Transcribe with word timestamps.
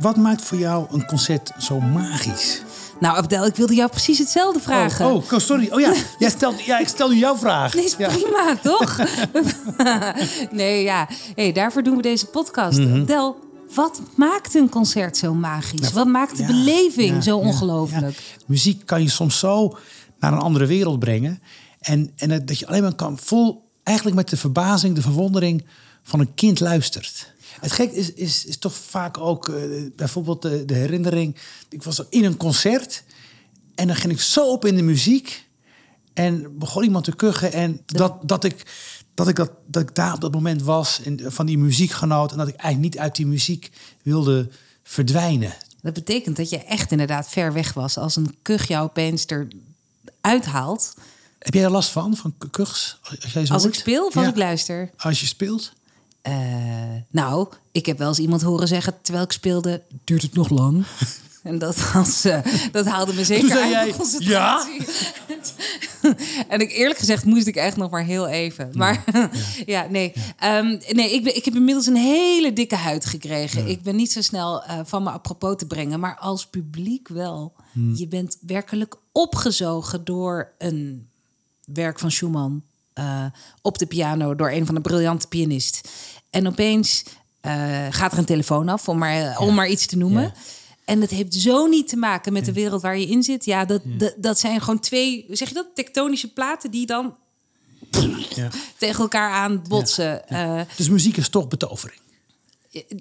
Wat 0.00 0.16
maakt 0.16 0.42
voor 0.42 0.58
jou 0.58 0.86
een 0.90 1.06
concert 1.06 1.52
zo 1.58 1.80
magisch? 1.80 2.62
Nou, 3.00 3.16
Abdel, 3.16 3.46
ik 3.46 3.54
wilde 3.56 3.74
jou 3.74 3.90
precies 3.90 4.18
hetzelfde 4.18 4.60
vragen. 4.60 5.06
Oh, 5.06 5.32
oh, 5.32 5.38
sorry. 5.38 5.68
Oh 5.72 5.80
ja, 5.80 5.94
Jij 6.18 6.30
stelt, 6.30 6.64
ja, 6.64 6.78
ik 6.78 6.88
stel 6.88 7.08
nu 7.08 7.16
jouw 7.16 7.36
vraag. 7.36 7.74
Nee, 7.74 7.84
is 7.84 7.94
Ja. 7.98 8.08
prima, 8.08 8.56
toch? 8.62 8.98
nee, 10.50 10.82
ja. 10.82 11.08
Hey, 11.34 11.52
daarvoor 11.52 11.82
doen 11.82 11.96
we 11.96 12.02
deze 12.02 12.26
podcast. 12.26 12.78
Mhm. 12.78 13.00
Abdel, 13.00 13.36
wat 13.74 14.00
maakt 14.14 14.54
een 14.54 14.68
concert 14.68 15.16
zo 15.16 15.34
magisch? 15.34 15.92
wat 15.92 16.06
maakt 16.06 16.36
de 16.36 16.42
Ja, 16.42 16.46
beleving 16.48 17.14
ja, 17.14 17.20
zo 17.20 17.36
ongelooflijk? 17.38 18.36
Muziek 18.46 18.86
kan 18.86 19.02
je 19.02 19.10
soms 19.10 19.38
zo 19.38 19.76
naar 20.18 20.32
een 20.32 20.38
andere 20.38 20.66
wereld 20.66 20.98
brengen. 20.98 21.42
En, 21.80 22.12
en 22.16 22.44
dat 22.46 22.58
je 22.58 22.66
alleen 22.66 22.82
maar 22.82 22.94
kan 22.94 23.18
vol, 23.22 23.68
eigenlijk 23.82 24.16
met 24.16 24.28
de 24.28 24.36
verbazing, 24.36 24.94
de 24.94 25.02
verwondering 25.02 25.64
van 26.02 26.20
een 26.20 26.34
kind 26.34 26.60
luistert. 26.60 27.32
Het 27.60 27.72
gek 27.72 27.92
is, 27.92 28.12
is, 28.12 28.44
is 28.44 28.58
toch 28.58 28.74
vaak 28.74 29.18
ook 29.18 29.48
eh, 29.48 29.62
bijvoorbeeld 29.96 30.42
de, 30.42 30.64
de 30.64 30.74
herinnering. 30.74 31.36
Ik 31.68 31.82
was 31.82 32.02
in 32.08 32.24
een 32.24 32.36
concert 32.36 33.02
en 33.74 33.86
dan 33.86 33.96
ging 33.96 34.12
ik 34.12 34.20
zo 34.20 34.52
op 34.52 34.64
in 34.64 34.76
de 34.76 34.82
muziek. 34.82 35.48
En 36.12 36.58
begon 36.58 36.84
iemand 36.84 37.04
te 37.04 37.16
kuchen. 37.16 37.52
En 37.52 37.80
dat, 37.86 38.28
dat, 38.28 38.44
ik, 38.44 38.66
dat, 39.14 39.28
ik 39.28 39.36
dat, 39.36 39.50
dat 39.66 39.82
ik 39.82 39.94
daar 39.94 40.14
op 40.14 40.20
dat 40.20 40.32
moment 40.32 40.62
was 40.62 41.00
en 41.02 41.32
van 41.32 41.46
die 41.46 41.58
muziek 41.58 41.90
genoot. 41.90 42.32
En 42.32 42.38
dat 42.38 42.48
ik 42.48 42.54
eigenlijk 42.54 42.92
niet 42.94 43.02
uit 43.02 43.16
die 43.16 43.26
muziek 43.26 43.70
wilde 44.02 44.48
verdwijnen. 44.82 45.54
Dat 45.82 45.92
betekent 45.94 46.36
dat 46.36 46.50
je 46.50 46.58
echt 46.64 46.90
inderdaad 46.92 47.28
ver 47.28 47.52
weg 47.52 47.72
was. 47.72 47.96
Als 47.98 48.16
een 48.16 48.36
kuch 48.42 48.68
jou 48.68 48.84
opeens 48.84 49.26
eruit 49.26 50.44
haalt. 50.44 50.94
Heb 51.38 51.54
jij 51.54 51.64
er 51.64 51.70
last 51.70 51.90
van, 51.90 52.16
van 52.16 52.34
kuchs? 52.50 52.98
Als, 53.02 53.32
jij 53.32 53.46
zo 53.46 53.52
Als 53.52 53.64
ik 53.64 53.74
speel 53.74 54.06
of 54.06 54.16
als 54.16 54.24
Ja. 54.24 54.30
ik 54.30 54.36
luister? 54.36 54.90
Als 54.96 55.20
je 55.20 55.26
speelt? 55.26 55.72
Eh, 56.22 56.34
nou, 57.10 57.48
ik 57.72 57.86
heb 57.86 57.98
wel 57.98 58.08
eens 58.08 58.18
iemand 58.18 58.42
horen 58.42 58.68
zeggen 58.68 58.94
terwijl 59.02 59.24
ik 59.24 59.32
speelde, 59.32 59.82
duurt 60.04 60.22
het 60.22 60.34
nog 60.34 60.48
lang? 60.48 60.84
En 61.42 61.58
dat, 61.58 61.76
eh, 62.22 62.38
dat 62.72 62.86
haalde 62.86 63.12
me 63.12 63.24
zeker 63.24 63.58
uit 63.58 63.70
jij, 63.70 63.92
concentratie. 63.92 64.82
en 66.48 66.60
ik 66.60 66.72
eerlijk 66.72 66.98
gezegd 66.98 67.24
moest 67.24 67.46
ik 67.46 67.56
echt 67.56 67.76
nog 67.76 67.90
maar 67.90 68.04
heel 68.04 68.28
even. 68.28 68.70
Maar 68.74 69.04
ja, 69.66 69.86
nee. 69.90 70.12
Ehm, 70.38 70.78
nee 70.88 71.14
ik, 71.14 71.24
ben, 71.24 71.36
ik 71.36 71.44
heb 71.44 71.54
inmiddels 71.54 71.86
een 71.86 71.96
hele 71.96 72.52
dikke 72.52 72.76
huid 72.76 73.04
gekregen. 73.04 73.68
Ik 73.68 73.82
ben 73.82 73.96
niet 73.96 74.12
zo 74.12 74.22
snel 74.22 74.64
eh, 74.64 74.80
van 74.84 75.02
me 75.02 75.10
apropos 75.10 75.56
te 75.56 75.66
brengen. 75.66 76.00
Maar 76.00 76.16
als 76.18 76.46
publiek 76.46 77.08
wel. 77.08 77.54
Hmm. 77.72 77.94
Je 77.94 78.08
bent 78.08 78.38
werkelijk 78.40 78.96
opgezogen 79.12 80.04
door 80.04 80.52
een 80.58 81.08
werk 81.64 81.98
van 81.98 82.10
Schumann 82.10 82.64
eh, 83.00 83.24
op 83.62 83.78
de 83.78 83.86
piano 83.86 84.34
door 84.34 84.50
een 84.50 84.66
van 84.66 84.74
de 84.74 84.80
briljante 84.80 85.26
pianist. 85.28 85.88
En 86.30 86.46
opeens 86.46 87.02
eh, 87.40 87.86
gaat 87.90 88.12
er 88.12 88.18
een 88.18 88.24
telefoon 88.24 88.68
af, 88.68 88.88
om 88.88 88.98
maar, 88.98 89.38
om 89.38 89.54
maar 89.54 89.68
iets 89.68 89.86
te 89.86 89.96
noemen. 89.96 90.22
Ja. 90.22 90.32
En 90.84 91.00
dat 91.00 91.10
heeft 91.10 91.34
zo 91.34 91.66
niet 91.66 91.88
te 91.88 91.96
maken 91.96 92.32
met 92.32 92.44
de 92.44 92.52
wereld 92.52 92.82
waar 92.82 92.98
je 92.98 93.06
in 93.06 93.22
zit. 93.22 93.44
Ja, 93.44 93.64
dat, 93.64 93.80
dat, 93.84 94.14
dat 94.16 94.38
zijn 94.38 94.60
gewoon 94.60 94.78
twee, 94.80 95.26
zeg 95.30 95.48
je 95.48 95.54
dat, 95.54 95.66
tektonische 95.74 96.32
platen 96.32 96.70
die 96.70 96.86
dan 96.86 97.16
Ja. 98.34 98.48
tegen 98.76 99.00
elkaar 99.00 99.30
aan 99.32 99.62
botsen. 99.68 100.28
Eh, 100.28 100.60
Dus 100.76 100.88
muziek 100.88 101.16
is 101.16 101.28
toch 101.28 101.48
betovering. 101.48 102.00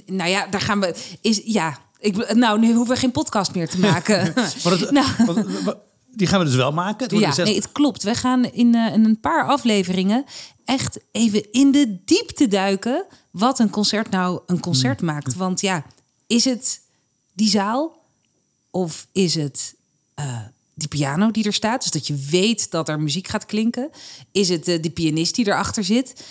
nou 0.06 0.30
ja, 0.30 0.48
daar 0.48 0.62
gaan 0.62 0.80
we. 0.80 0.96
Is, 1.22 1.42
ja, 1.46 1.78
ik, 2.00 2.34
nou, 2.34 2.60
nu 2.60 2.74
hoeven 2.74 2.94
we 2.94 3.00
geen 3.00 3.12
podcast 3.12 3.54
meer 3.56 3.70
te 3.70 3.80
maken. 3.80 4.34
Maar 4.64 4.74
het- 4.80 4.92
nou, 4.92 5.08
wat- 5.26 5.64
wat- 5.64 5.78
die 6.12 6.28
gaan 6.28 6.40
we 6.40 6.46
dus 6.46 6.56
wel 6.56 6.72
maken. 6.72 7.08
Het 7.08 7.38
Ja, 7.38 7.44
nee, 7.44 7.56
het 7.56 7.72
klopt. 7.72 8.04
We 8.04 8.16
gaan 8.16 8.46
in, 8.46 8.76
eh, 8.76 8.94
in 8.94 9.06
een 9.06 9.20
paar 9.20 9.46
afleveringen 9.46 10.26
echt 10.66 11.00
even 11.12 11.52
in 11.52 11.72
de 11.72 11.98
diepte 12.06 12.48
duiken. 12.48 13.06
wat 13.32 13.60
een 13.60 13.70
concert 13.70 14.10
nou 14.10 14.42
een 14.46 14.60
concert 14.60 15.02
maakt. 15.02 15.36
Want 15.36 15.62
ja, 15.62 15.86
is 16.28 16.46
het 16.46 16.82
die 17.34 17.50
zaal 17.50 18.06
of 18.72 19.08
is 19.12 19.36
het 19.36 19.76
eh, 20.16 20.42
die 20.74 20.88
piano 20.88 21.32
die 21.32 21.44
er 21.44 21.54
staat? 21.54 21.82
Dus 21.82 21.92
dat 21.92 22.08
je 22.08 22.16
weet 22.30 22.72
dat 22.72 22.90
er 22.90 23.00
muziek 23.00 23.28
gaat 23.28 23.46
klinken. 23.46 23.90
Is 24.32 24.50
het 24.50 24.68
eh, 24.68 24.82
de 24.82 24.90
pianist 24.90 25.36
die 25.36 25.48
erachter 25.48 25.84
zit? 25.84 26.26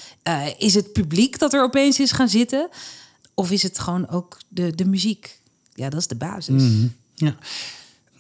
Is 0.58 0.74
het 0.74 0.92
publiek 0.92 1.38
dat 1.38 1.53
er 1.53 1.62
opeens 1.62 2.00
is 2.00 2.12
gaan 2.12 2.28
zitten? 2.28 2.69
Of 3.34 3.50
is 3.50 3.62
het 3.62 3.78
gewoon 3.78 4.08
ook 4.08 4.38
de, 4.48 4.74
de 4.74 4.84
muziek? 4.84 5.41
Ja, 5.74 5.88
dat 5.88 6.00
is 6.00 6.06
de 6.06 6.16
basis. 6.16 6.62
Ja. 7.14 7.36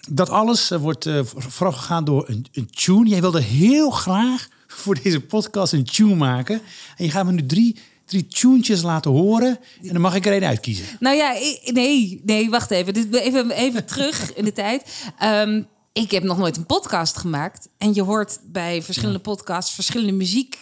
Dat 0.08 0.30
alles 0.30 0.70
eh, 0.70 0.78
wordt 0.78 1.06
eh, 1.06 1.20
voorafgegaan 1.24 2.04
door 2.04 2.28
een, 2.28 2.46
een 2.52 2.70
tune. 2.70 3.08
Jij 3.08 3.20
wilde 3.20 3.40
heel 3.40 3.90
graag 3.90 4.48
voor 4.66 5.02
deze 5.02 5.20
podcast 5.20 5.72
een 5.72 5.84
tune 5.84 6.14
maken. 6.14 6.60
En 6.96 7.04
je 7.04 7.10
gaat 7.10 7.24
me 7.24 7.32
nu 7.32 7.46
drie, 7.46 7.76
drie 8.04 8.26
tunetjes 8.26 8.82
laten 8.82 9.10
horen. 9.10 9.58
En 9.82 9.92
dan 9.92 10.00
mag 10.00 10.14
ik 10.14 10.26
er 10.26 10.32
één 10.32 10.44
uitkiezen. 10.44 10.84
Nou 11.00 11.16
ja, 11.16 11.32
nee, 11.72 12.20
nee, 12.24 12.50
wacht 12.50 12.70
even. 12.70 12.94
Dit, 12.94 13.14
even, 13.14 13.50
even 13.50 13.84
terug 13.94 14.34
in 14.34 14.44
de 14.44 14.52
tijd. 14.52 15.08
Ehm, 15.18 15.62
ik 15.92 16.10
heb 16.10 16.22
nog 16.22 16.38
nooit 16.38 16.56
een 16.56 16.66
podcast 16.66 17.16
gemaakt. 17.16 17.68
En 17.78 17.94
je 17.94 18.02
hoort 18.02 18.40
bij 18.44 18.82
verschillende 18.82 19.18
podcasts 19.18 19.74
verschillende 19.74 20.12
muzieken. 20.12 20.58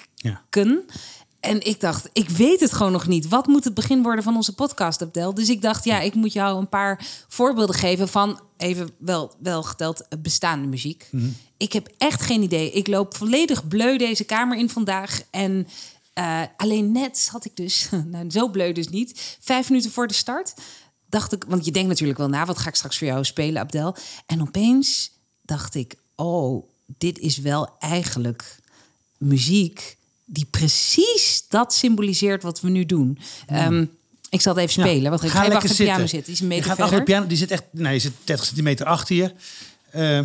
En 1.47 1.67
ik 1.67 1.81
dacht, 1.81 2.09
ik 2.13 2.29
weet 2.29 2.61
het 2.61 2.73
gewoon 2.73 2.93
nog 2.93 3.07
niet. 3.07 3.29
Wat 3.29 3.47
moet 3.47 3.65
het 3.65 3.75
begin 3.75 4.03
worden 4.03 4.25
van 4.25 4.37
onze 4.37 4.55
podcast, 4.55 5.03
Abdel? 5.03 5.35
Dus 5.35 5.49
ik 5.49 5.63
dacht, 5.63 5.85
ja, 5.85 6.01
ik 6.01 6.15
moet 6.15 6.33
jou 6.33 6.59
een 6.59 6.69
paar 6.69 7.07
voorbeelden 7.29 7.75
geven 7.75 8.09
van, 8.09 8.41
even 8.57 8.91
wel, 8.99 9.35
wel 9.39 9.63
geteld, 9.63 10.09
eh, 10.09 10.19
bestaande 10.19 10.67
muziek. 10.67 11.11
Ik 11.57 11.73
heb 11.73 11.89
echt 11.99 12.23
geen 12.23 12.43
idee. 12.43 12.73
Ik 12.73 12.87
loop 12.87 13.17
volledig 13.17 13.69
bleu 13.69 13.97
deze 13.97 14.25
kamer 14.25 14.59
in 14.59 14.71
vandaag. 14.71 15.23
En 15.31 15.67
eh, 16.13 16.43
alleen 16.57 16.93
net 16.93 17.29
had 17.33 17.45
ik 17.45 17.57
dus, 17.57 17.89
nou 18.13 18.31
zo 18.31 18.49
bleu 18.49 18.73
dus 18.73 18.89
niet, 18.89 19.37
vijf 19.41 19.69
minuten 19.69 19.91
voor 19.91 20.07
de 20.07 20.15
start, 20.15 20.55
dacht 21.09 21.33
ik, 21.33 21.45
want 21.49 21.65
je 21.65 21.71
denkt 21.71 21.89
natuurlijk 21.89 22.19
wel 22.19 22.29
na, 22.29 22.47
wat 22.47 22.59
ga 22.59 22.69
ik 22.69 22.75
straks 22.75 22.99
voor 22.99 23.07
jou 23.07 23.25
spelen, 23.25 23.63
Abdel? 23.63 23.97
En 24.27 24.41
opeens 24.41 25.11
dacht 25.43 25.75
ik, 25.75 25.95
oh, 26.17 26.69
dit 26.99 27.19
is 27.19 27.39
wel 27.39 27.69
eigenlijk 27.79 28.59
muziek 29.19 29.96
die 30.27 30.47
precies 30.51 31.45
dat 31.49 31.75
symboliseert 31.75 32.43
wat 32.43 32.61
we 32.61 32.69
nu 32.69 32.87
doen. 32.87 33.19
Ehm, 33.47 33.85
ik 34.31 34.41
zal 34.41 34.55
het 34.55 34.63
even 34.63 34.83
spelen. 34.83 35.11
want 35.11 35.23
ik 35.23 35.31
ga, 35.31 35.39
lekker 35.39 35.57
achter 35.57 35.77
de 35.77 35.83
piano 35.83 36.07
zitten. 36.07 36.25
Die 36.25 36.33
is 36.33 36.41
een 36.41 36.47
je 36.47 36.53
meter 36.55 36.67
gaat 36.67 36.77
verder. 36.77 36.85
achter 36.85 36.99
de 36.99 37.13
piano. 37.13 37.27
Die 37.27 37.37
zit 37.37 37.51
echt, 37.51 37.65
nee, 37.71 37.93
je 37.93 37.99
zit 37.99 38.13
30 38.25 38.47
centimeter 38.47 38.87
achter 38.87 39.17
je. 39.17 39.33
Eh, 39.91 40.21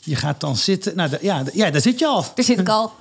je 0.00 0.16
gaat 0.16 0.40
dan 0.40 0.56
zitten. 0.56 0.96
Nou, 0.96 1.16
ja, 1.20 1.44
ja, 1.52 1.70
daar 1.70 1.80
zit 1.80 1.98
je 1.98 2.06
al. 2.06 2.24
Daar 2.34 2.44
zit 2.44 2.58
ik 2.58 2.68
al. 2.78 2.92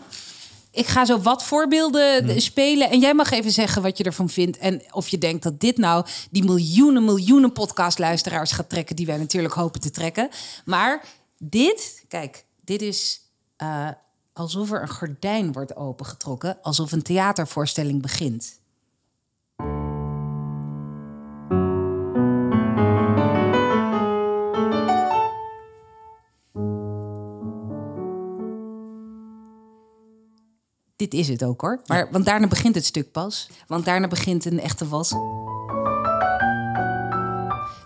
Ik 0.71 0.87
ga 0.87 1.05
zo 1.05 1.19
wat 1.21 1.43
voorbeelden 1.43 2.29
eh, 2.29 2.37
spelen. 2.37 2.89
En 2.89 2.99
jij 2.99 3.13
mag 3.13 3.31
even 3.31 3.51
zeggen 3.51 3.81
wat 3.81 3.97
je 3.97 4.03
ervan 4.03 4.29
vindt. 4.29 4.57
En 4.57 4.81
of 4.91 5.07
je 5.07 5.17
denkt 5.17 5.43
dat 5.43 5.59
dit 5.59 5.77
nou 5.77 6.05
die 6.31 6.43
miljoenen, 6.43 7.05
miljoenen 7.05 7.51
podcastluisteraars 7.51 8.51
gaat 8.51 8.69
trekken. 8.69 8.95
Die 8.95 9.05
wij 9.05 9.17
natuurlijk 9.17 9.53
hopen 9.53 9.81
te 9.81 9.91
trekken. 9.91 10.29
Maar 10.65 11.05
dit, 11.37 12.03
kijk, 12.07 12.45
dit 12.63 12.81
is 12.81 13.21
eh, 13.57 13.87
alsof 14.35 14.71
er 14.71 14.81
een 14.81 14.89
gordijn 14.89 15.51
wordt 15.51 15.75
opengetrokken. 15.75 16.57
Alsof 16.61 16.91
een 16.91 17.01
theatervoorstelling 17.01 18.01
begint. 18.01 18.59
Dit 30.95 31.13
is 31.13 31.27
het 31.27 31.43
ook 31.43 31.61
hoor. 31.61 31.81
Maar, 31.85 32.11
Want 32.11 32.25
daarna 32.25 32.47
begint 32.47 32.75
het 32.75 32.85
stuk 32.85 33.11
pas. 33.11 33.49
Want 33.67 33.85
daarna 33.85 34.07
begint 34.07 34.45
een 34.45 34.59
echte 34.59 34.87
wals. 34.87 35.13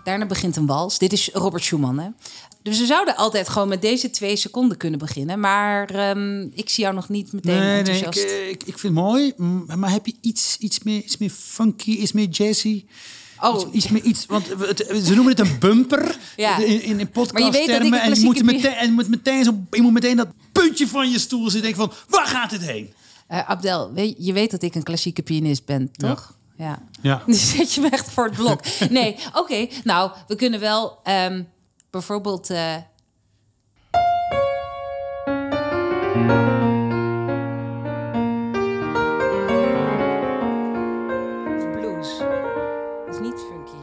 Daarna 0.04 0.26
begint 0.26 0.56
een 0.56 0.66
wals. 0.66 0.98
Dit 0.98 1.12
is 1.12 1.30
Robert 1.32 1.64
Schumann. 1.64 1.98
Hè? 1.98 2.08
Dus 2.62 2.78
we 2.78 2.86
zouden 2.86 3.16
altijd 3.16 3.48
gewoon 3.48 3.68
met 3.68 3.82
deze 3.82 4.10
twee 4.10 4.36
seconden 4.36 4.76
kunnen 4.76 4.98
beginnen. 4.98 5.40
Maar 5.40 5.90
ehm, 5.90 6.40
ik 6.54 6.68
zie 6.68 6.82
jou 6.84 6.94
nog 6.94 7.08
niet 7.08 7.32
meteen 7.32 7.58
Nee, 7.58 7.68
nee, 7.68 7.80
ik, 7.80 7.86
enthousiast. 7.86 8.26
eh, 8.26 8.48
ik, 8.48 8.62
ik 8.64 8.78
vind 8.78 8.82
het 8.96 9.04
mooi. 9.04 9.32
Maar 9.76 9.90
heb 9.90 10.06
je 10.06 10.14
iets, 10.20 10.56
iets, 10.58 10.82
meer, 10.82 11.02
iets 11.02 11.16
meer 11.18 11.30
funky, 11.30 11.90
iets 11.90 12.12
meer 12.12 12.28
jazzy? 12.28 12.84
Oh. 13.40 13.54
Iets, 13.56 13.64
iets 13.72 13.88
meer 13.88 14.02
iets, 14.02 14.26
want 14.26 14.46
het- 14.58 14.86
ze 15.04 15.14
noemen 15.14 15.36
het 15.36 15.40
een 15.40 15.58
bumper 15.58 16.16
Ja. 16.36 16.58
in, 16.58 16.82
in, 16.82 16.98
in 17.00 17.08
Maar 17.32 17.42
je 17.42 17.50
weet 17.50 17.66
dat 17.66 17.82
ik 17.82 17.90
podcasttermen. 17.90 18.00
En 18.02 18.14
je 18.14 18.20
moet, 18.24 18.42
meteen, 18.44 18.72
en 18.74 18.92
moet 18.92 19.08
meteen 19.08 19.44
zo, 19.44 19.52
je 19.70 19.82
moet 19.82 19.92
meteen 19.92 20.16
dat 20.16 20.28
puntje 20.52 20.88
van 20.88 21.10
je 21.10 21.18
stoel 21.18 21.50
zitten. 21.50 21.62
Denken 21.72 21.80
van, 21.90 21.92
waar 22.08 22.26
gaat 22.26 22.50
dit 22.50 22.62
heen? 22.62 22.92
Eh, 23.26 23.48
Abdel, 23.50 23.92
weet, 23.92 24.14
je 24.18 24.32
weet 24.32 24.50
dat 24.50 24.62
ik 24.62 24.74
een 24.74 24.82
klassieke 24.82 25.22
pianist 25.22 25.64
ben, 25.64 25.90
toch? 25.92 26.34
Ja. 26.34 26.38
Ja. 27.02 27.22
Nu 27.26 27.34
zet 27.34 27.72
je 27.74 27.80
me 27.80 27.88
echt 27.88 28.10
voor 28.10 28.24
het 28.24 28.34
blok. 28.34 28.60
Nee, 28.90 29.16
oké. 29.40 29.66
Nou, 29.84 30.10
we 30.26 30.34
kunnen 30.34 30.60
wel 30.60 30.98
ehm, 31.02 31.42
bijvoorbeeld... 31.90 32.50
eh, 32.50 32.74
Dat 41.44 41.56
is 41.56 41.64
blues. 41.72 42.18
Dat 43.06 43.14
is 43.14 43.20
niet 43.20 43.40
funky. 43.48 43.78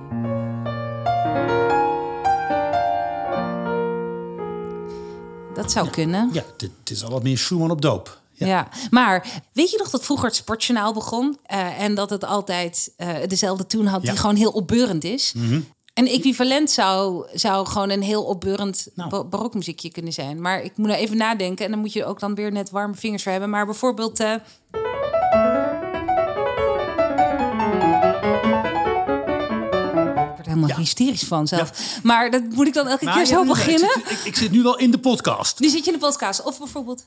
Dat 5.54 5.72
zou 5.72 5.90
kunnen. 5.90 6.30
Ja, 6.34 6.44
dit, 6.58 6.72
het 6.80 6.90
is 6.90 7.04
al 7.04 7.12
wat 7.12 7.24
meer 7.24 7.38
Schumann 7.38 7.72
op 7.72 7.82
doop. 7.82 8.20
Ja. 8.46 8.68
maar 8.90 9.42
weet 9.54 9.72
je 9.72 9.78
nog 9.78 9.90
dat 9.90 10.06
vroeger 10.06 10.26
het 10.26 10.36
sportjournaal 10.36 10.94
begon... 10.94 11.38
eh, 11.44 11.82
en 11.82 11.96
dat 11.96 12.10
het 12.10 12.24
altijd 12.24 12.94
eh, 12.98 13.10
dezelfde 13.28 13.66
toon 13.66 13.86
had 13.86 14.04
Ja. 14.04 14.10
die 14.12 14.20
gewoon 14.20 14.36
heel 14.36 14.52
opbeurend 14.52 15.04
is? 15.04 15.34
Een 15.94 16.08
equivalent 16.08 16.72
zou, 16.72 17.28
zou 17.34 17.68
gewoon 17.68 17.90
een 17.90 18.02
heel 18.02 18.24
opbeurend 18.24 18.88
nou. 18.96 19.24
barokmuziekje 19.24 19.92
kunnen 19.92 20.14
zijn. 20.14 20.42
Maar 20.42 20.62
ik 20.62 20.78
moet 20.78 20.90
er 20.90 20.96
even 20.96 21.18
nadenken 21.18 21.66
en 21.66 21.72
dan 21.72 21.80
moet 21.80 21.94
je 21.94 22.06
ook 22.06 22.20
dan 22.20 22.36
weer 22.36 22.52
net 22.52 22.70
warme 22.70 22.96
vingers 22.96 23.24
voor 23.24 23.32
hebben. 23.32 23.50
Maar 23.50 23.66
bijvoorbeeld... 23.66 24.20
Uh... 24.20 24.36
helemaal 30.48 30.70
ja. 30.70 30.78
hysterisch 30.78 31.24
van 31.24 31.48
zelf. 31.48 32.00
Maar 32.04 32.32
dat 32.32 32.44
moet 32.50 32.68
ik 32.68 32.74
dan 32.74 32.88
elke 32.88 33.06
nou, 33.06 33.18
keer 33.18 33.26
zo 33.26 33.46
beginnen. 33.46 33.90
ik, 33.98 34.10
ik, 34.10 34.20
ik, 34.24 34.36
zit 34.36 34.52
nu 34.52 34.64
wel 34.64 34.78
in 34.78 34.92
de 34.92 35.00
podcast. 35.00 35.60
Nu 35.60 35.70
zit 35.70 35.86
je 35.86 35.92
in 35.92 36.00
de 36.00 36.06
podcast. 36.06 36.44
Of 36.44 36.58
bijvoorbeeld. 36.58 37.06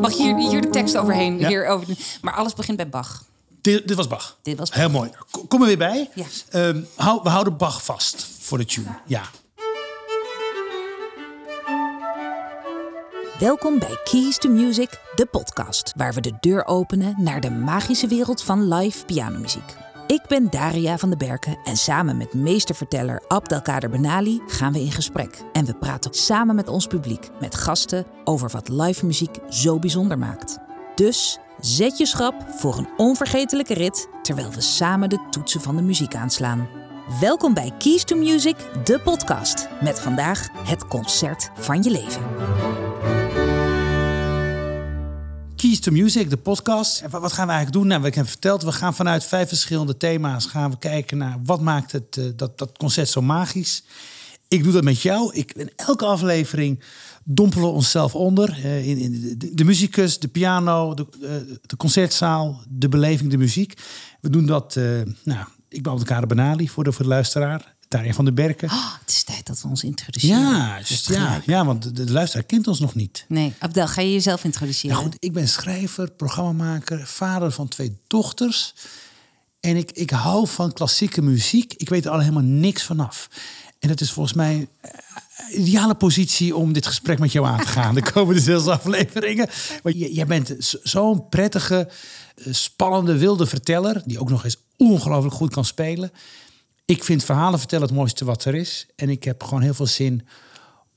Mag 0.00 0.16
hier, 0.16 0.36
hier 0.36 0.60
de 0.60 0.70
tekst 0.70 0.96
overheen. 0.96 1.46
Hier 1.46 1.66
over, 1.66 1.96
maar 2.22 2.34
alles 2.34 2.54
begint 2.54 2.76
bij 2.76 2.88
Bach. 2.88 3.24
Dit, 3.60 3.88
dit 3.88 3.96
was 3.96 4.06
Bach. 4.06 4.38
Dit 4.42 4.58
was 4.58 4.70
Bach. 4.70 4.78
Heel 4.78 4.90
mooi. 4.90 5.10
Kom 5.48 5.60
er 5.60 5.66
weer 5.66 5.78
bij. 5.78 6.10
Ja. 6.14 6.24
Um, 6.68 6.86
hou, 6.96 7.20
we 7.22 7.28
houden 7.28 7.56
Bach 7.56 7.84
vast 7.84 8.26
voor 8.40 8.58
de 8.58 8.64
tune. 8.64 8.88
Ja. 9.06 9.22
Welkom 13.38 13.78
bij 13.78 13.98
Keys 14.04 14.38
to 14.38 14.48
Music, 14.48 15.00
de 15.14 15.26
podcast, 15.26 15.92
waar 15.96 16.14
we 16.14 16.20
de 16.20 16.32
deur 16.40 16.66
openen 16.66 17.14
naar 17.18 17.40
de 17.40 17.50
magische 17.50 18.06
wereld 18.06 18.42
van 18.42 18.74
live 18.74 19.04
pianomuziek. 19.04 19.76
Ik 20.10 20.26
ben 20.28 20.50
Daria 20.50 20.98
van 20.98 21.08
den 21.08 21.18
Berken 21.18 21.58
en 21.64 21.76
samen 21.76 22.16
met 22.16 22.34
meesterverteller 22.34 23.22
Abdelkader 23.28 23.90
Benali 23.90 24.40
gaan 24.46 24.72
we 24.72 24.80
in 24.80 24.92
gesprek. 24.92 25.42
En 25.52 25.64
we 25.64 25.74
praten 25.74 26.14
samen 26.14 26.54
met 26.54 26.68
ons 26.68 26.86
publiek, 26.86 27.28
met 27.40 27.54
gasten, 27.54 28.06
over 28.24 28.50
wat 28.50 28.68
live 28.68 29.06
muziek 29.06 29.38
zo 29.48 29.78
bijzonder 29.78 30.18
maakt. 30.18 30.58
Dus 30.94 31.38
zet 31.60 31.98
je 31.98 32.06
schrap 32.06 32.34
voor 32.48 32.78
een 32.78 32.88
onvergetelijke 32.96 33.74
rit 33.74 34.08
terwijl 34.22 34.50
we 34.50 34.60
samen 34.60 35.08
de 35.08 35.26
toetsen 35.30 35.60
van 35.60 35.76
de 35.76 35.82
muziek 35.82 36.14
aanslaan. 36.14 36.68
Welkom 37.20 37.54
bij 37.54 37.72
Keys 37.78 38.04
to 38.04 38.16
Music, 38.16 38.56
de 38.84 39.00
podcast. 39.00 39.68
Met 39.80 40.00
vandaag 40.00 40.48
het 40.52 40.86
concert 40.86 41.50
van 41.54 41.82
je 41.82 41.90
leven. 41.90 42.89
Keys 45.70 45.82
to 45.82 45.92
Music, 45.92 46.30
de 46.30 46.36
podcast. 46.36 47.00
Wat 47.10 47.32
gaan 47.32 47.46
we 47.46 47.52
eigenlijk 47.52 47.72
doen? 47.72 47.86
Nou, 47.86 48.00
we 48.02 48.06
hebben 48.06 48.26
verteld, 48.26 48.62
we 48.62 48.72
gaan 48.72 48.94
vanuit 48.94 49.24
vijf 49.24 49.48
verschillende 49.48 49.96
thema's 49.96 50.46
gaan 50.46 50.70
we 50.70 50.78
kijken 50.78 51.18
naar 51.18 51.38
wat 51.44 51.60
maakt 51.60 51.92
het, 51.92 52.16
uh, 52.16 52.24
dat, 52.36 52.58
dat 52.58 52.78
concert 52.78 53.08
zo 53.08 53.22
magisch. 53.22 53.82
Ik 54.48 54.62
doe 54.62 54.72
dat 54.72 54.84
met 54.84 55.00
jou. 55.00 55.34
Ik, 55.34 55.52
in 55.52 55.70
elke 55.76 56.04
aflevering 56.04 56.80
dompelen 57.24 57.66
we 57.66 57.74
onszelf 57.74 58.14
onder. 58.14 58.58
Uh, 58.58 58.88
in, 58.88 58.98
in 58.98 59.34
de, 59.38 59.54
de, 59.54 59.64
muzikus, 59.64 60.18
de 60.18 60.28
piano, 60.28 60.94
de, 60.94 61.06
uh, 61.20 61.56
de, 61.66 61.76
concertzaal, 61.76 62.62
de 62.68 62.88
beleving, 62.88 63.30
de 63.30 63.38
muziek. 63.38 63.74
We 64.20 64.30
doen 64.30 64.46
dat, 64.46 64.74
nou, 65.24 65.46
ik 65.68 65.82
ben 65.82 65.92
elkaar 65.92 66.26
Benali 66.26 66.68
voor 66.68 66.84
de, 66.84 66.92
voor 66.92 67.04
de 67.04 67.10
luisteraar. 67.10 67.74
Daarin 67.90 68.14
van 68.14 68.24
de 68.24 68.32
Berken. 68.32 68.68
Oh, 68.68 68.92
het 69.00 69.10
is 69.10 69.22
tijd 69.22 69.46
dat 69.46 69.60
we 69.62 69.68
ons 69.68 69.84
introduceren. 69.84 70.40
Ja, 70.40 70.80
ja, 71.06 71.40
ja 71.46 71.64
want 71.64 71.96
de, 71.96 72.12
luisteraar 72.12 72.46
kent 72.46 72.66
ons 72.66 72.80
nog 72.80 72.94
niet. 72.94 73.24
Nee, 73.28 73.52
Abdel, 73.58 73.88
ga 73.88 74.00
je 74.00 74.12
jezelf 74.12 74.44
introduceren? 74.44 74.96
Nou 74.96 75.08
goed, 75.08 75.16
ik 75.18 75.32
ben 75.32 75.48
schrijver, 75.48 76.10
programmamaker, 76.10 77.06
vader 77.06 77.50
van 77.50 77.68
twee 77.68 77.96
dochters. 78.06 78.74
En 79.60 79.76
ik, 79.76 79.90
ik 79.90 80.10
hou 80.10 80.48
van 80.48 80.72
klassieke 80.72 81.22
muziek. 81.22 81.74
Ik 81.76 81.88
weet 81.88 82.04
er 82.04 82.10
al 82.10 82.18
helemaal 82.18 82.42
niks 82.42 82.82
vanaf. 82.82 83.28
En 83.78 83.88
dat 83.88 84.00
is 84.00 84.12
volgens 84.12 84.34
mij 84.34 84.68
een 85.50 85.60
ideale 85.60 85.94
positie 85.94 86.56
om 86.56 86.72
dit 86.72 86.86
gesprek 86.86 87.18
met 87.18 87.32
jou 87.32 87.46
aan 87.46 87.60
te 87.60 87.66
gaan. 87.66 87.94
De 87.94 88.12
komende 88.12 88.40
zes 88.40 88.66
afleveringen. 88.66 89.48
Want 89.82 89.98
jij 89.98 90.26
bent 90.26 90.54
zo'n 90.82 91.28
prettige, 91.28 91.88
eh, 92.34 92.52
spannende, 92.52 93.18
wilde 93.18 93.46
verteller. 93.46 94.02
Die 94.04 94.20
ook 94.20 94.30
nog 94.30 94.44
eens 94.44 94.56
ongelooflijk 94.76 95.34
goed 95.34 95.52
kan 95.52 95.64
spelen 95.64 96.12
ik 96.90 97.04
vind 97.04 97.24
verhalen 97.24 97.58
vertellen 97.58 97.86
het 97.86 97.96
mooiste 97.96 98.24
wat 98.24 98.44
er 98.44 98.54
is. 98.54 98.86
En 98.96 99.08
ik 99.08 99.24
heb 99.24 99.42
gewoon 99.42 99.62
heel 99.62 99.74
veel 99.74 99.86
zin 99.86 100.26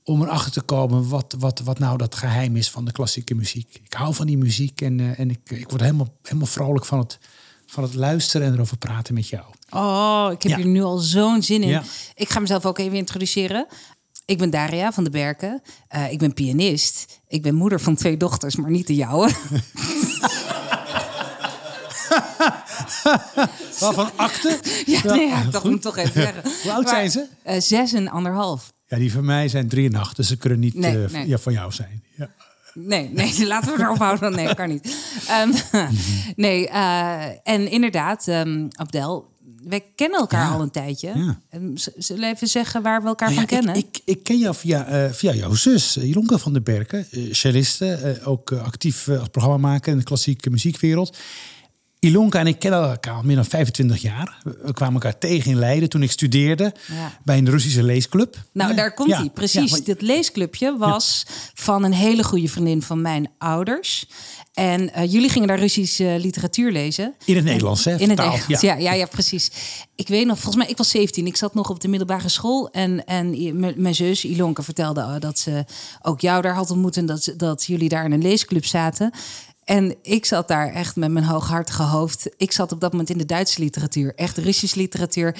om 0.02 0.22
erachter 0.22 0.52
te 0.52 0.60
komen 0.60 1.08
wat, 1.08 1.34
wat, 1.38 1.60
wat 1.60 1.78
nou 1.78 1.98
dat 1.98 2.14
geheim 2.14 2.56
is 2.56 2.70
van 2.70 2.84
de 2.84 2.92
klassieke 2.92 3.34
muziek. 3.34 3.80
Ik 3.84 3.92
hou 3.92 4.14
van 4.14 4.26
die 4.26 4.38
muziek 4.38 4.80
en, 4.80 4.98
uh, 4.98 5.18
en 5.18 5.30
ik, 5.30 5.50
ik 5.50 5.70
word 5.70 5.80
helemaal, 5.80 6.14
helemaal 6.22 6.46
vrolijk 6.46 6.84
van 6.84 6.98
het, 6.98 7.18
van 7.66 7.82
het 7.82 7.94
luisteren 7.94 8.46
en 8.46 8.52
erover 8.52 8.76
praten 8.76 9.14
met 9.14 9.28
jou. 9.28 9.44
Oh, 9.70 10.28
ik 10.32 10.42
heb 10.42 10.52
ja. 10.52 10.56
hier 10.56 10.66
nu 10.66 10.82
al 10.82 10.98
zo'n 10.98 11.42
zin 11.42 11.62
in. 11.62 11.82
Ik 12.14 12.28
ga 12.28 12.40
mezelf 12.40 12.66
ook 12.66 12.78
even 12.78 12.96
introduceren. 12.96 13.66
Ik 14.24 14.38
ben 14.38 14.50
Daria 14.50 14.92
van 14.92 15.04
de 15.04 15.10
Berken. 15.10 15.62
Uh, 15.94 16.12
ik 16.12 16.18
ben 16.18 16.34
pianist. 16.34 17.20
Ik 17.28 17.42
ben 17.42 17.54
moeder 17.54 17.80
van 17.80 17.94
twee 17.94 18.16
dochters, 18.16 18.56
maar 18.56 18.70
niet 18.70 18.86
de 18.86 18.94
jouwe. 18.94 19.30
Waarvan 23.78 24.10
akte? 24.16 24.58
Ja, 24.86 25.14
nee, 25.14 25.28
ja, 25.28 25.48
toch, 25.50 25.64
moet 25.64 25.82
toch 25.82 25.96
even 25.96 26.12
zeggen. 26.12 26.42
Hoe 26.62 26.72
oud 26.72 26.88
zijn 26.88 27.10
ze? 27.10 27.26
Uh, 27.46 27.60
zes 27.60 27.92
en 27.92 28.08
anderhalf. 28.08 28.72
Ja, 28.86 28.96
die 28.96 29.12
van 29.12 29.24
mij 29.24 29.48
zijn 29.48 29.68
drie 29.68 29.88
en 29.88 29.94
acht, 29.94 30.16
dus 30.16 30.28
ze 30.28 30.36
kunnen 30.36 30.58
niet 30.58 30.74
nee, 30.74 30.96
uh, 30.96 31.10
nee. 31.10 31.26
Ja, 31.26 31.38
van 31.38 31.52
jou 31.52 31.72
zijn. 31.72 32.02
Ja. 32.16 32.30
Nee, 32.74 33.10
nee, 33.12 33.46
laten 33.46 33.76
we 33.76 33.82
erop 33.82 33.98
houden. 33.98 34.34
Nee, 34.34 34.54
kan 34.54 34.68
niet. 34.68 34.96
Um, 35.42 35.52
nee, 36.36 36.68
uh, 36.68 37.48
en 37.48 37.70
inderdaad, 37.70 38.26
um, 38.26 38.68
Abdel, 38.70 39.32
wij 39.62 39.84
kennen 39.94 40.18
elkaar 40.18 40.52
al 40.52 40.60
een 40.60 40.70
tijdje. 40.70 41.12
Ja. 41.14 41.38
Zullen 41.96 42.22
we 42.22 42.34
even 42.34 42.48
zeggen 42.48 42.82
waar 42.82 43.02
we 43.02 43.08
elkaar 43.08 43.28
nou 43.28 43.38
van 43.38 43.48
kennen? 43.48 43.74
Ik, 43.74 43.86
ik, 43.86 44.00
ik, 44.04 44.22
ken 44.22 44.38
jou 44.38 44.54
via, 44.54 45.04
uh, 45.04 45.12
via 45.12 45.34
jouw 45.34 45.54
zus, 45.54 45.94
Jeroenke 45.94 46.38
van 46.38 46.52
den 46.52 46.62
Berken. 46.62 47.06
Celliste, 47.30 48.16
uh, 48.20 48.28
ook 48.28 48.52
actief 48.52 49.08
als 49.08 49.28
programmamaker 49.28 49.92
in 49.92 49.98
de 49.98 50.04
klassieke 50.04 50.50
muziekwereld. 50.50 51.16
Ilonka 52.04 52.38
en 52.38 52.46
ik 52.46 52.58
kennen 52.58 52.90
elkaar 52.90 53.14
al 53.14 53.22
meer 53.22 53.36
dan 53.36 53.44
25 53.44 54.02
jaar. 54.02 54.42
We 54.62 54.72
kwamen 54.72 54.94
elkaar 54.94 55.18
tegen 55.18 55.50
in 55.50 55.58
Leiden 55.58 55.88
toen 55.88 56.02
ik 56.02 56.10
studeerde 56.10 56.74
bij 57.22 57.38
een 57.38 57.50
Russische 57.50 57.82
leesclub. 57.82 58.36
Nou, 58.52 58.74
daar 58.74 58.94
komt 58.94 59.14
hij. 59.14 59.30
Precies. 59.30 59.72
Dit 59.84 60.02
leesclubje 60.02 60.76
was 60.78 61.26
van 61.54 61.84
een 61.84 61.92
hele 61.92 62.24
goede 62.24 62.48
vriendin 62.48 62.82
van 62.82 63.00
mijn 63.00 63.30
ouders. 63.38 64.06
En 64.54 64.90
uh, 64.96 65.12
jullie 65.12 65.28
gingen 65.28 65.48
daar 65.48 65.58
Russische 65.58 66.16
literatuur 66.20 66.72
lezen. 66.72 67.14
In 67.24 67.36
het 67.36 67.44
Nederlands, 67.44 67.84
hè? 67.84 67.90
In 67.90 68.08
het 68.08 68.18
Nederlands, 68.18 68.60
ja. 68.60 68.74
ja. 68.74 68.92
Ja, 68.92 69.06
precies. 69.06 69.50
Ik 69.94 70.08
weet 70.08 70.26
nog, 70.26 70.36
volgens 70.38 70.56
mij, 70.56 70.66
ik 70.72 70.76
was 70.76 70.90
17. 70.90 71.26
Ik 71.26 71.36
zat 71.36 71.54
nog 71.54 71.70
op 71.70 71.80
de 71.80 71.88
middelbare 71.88 72.28
school. 72.28 72.70
En, 72.70 73.04
en 73.04 73.56
mijn 73.76 73.94
zus, 73.94 74.24
Ilonka, 74.24 74.62
vertelde 74.62 75.00
uh, 75.00 75.14
dat 75.18 75.38
ze 75.38 75.64
ook 76.02 76.20
jou 76.20 76.42
daar 76.42 76.54
had 76.54 76.70
ontmoet. 76.70 76.96
En 76.96 77.06
dat, 77.06 77.34
dat 77.36 77.64
jullie 77.64 77.88
daar 77.88 78.04
in 78.04 78.12
een 78.12 78.22
leesclub 78.22 78.64
zaten. 78.64 79.12
En 79.64 79.94
ik 80.02 80.24
zat 80.24 80.48
daar 80.48 80.72
echt 80.72 80.96
met 80.96 81.10
mijn 81.10 81.24
hooghartige 81.24 81.82
hoofd. 81.82 82.30
Ik 82.36 82.52
zat 82.52 82.72
op 82.72 82.80
dat 82.80 82.90
moment 82.90 83.10
in 83.10 83.18
de 83.18 83.26
Duitse 83.26 83.60
literatuur. 83.60 84.14
Echt 84.14 84.38
Russische 84.38 84.78
literatuur. 84.78 85.36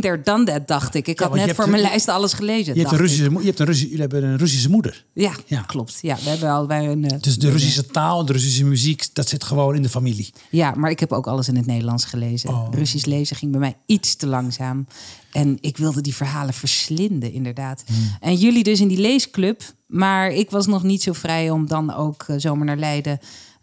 There, 0.00 0.20
done 0.20 0.44
that, 0.44 0.68
dacht 0.68 0.94
ik. 0.94 1.08
Ik 1.08 1.20
had 1.20 1.34
net 1.34 1.54
voor 1.54 1.68
mijn 1.68 1.82
lijst 1.82 2.08
alles 2.08 2.32
gelezen. 2.32 2.74
Je 2.74 2.80
hebt, 2.80 2.92
een 2.92 2.98
Russische, 2.98 3.30
je 3.30 3.44
hebt 3.44 3.58
een 3.58 3.66
Russische, 3.66 3.90
jullie 3.90 4.00
hebben 4.10 4.24
een 4.24 4.36
Russische 4.36 4.70
moeder. 4.70 5.04
Ja, 5.12 5.32
ja. 5.46 5.60
klopt. 5.60 5.98
Ja, 6.00 6.16
we 6.16 6.28
hebben 6.28 6.50
allebei 6.50 6.88
een... 6.88 7.02
Uh, 7.02 7.10
dus 7.20 7.38
de 7.38 7.50
Russische 7.50 7.86
taal 7.86 8.20
en 8.20 8.26
de 8.26 8.32
Russische 8.32 8.64
muziek, 8.64 9.06
dat 9.12 9.28
zit 9.28 9.44
gewoon 9.44 9.74
in 9.74 9.82
de 9.82 9.88
familie. 9.88 10.32
Ja, 10.50 10.74
maar 10.76 10.90
ik 10.90 11.00
heb 11.00 11.12
ook 11.12 11.26
alles 11.26 11.48
in 11.48 11.56
het 11.56 11.66
Nederlands 11.66 12.04
gelezen. 12.04 12.50
Oh. 12.50 12.68
Russisch 12.70 13.04
lezen 13.04 13.36
ging 13.36 13.50
bij 13.50 13.60
mij 13.60 13.76
iets 13.86 14.14
te 14.14 14.26
langzaam. 14.26 14.86
En 15.34 15.58
ik 15.60 15.76
wilde 15.76 16.00
die 16.00 16.14
verhalen 16.14 16.54
verslinden, 16.54 17.32
inderdaad. 17.32 17.84
Hmm. 17.86 18.16
En 18.20 18.34
jullie 18.34 18.62
dus 18.62 18.80
in 18.80 18.88
die 18.88 19.00
leesclub. 19.00 19.62
Maar 19.86 20.30
ik 20.30 20.50
was 20.50 20.66
nog 20.66 20.82
niet 20.82 21.02
zo 21.02 21.12
vrij 21.12 21.50
om 21.50 21.66
dan 21.66 21.94
ook 21.94 22.24
uh, 22.28 22.36
zomaar 22.38 22.64
naar 22.64 22.76
Leiden 22.76 23.18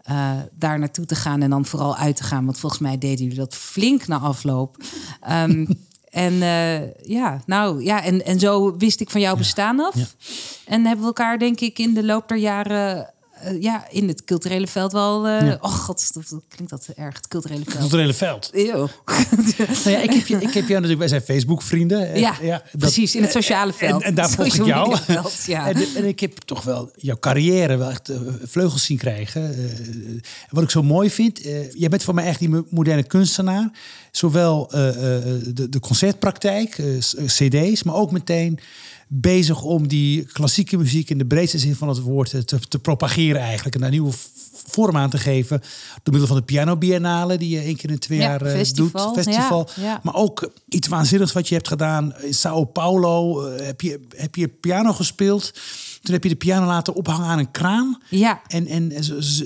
uh, 0.10 0.32
daar 0.54 0.80
naartoe 0.80 1.06
te 1.06 1.16
gaan 1.16 1.42
en 1.42 1.50
dan 1.50 1.66
vooral 1.66 1.96
uit 1.96 2.16
te 2.16 2.24
gaan. 2.24 2.46
Want 2.46 2.60
volgens 2.60 2.82
mij 2.82 2.98
deden 2.98 3.24
jullie 3.24 3.40
dat 3.40 3.56
flink 3.56 4.08
na 4.08 4.18
afloop. 4.18 4.78
Um, 5.30 5.68
en 6.25 6.34
uh, 6.34 6.94
ja, 7.04 7.42
nou 7.46 7.84
ja, 7.84 8.04
en, 8.04 8.25
en 8.25 8.40
zo 8.40 8.78
wist 8.78 9.01
ik 9.01 9.10
van 9.10 9.22
jouw 9.22 9.36
bestaan 9.36 9.80
af. 9.80 9.96
Ja. 9.96 10.06
En 10.66 10.86
hebben 10.86 11.01
we 11.01 11.06
elkaar, 11.06 11.40
denk 11.40 11.60
ik, 11.60 11.80
in 11.80 11.94
de 11.94 12.04
loop 12.04 12.28
der 12.28 12.38
jaren 12.38 13.13
uh, 13.45 13.62
ja, 13.62 13.86
in 13.89 14.07
het 14.07 14.24
culturele 14.24 14.67
veld 14.67 14.91
wel. 14.91 15.27
Uh, 15.27 15.41
ja. 15.41 15.57
Oh 15.62 15.71
god, 15.71 16.13
dat, 16.13 16.41
klinkt 16.48 16.69
dat 16.69 16.88
erg. 16.95 17.15
Het 17.15 17.27
culturele 17.27 17.63
veld. 17.63 17.79
Culturele 17.79 18.13
veld. 18.13 18.50
Eeuw. 18.53 18.89
nou 19.83 19.89
ja, 19.95 19.98
ik 19.98 20.13
heb, 20.13 20.27
je, 20.27 20.36
ik 20.36 20.53
heb 20.53 20.67
jou 20.67 20.67
natuurlijk, 20.67 21.00
wij 21.00 21.07
zijn 21.07 21.21
Facebook 21.21 21.62
vrienden. 21.62 22.19
Ja, 22.19 22.36
ja 22.41 22.57
dat, 22.71 22.79
precies, 22.79 23.15
in 23.15 23.21
het 23.21 23.31
sociale 23.31 23.74
veld. 23.74 24.01
En, 24.01 24.07
en 24.07 24.15
daar 24.15 24.29
volg 24.29 24.55
ik 24.55 24.65
jou. 24.65 24.98
Veld, 24.98 25.43
ja. 25.45 25.67
en, 25.67 25.86
en, 25.95 26.05
ik 26.05 26.19
heb 26.19 26.38
toch 26.38 26.63
wel 26.63 26.91
jouw 26.95 27.19
carrière 27.19 27.77
wel 27.77 27.89
echt 27.89 28.10
uh, 28.10 28.19
vleugels 28.43 28.86
zien 28.86 28.98
krijgen. 28.98 29.55
wat 30.50 30.63
ik 30.63 30.69
zo 30.69 30.83
mooi 30.83 31.10
vind, 31.10 31.41
jij 31.74 31.89
bent 31.89 32.03
voor 32.03 32.13
mij 32.13 32.25
echt 32.25 32.39
die 32.39 32.63
moderne 32.69 33.03
kunstenaar. 33.03 33.71
Zowel 34.12 34.67
de, 34.67 35.67
de 35.69 35.79
concertpraktijk, 35.79 36.81
cd's, 37.25 37.83
maar 37.83 37.95
ook 37.95 38.12
meteen 38.12 38.60
bezig 39.13 39.62
om 39.62 39.88
die 39.88 40.24
klassieke 40.24 40.77
muziek 40.77 41.10
in 41.10 41.18
de 41.18 41.25
breedste 41.25 41.60
zin 41.60 41.75
van 41.75 41.88
het 41.89 42.00
woord 42.01 42.48
te, 42.48 42.60
te 42.68 42.80
propageren 42.80 43.41
eigenlijk. 43.41 43.75
En 43.75 43.82
daar 43.82 43.89
nieuwe 43.89 44.12
vorm 44.65 44.98
aan 44.98 45.10
te 45.10 45.18
geven. 45.18 45.62
Door 46.03 46.13
middel 46.13 46.27
van 46.27 46.36
de 46.36 46.44
Piano 46.44 46.77
Biennale, 46.77 47.38
die 47.38 47.50
je 47.50 47.60
één 47.60 47.75
keer 47.75 47.89
in 47.89 48.00
twee 48.00 48.20
jaar 48.20 48.39
festival. 48.39 49.13
doet. 49.13 49.24
Festival. 49.24 49.70
Maar 50.03 50.15
ook 50.15 50.51
iets 50.70 50.88
waanzinnigs 50.88 51.32
wat 51.32 51.48
je 51.48 51.56
hebt 51.56 51.68
gedaan. 51.68 52.13
In 52.22 52.34
Sao 52.34 52.63
Paulo 52.63 53.46
heb, 53.50 53.82
je, 53.82 54.00
heb 54.15 54.36
je 54.36 54.48
piano 54.48 54.94
gespeeld. 54.94 55.51
Toen 56.01 56.13
heb 56.13 56.24
je 56.24 56.29
de 56.29 56.36
piano 56.36 56.65
laten 56.65 56.93
ophangen 56.93 57.27
aan 57.27 57.39
een 57.39 57.51
kraan. 57.51 58.01
Ja. 58.10 58.41
En, 58.48 58.67
en 58.67 58.91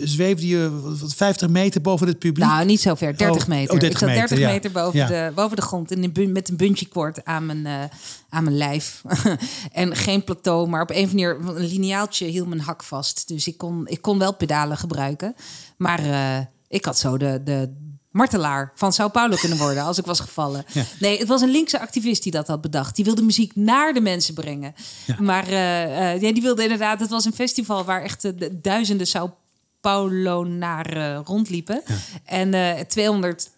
zweefde 0.03 0.47
je 0.47 0.93
50 1.05 1.49
meter 1.49 1.81
boven 1.81 2.07
het 2.07 2.19
publiek. 2.19 2.47
Nou, 2.47 2.65
niet 2.65 2.81
zo 2.81 2.95
ver. 2.95 3.17
30 3.17 3.47
meter. 3.47 3.73
Oh, 3.73 3.79
30 3.79 4.01
ik 4.01 4.07
zat 4.07 4.17
30 4.17 4.37
meter, 4.37 4.53
meter 4.53 4.71
boven, 4.71 5.07
de, 5.07 5.31
boven 5.35 5.55
de 5.55 5.61
grond. 5.61 5.91
En 5.91 6.13
in, 6.13 6.31
met 6.31 6.49
een 6.49 6.57
bungee 6.57 6.87
cord 6.87 7.25
aan 7.25 7.45
mijn, 7.45 7.65
uh, 7.65 7.83
aan 8.29 8.43
mijn 8.43 8.57
lijf. 8.57 9.01
en 9.71 9.95
geen 9.95 10.23
plateau, 10.23 10.67
maar 10.67 10.81
op 10.81 10.89
een 10.89 11.03
of 11.03 11.11
andere 11.11 11.37
manier... 11.39 11.55
een 11.55 11.67
lineaaltje 11.67 12.25
hield 12.25 12.47
mijn 12.47 12.61
hak 12.61 12.83
vast. 12.83 13.27
Dus 13.27 13.47
ik 13.47 13.57
kon, 13.57 13.87
ik 13.87 14.01
kon 14.01 14.19
wel 14.19 14.33
pedalen 14.33 14.77
gebruiken. 14.77 15.35
Maar 15.77 16.05
uh, 16.05 16.37
ik 16.67 16.85
had 16.85 16.97
zo 16.97 17.17
de, 17.17 17.41
de, 17.43 17.73
martelaar 18.15 18.71
van 18.75 18.93
Sao 18.93 19.09
Paulo 19.09 19.35
kunnen 19.35 19.57
worden 19.57 19.83
als 19.83 19.97
ik 19.97 20.05
was 20.05 20.19
gevallen. 20.19 20.65
Nee, 20.99 21.19
het 21.19 21.27
was 21.27 21.41
een 21.41 21.49
linkse 21.49 21.79
activist 21.79 22.23
die 22.23 22.31
dat 22.31 22.47
had 22.47 22.61
bedacht. 22.61 22.95
Die 22.95 23.05
wilde 23.05 23.21
muziek 23.21 23.55
naar 23.55 23.93
de 23.93 24.01
mensen 24.01 24.33
brengen. 24.33 24.75
Maar 25.19 25.49
uh, 25.49 26.21
ja, 26.21 26.31
die 26.33 26.41
wilde 26.41 26.63
inderdaad, 26.63 26.99
het 26.99 27.09
was 27.09 27.25
een 27.25 27.33
festival 27.33 27.83
waar 27.83 28.01
echt 28.01 28.21
de 28.21 28.59
duizenden 28.61 29.07
Sao 29.07 29.35
Paulo 29.81 30.43
naar 30.43 31.15
rondliepen. 31.15 31.83
En 32.25 32.53
uh, 32.53 32.79
200 32.79 33.49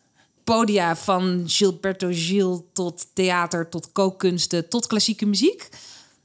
podia 0.43 0.95
van 0.95 1.43
Gilberto 1.45 2.07
Gil 2.11 2.69
tot 2.73 3.07
theater, 3.13 3.69
tot 3.69 3.91
kookkunsten, 3.91 4.69
tot 4.69 4.87
klassieke 4.87 5.25
muziek. 5.25 5.69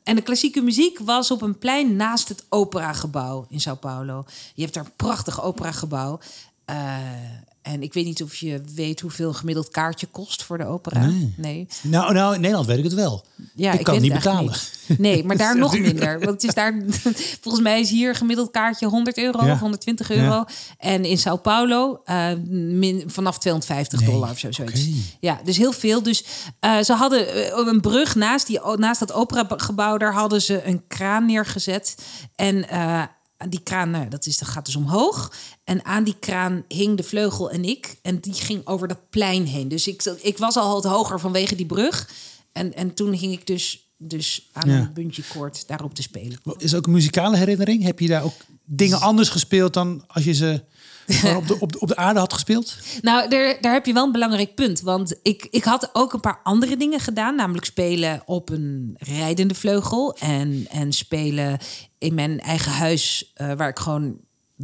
En 0.03 0.17
de 0.17 0.23
klassieke 0.23 0.61
muziek 0.61 0.99
was 0.99 1.31
op 1.31 1.43
een 1.43 1.59
plein 1.59 1.97
naast 1.97 2.29
het 2.29 2.45
operagebouw 2.49 3.47
in 3.49 3.61
Sao 3.61 3.75
Paulo. 3.75 4.25
Je 4.55 4.63
hebt 4.63 4.75
daar 4.75 4.85
een 4.85 4.97
prachtig 4.97 5.43
operagebouw. 5.43 6.21
Uh, 6.73 6.99
en 7.63 7.83
ik 7.83 7.93
weet 7.93 8.05
niet 8.05 8.23
of 8.23 8.35
je 8.35 8.63
weet 8.75 9.01
hoeveel 9.01 9.29
een 9.29 9.35
gemiddeld 9.35 9.69
kaartje 9.69 10.07
kost 10.07 10.43
voor 10.43 10.59
de 10.59 10.65
opera. 10.65 11.11
Nee. 11.37 11.67
Nou, 11.83 12.13
nou, 12.13 12.35
in 12.35 12.41
Nederland 12.41 12.67
weet 12.67 12.79
ik 12.79 12.85
het 12.85 12.95
wel. 12.95 13.25
Ja, 13.55 13.73
ik, 13.73 13.85
kan 13.85 13.95
het 13.95 14.03
niet 14.03 14.13
betalen. 14.13 14.55
Nee, 14.99 15.25
maar 15.25 15.37
daar 15.37 15.59
nog 15.59 15.79
minder. 15.79 16.19
Want 16.19 16.31
het 16.31 16.45
is 16.45 16.55
daar, 16.55 16.83
volgens 17.43 17.63
mij 17.63 17.81
is 17.81 17.91
hier 17.91 18.15
gemiddeld 18.15 18.51
kaartje 18.51 18.87
100 18.87 19.19
euro 19.19 19.39
of 19.51 19.59
120 19.59 20.11
euro. 20.11 20.45
En 20.79 21.05
in 21.05 21.19
Sao 21.19 21.37
Paulo 21.37 22.03
uh, 22.07 22.33
min, 22.49 23.03
vanaf 23.07 23.39
250 23.39 24.03
dollar 24.03 24.31
of 24.31 24.39
zo. 24.39 24.53
Zoiets. 24.53 24.89
Ja, 25.21 25.41
dus 25.45 25.57
heel 25.57 25.73
veel. 25.73 26.03
Dus 26.03 26.25
uh, 26.61 26.81
ze 26.81 26.93
hadden 26.93 27.27
een 27.69 27.81
brug 27.81 28.15
naast, 28.15 28.47
die, 28.47 28.61
naast 28.77 29.01
dat 29.01 29.13
operagebouw. 29.13 29.97
Daar 29.97 30.15
hadden 30.15 30.43
ze 30.43 30.67
een 30.67 30.83
kraan 30.87 31.27
neergezet. 31.27 31.97
En 32.35 32.65
die 33.49 33.61
kraan, 33.63 33.91
nou, 33.91 34.09
dat, 34.09 34.27
is, 34.27 34.39
dat 34.39 34.49
gaat 34.49 34.65
dus 34.65 34.77
omhoog. 34.77 35.33
En 35.65 35.85
aan 35.85 36.05
die 36.05 36.17
kraan 36.21 36.65
hing 36.69 36.97
de 36.97 37.03
vleugel 37.03 37.51
en 37.51 37.65
ik. 37.65 37.97
En 38.03 38.19
die 38.19 38.35
ging 38.35 38.67
over 38.67 38.89
dat 38.89 39.11
plein 39.11 39.47
heen. 39.47 39.69
Dus 39.69 39.87
ik, 39.87 40.03
ik 40.21 40.39
was 40.39 40.57
al 40.57 40.73
wat 40.73 40.85
hoger 40.85 41.21
vanwege 41.21 41.55
die 41.55 41.67
brug. 41.67 42.11
En, 42.53 42.75
en 42.75 42.95
toen 42.95 43.19
ging 43.19 43.33
ik 43.33 43.47
dus, 43.47 43.93
dus 43.99 44.49
aan 44.53 44.71
ja. 44.71 44.79
een 44.79 44.93
buntje 44.93 45.23
koord 45.33 45.69
daarop 45.69 45.95
te 45.95 46.03
spelen. 46.03 46.41
Is 46.57 46.75
ook 46.75 46.87
een 46.87 46.93
muzikale 46.93 47.37
herinnering? 47.37 47.83
Heb 47.83 47.99
je 47.99 48.09
daar 48.09 48.25
ook 48.25 48.35
dingen 48.65 49.01
anders 49.01 49.29
gespeeld 49.29 49.75
dan 49.75 50.05
als 50.07 50.25
je 50.25 50.33
ze 50.33 50.63
op 51.37 51.49
de, 51.49 51.57
op, 51.61 51.73
de, 51.73 51.81
op 51.81 51.89
de 51.89 51.97
aarde 51.97 52.21
had 52.21 52.33
gespeeld? 52.33 52.77
Nou, 53.01 53.29
daar, 53.29 53.57
daar 53.61 53.73
heb 53.73 53.87
je 53.87 53.93
wel 53.93 54.05
een 54.05 54.13
belangrijk 54.13 54.55
punt. 54.55 54.81
Want 54.81 55.15
ik, 55.23 55.47
ik 55.51 55.65
had 55.65 55.91
ook 55.93 56.13
een 56.13 56.21
paar 56.21 56.41
andere 56.43 56.77
dingen 56.77 57.01
gedaan. 57.01 57.35
Namelijk 57.35 57.67
spelen 57.67 58.23
op 58.25 58.51
een 58.51 58.97
rijdende 58.99 59.55
vleugel. 59.55 60.17
En, 60.19 60.67
en 60.71 60.93
spelen 60.93 61.59
in 61.99 62.15
mijn 62.15 62.41
eigen 62.41 62.73
huis, 62.73 63.33
uh, 63.37 63.53
waar 63.53 63.69
ik 63.69 63.79
gewoon 63.79 64.17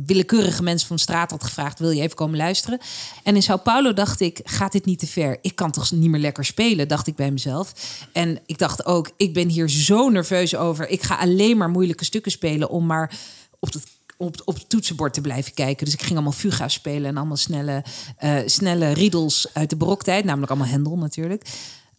willekeurige 0.06 0.62
mensen 0.62 0.88
van 0.88 0.98
straat 0.98 1.30
had 1.30 1.44
gevraagd: 1.44 1.78
wil 1.78 1.90
je 1.90 2.02
even 2.02 2.16
komen 2.16 2.36
luisteren? 2.36 2.78
En 3.22 3.34
in 3.34 3.42
Sao 3.42 3.56
Paulo 3.56 3.92
dacht 3.92 4.20
ik: 4.20 4.40
gaat 4.44 4.72
dit 4.72 4.84
niet 4.84 4.98
te 4.98 5.06
ver? 5.06 5.38
Ik 5.42 5.56
kan 5.56 5.70
toch 5.70 5.90
niet 5.90 6.10
meer 6.10 6.20
lekker 6.20 6.44
spelen, 6.44 6.88
dacht 6.88 7.06
ik 7.06 7.16
bij 7.16 7.30
mezelf. 7.30 7.72
En 8.12 8.38
ik 8.46 8.58
dacht 8.58 8.86
ook: 8.86 9.10
ik 9.16 9.34
ben 9.34 9.48
hier 9.48 9.68
zo 9.68 10.08
nerveus 10.08 10.56
over. 10.56 10.88
Ik 10.88 11.02
ga 11.02 11.16
alleen 11.16 11.56
maar 11.56 11.70
moeilijke 11.70 12.04
stukken 12.04 12.32
spelen 12.32 12.70
om 12.70 12.86
maar 12.86 13.18
op 13.60 13.72
het 13.72 13.97
op, 14.18 14.42
op 14.44 14.54
het 14.54 14.68
toetsenbord 14.68 15.14
te 15.14 15.20
blijven 15.20 15.54
kijken. 15.54 15.84
Dus 15.84 15.94
ik 15.94 16.00
ging 16.00 16.12
allemaal 16.12 16.32
fuga 16.32 16.68
spelen 16.68 17.10
en 17.10 17.16
allemaal 17.16 17.36
snelle, 17.36 17.84
uh, 18.20 18.38
snelle 18.46 18.92
riedels 18.92 19.48
uit 19.52 19.70
de 19.70 19.76
broktijd, 19.76 20.24
namelijk 20.24 20.50
allemaal 20.50 20.70
Hendel 20.70 20.96
natuurlijk. 20.96 21.48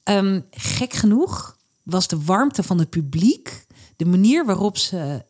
Um, 0.04 0.46
gek 0.52 0.94
genoeg 0.94 1.58
was 1.84 2.08
de 2.08 2.24
warmte 2.24 2.64
van 2.64 2.80
het 2.80 2.90
publiek, 2.90 3.66
de 3.96 4.06
manier 4.06 4.46
waarop 4.46 4.78
ze 4.78 5.26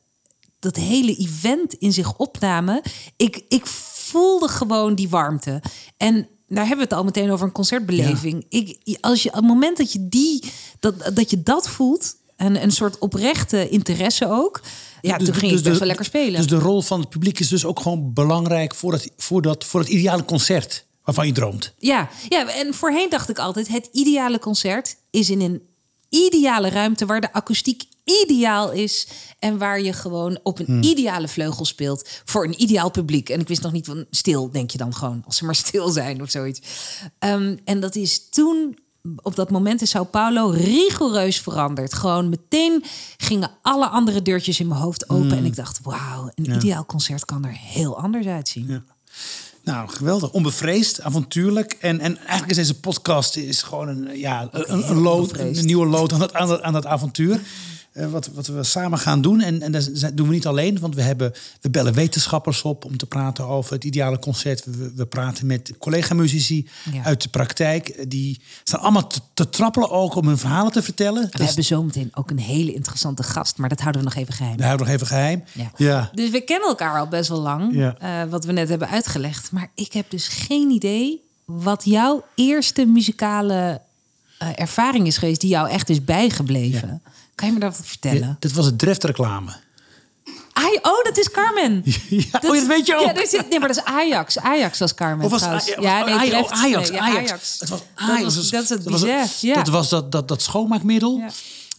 dat 0.60 0.76
hele 0.76 1.16
event 1.16 1.74
in 1.74 1.94
zich 1.94 2.18
opnamen. 2.18 2.82
Ik, 3.16 3.44
ik 3.48 3.66
voelde 3.66 4.48
gewoon 4.48 4.96
die 4.96 5.10
warmte. 5.10 5.62
En 5.98 6.28
daar 6.48 6.68
hebben 6.68 6.88
we 6.88 6.94
het 6.94 6.94
al 6.94 7.04
meteen 7.04 7.32
over 7.32 7.46
een 7.46 7.52
concertbeleving. 7.52 8.46
Ik, 8.50 8.98
als 9.02 9.24
je, 9.24 9.30
op 9.30 9.36
het 9.36 9.46
moment 9.46 9.78
dat 9.78 9.92
je, 9.92 10.10
die, 10.10 10.44
dat, 10.80 11.12
dat 11.14 11.30
je 11.30 11.44
dat 11.44 11.70
voelt, 11.70 12.16
en 12.40 12.64
een 12.64 12.72
soort 12.72 12.98
oprechte 12.98 13.70
interesse 13.70 14.30
ook. 14.30 14.62
Ja, 15.02 15.18
dus, 15.18 15.28
toen 15.28 15.36
ging 15.36 15.52
dus, 15.52 15.62
best 15.62 15.80
wel 15.80 15.88
lekker 15.88 16.06
spelen. 16.06 16.36
Dus 16.36 16.48
de 16.48 16.60
rol 16.60 16.82
van 16.82 17.00
het 17.00 17.10
publiek 17.10 17.40
is 17.40 17.48
dus 17.48 17.66
ook 17.66 17.80
gewoon 17.80 18.14
belangrijk 18.14 18.76
voor, 18.76 18.94
het, 18.94 19.12
voor, 19.18 19.42
dat, 19.42 19.66
voor 19.66 19.80
het 19.80 19.90
ideale 19.90 20.26
concert 20.26 20.86
waarvan 21.04 21.28
je 21.28 21.34
droomt. 21.34 21.74
Ja, 21.78 22.10
ja, 22.30 22.54
en 22.54 22.74
voorheen 22.74 23.10
dacht 23.10 23.30
ik 23.30 23.40
altijd: 23.40 23.68
het 23.68 23.90
ideale 23.92 24.40
concert 24.40 24.96
is 25.10 25.30
in 25.30 25.42
een 25.42 25.62
ideale 26.10 26.70
ruimte 26.70 27.06
waar 27.06 27.22
de 27.22 27.34
akoestiek 27.34 27.84
ideaal 28.24 28.72
is 28.72 29.08
en 29.40 29.58
waar 29.58 29.82
je 29.82 29.94
gewoon 29.94 30.40
op 30.44 30.60
een 30.60 30.66
hmm. 30.66 30.84
ideale 30.84 31.28
vleugel 31.28 31.66
speelt 31.66 32.10
voor 32.26 32.46
een 32.46 32.62
ideaal 32.62 32.92
publiek. 32.92 33.30
En 33.30 33.40
ik 33.40 33.48
wist 33.48 33.62
nog 33.62 33.72
niet 33.72 33.86
van 33.86 34.06
stil, 34.10 34.52
denk 34.52 34.72
je 34.72 34.78
dan 34.78 34.94
gewoon, 34.94 35.24
als 35.26 35.38
ze 35.38 35.46
maar 35.46 35.56
stil 35.56 35.90
zijn 35.90 36.22
of 36.22 36.30
zoiets. 36.30 36.62
Um, 37.20 37.60
en 37.66 37.80
dat 37.80 37.96
is 37.96 38.30
toen 38.30 38.78
op 39.22 39.36
dat 39.36 39.50
moment 39.50 39.82
in 39.82 39.88
Sao 39.88 40.04
Paulo 40.04 40.50
rigoureus 40.50 41.40
veranderd. 41.40 41.94
Gewoon 41.94 42.30
meteen 42.30 42.84
gingen 43.18 43.52
alle 43.62 43.88
andere 43.88 44.22
deurtjes 44.22 44.60
in 44.60 44.68
mijn 44.68 44.80
hoofd 44.80 45.10
open. 45.10 45.28
Hmm. 45.28 45.38
En 45.38 45.46
ik 45.46 45.56
dacht, 45.56 45.80
wauw, 45.84 46.32
een 46.36 46.56
ideaal 46.56 46.86
concert 46.86 47.26
kan 47.26 47.46
er 47.46 47.58
heel 47.58 47.98
anders 48.02 48.26
uitzien. 48.26 48.68
Ja. 48.68 48.84
Nou, 49.64 49.90
geweldig. 49.90 50.32
Onbevreesd, 50.32 51.02
avontuurlijk. 51.02 51.78
En, 51.80 52.00
en 52.00 52.18
eigenlijk 52.18 52.50
is 52.50 52.56
deze 52.56 52.80
podcast 52.80 53.36
is 53.36 53.62
gewoon 53.62 53.88
een, 53.88 54.18
ja, 54.18 54.48
een, 54.52 54.90
een, 54.90 54.98
lood, 54.98 55.38
een 55.38 55.66
nieuwe 55.66 55.86
lood 55.86 56.14
aan 56.14 56.20
dat, 56.20 56.34
aan 56.34 56.48
dat, 56.48 56.62
aan 56.62 56.74
dat 56.74 56.86
avontuur. 56.86 57.42
Uh, 57.94 58.12
wat, 58.12 58.30
wat 58.34 58.48
we 58.48 58.64
samen 58.64 58.98
gaan 58.98 59.22
doen. 59.22 59.42
En, 59.42 59.62
en 59.62 59.72
dat 59.72 60.12
doen 60.14 60.28
we 60.28 60.34
niet 60.34 60.48
alleen, 60.48 60.80
want 60.80 60.96
we, 60.96 61.02
hebben, 61.02 61.34
we 61.62 61.70
bellen 61.70 61.94
wetenschappers 61.94 62.62
op 62.62 62.86
om 62.86 62.98
te 62.98 63.06
praten 63.06 63.46
over 63.46 63.74
het 63.74 63.84
ideale 63.84 64.20
concert. 64.20 64.66
We, 64.66 64.94
we 64.96 65.06
praten 65.06 65.46
met 65.46 65.74
collega-muzici 65.80 66.68
uit 67.04 67.22
de 67.22 67.30
praktijk. 67.30 68.10
Die 68.10 68.42
staan 68.64 68.80
allemaal 68.82 69.08
te, 69.08 69.20
te, 69.34 69.50
trappelen 69.50 69.90
ook 69.90 70.16
om 70.16 70.28
hun 70.28 70.38
verhalen 70.38 70.72
te 70.72 70.82
vertellen. 70.82 71.24
We 71.24 71.38
dus, 71.38 71.46
hebben 71.46 71.64
zometeen 71.64 72.12
ook 72.14 72.30
een 72.30 72.40
hele 72.40 72.74
interessante 72.74 73.24
gast, 73.24 73.58
maar 73.58 73.70
dat 73.70 73.80
houden 73.80 74.02
we 74.02 74.08
nog 74.08 74.18
even 74.18 74.34
geheim. 74.34 74.58
Dat 74.58 74.66
houden 74.66 74.86
we 74.86 74.92
nog 74.92 75.02
even 75.02 75.16
geheim. 75.16 75.44
Ja. 75.54 75.72
ja. 75.78 76.10
Dus 76.14 76.30
we 76.30 76.42
kennen 76.42 76.68
elkaar 76.68 77.00
al 77.00 77.08
best 77.08 77.30
wel 77.30 77.42
lang, 77.42 77.74
ja. 77.76 78.24
uh, 78.24 78.32
wat 78.32 78.46
we 78.46 78.52
net 78.52 78.70
hebben 78.70 78.90
uitgelegd. 78.90 79.52
Maar 79.52 79.72
ik 79.76 79.94
heb 79.94 80.10
dus 80.10 80.28
geen 80.28 80.70
idee 80.70 81.28
wat 81.46 81.86
jouw 81.86 82.24
eerste 82.36 82.86
muzikale 82.86 83.82
uh, 84.44 84.50
ervaring 84.56 85.08
is 85.08 85.18
geweest 85.18 85.42
die 85.42 85.50
jou 85.50 85.70
echt 85.70 85.90
is 85.90 86.04
bijgebleven. 86.04 87.02
Ja. 87.04 87.12
Kan 87.40 87.48
je 87.48 87.54
me 87.54 87.60
dat 87.60 87.80
vertellen? 87.84 88.20
Ja, 88.20 88.36
dit 88.40 88.54
was 88.54 88.66
het 88.66 88.80
Dreft-reclame. 88.80 89.52
oh, 90.82 91.04
dat 91.04 91.18
is 91.18 91.32
Carmen. 91.32 91.82
ja, 92.10 92.24
dat, 92.32 92.44
oh, 92.44 92.52
dat 92.52 92.68
weet 92.68 92.86
je 92.86 92.96
ook. 92.96 93.06
Ja, 93.06 93.14
dat 93.14 93.24
is, 93.24 93.32
nee, 93.32 93.60
maar 93.60 93.68
dat 93.68 93.78
is 93.78 93.84
Ajax. 93.84 94.40
Ajax 94.40 94.80
was 94.80 94.94
Carmen. 94.94 95.26
Of 95.26 95.32
was, 95.32 95.66
ja, 95.80 96.06
nee, 96.06 96.14
Ajax, 96.14 96.50
Ajax, 96.52 96.90
nee, 96.90 97.02
Ajax. 97.02 97.60
Het 97.60 97.70
was 97.70 97.80
Ajax. 97.96 98.34
Dat, 98.36 98.50
dat 98.52 98.64
is 98.64 98.70
het 98.70 98.84
dat 98.84 99.00
was, 99.00 99.42
ja. 99.42 99.54
dat 99.54 99.68
was 99.68 99.90
dat, 99.90 100.12
dat, 100.12 100.28
dat 100.28 100.42
schoonmaakmiddel. 100.42 101.24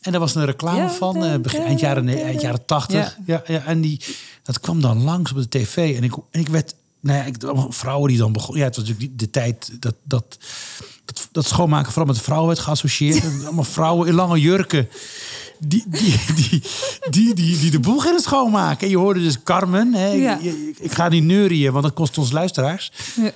En 0.01 0.11
daar 0.11 0.21
was 0.21 0.35
een 0.35 0.45
reclame 0.45 0.89
van, 0.91 1.43
begin, 1.43 1.63
eind, 1.63 1.81
jaren, 1.81 2.09
eind 2.09 2.41
jaren 2.41 2.65
80. 2.67 3.17
Ja. 3.27 3.43
Ja, 3.47 3.65
en 3.65 3.81
die, 3.81 4.01
dat 4.43 4.61
kwam 4.61 4.81
dan 4.81 5.03
langs 5.03 5.31
op 5.31 5.37
de 5.37 5.49
tv. 5.49 5.97
En 5.97 6.03
ik, 6.03 6.15
en 6.31 6.41
ik 6.41 6.49
werd, 6.49 6.75
nou 7.01 7.19
ja, 7.19 7.25
ik, 7.25 7.37
vrouwen 7.69 8.09
die 8.09 8.19
dan 8.19 8.33
begonnen. 8.33 8.59
Ja, 8.59 8.67
het 8.67 8.77
was 8.77 8.89
natuurlijk 8.89 9.19
de 9.19 9.31
tijd 9.31 9.71
dat, 9.81 9.95
dat, 10.03 10.39
dat, 11.05 11.29
dat 11.33 11.47
schoonmaken 11.47 11.93
vooral 11.93 12.13
met 12.13 12.23
vrouwen 12.23 12.49
werd 12.49 12.61
geassocieerd. 12.61 13.25
allemaal 13.45 13.65
vrouwen 13.65 14.09
in 14.09 14.15
lange 14.15 14.41
jurken 14.41 14.89
die, 15.61 15.85
die, 15.87 16.17
die, 16.35 16.63
die, 17.11 17.35
die, 17.35 17.59
die 17.59 17.71
de 17.71 17.81
boel 17.81 17.99
gingen 17.99 18.21
schoonmaken. 18.21 18.81
En 18.81 18.89
je 18.89 18.97
hoorde 18.97 19.21
dus 19.21 19.43
Carmen. 19.43 19.95
Hè, 19.95 20.09
ja. 20.09 20.39
ik, 20.39 20.79
ik, 20.79 20.93
ga 20.93 21.09
niet 21.09 21.25
neurien, 21.25 21.73
want 21.73 21.85
dat 21.85 21.95
kost 21.95 22.19
ons 22.19 22.33
luisteraars. 22.33 22.93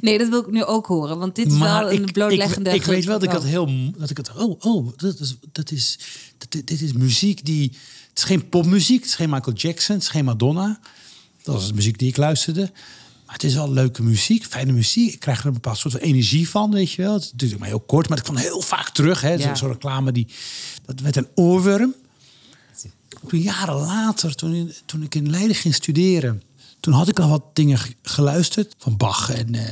Nee, 0.00 0.18
dat 0.18 0.28
wil 0.28 0.40
ik 0.40 0.50
nu 0.50 0.64
ook 0.64 0.86
horen. 0.86 1.18
Want 1.18 1.34
dit 1.34 1.52
is 1.52 1.58
wel 1.58 1.92
een 1.92 2.12
blootleggende... 2.12 2.70
Ik, 2.70 2.76
ik 2.76 2.84
weet 2.84 3.04
wel 3.04 3.18
dat 3.18 3.28
ik 3.28 3.34
het 3.34 3.44
heel... 3.44 3.70
Dat 3.96 4.10
ik 4.10 4.16
het, 4.16 4.32
oh, 4.36 4.56
oh, 4.60 4.88
dat 4.96 5.20
is, 5.20 5.36
dat 5.52 5.70
is, 5.70 5.98
dat, 6.38 6.66
dit 6.66 6.80
is 6.80 6.92
muziek 6.92 7.44
die... 7.44 7.72
Het 8.08 8.18
is 8.18 8.24
geen 8.24 8.48
popmuziek, 8.48 9.00
het 9.00 9.08
is 9.08 9.14
geen 9.14 9.30
Michael 9.30 9.56
Jackson, 9.56 9.94
het 9.94 10.04
is 10.04 10.10
geen 10.10 10.24
Madonna. 10.24 10.80
Dat 11.42 11.54
was 11.54 11.66
de 11.66 11.74
muziek 11.74 11.98
die 11.98 12.08
ik 12.08 12.16
luisterde. 12.16 12.70
Maar 13.26 13.34
het 13.34 13.44
is 13.44 13.54
wel 13.54 13.72
leuke 13.72 14.02
muziek, 14.02 14.44
fijne 14.44 14.72
muziek. 14.72 15.12
Ik 15.12 15.20
krijg 15.20 15.40
er 15.40 15.46
een 15.46 15.52
bepaald 15.52 15.78
soort 15.78 15.94
van 15.94 16.02
energie 16.02 16.48
van, 16.48 16.70
weet 16.70 16.92
je 16.92 17.02
wel. 17.02 17.12
Het 17.12 17.22
is 17.22 17.32
natuurlijk 17.32 17.60
maar 17.60 17.68
heel 17.68 17.80
kort, 17.80 18.08
maar 18.08 18.18
het 18.18 18.26
kwam 18.26 18.38
heel 18.38 18.60
vaak 18.60 18.88
terug. 18.90 19.20
Hè. 19.20 19.32
Ja. 19.32 19.54
Zo'n 19.54 19.68
reclame, 19.68 20.12
die, 20.12 20.26
dat 20.84 21.00
werd 21.00 21.16
een 21.16 21.28
oorworm. 21.34 21.94
Toen 23.28 23.40
jaren 23.40 23.74
later, 23.74 24.34
toen, 24.34 24.72
toen 24.86 25.02
ik 25.02 25.14
in 25.14 25.30
Leiden 25.30 25.56
ging 25.56 25.74
studeren... 25.74 26.42
toen 26.80 26.92
had 26.92 27.08
ik 27.08 27.18
al 27.18 27.28
wat 27.28 27.44
dingen 27.52 27.78
geluisterd 28.02 28.74
van 28.78 28.96
Bach 28.96 29.30
en 29.30 29.54
uh, 29.54 29.62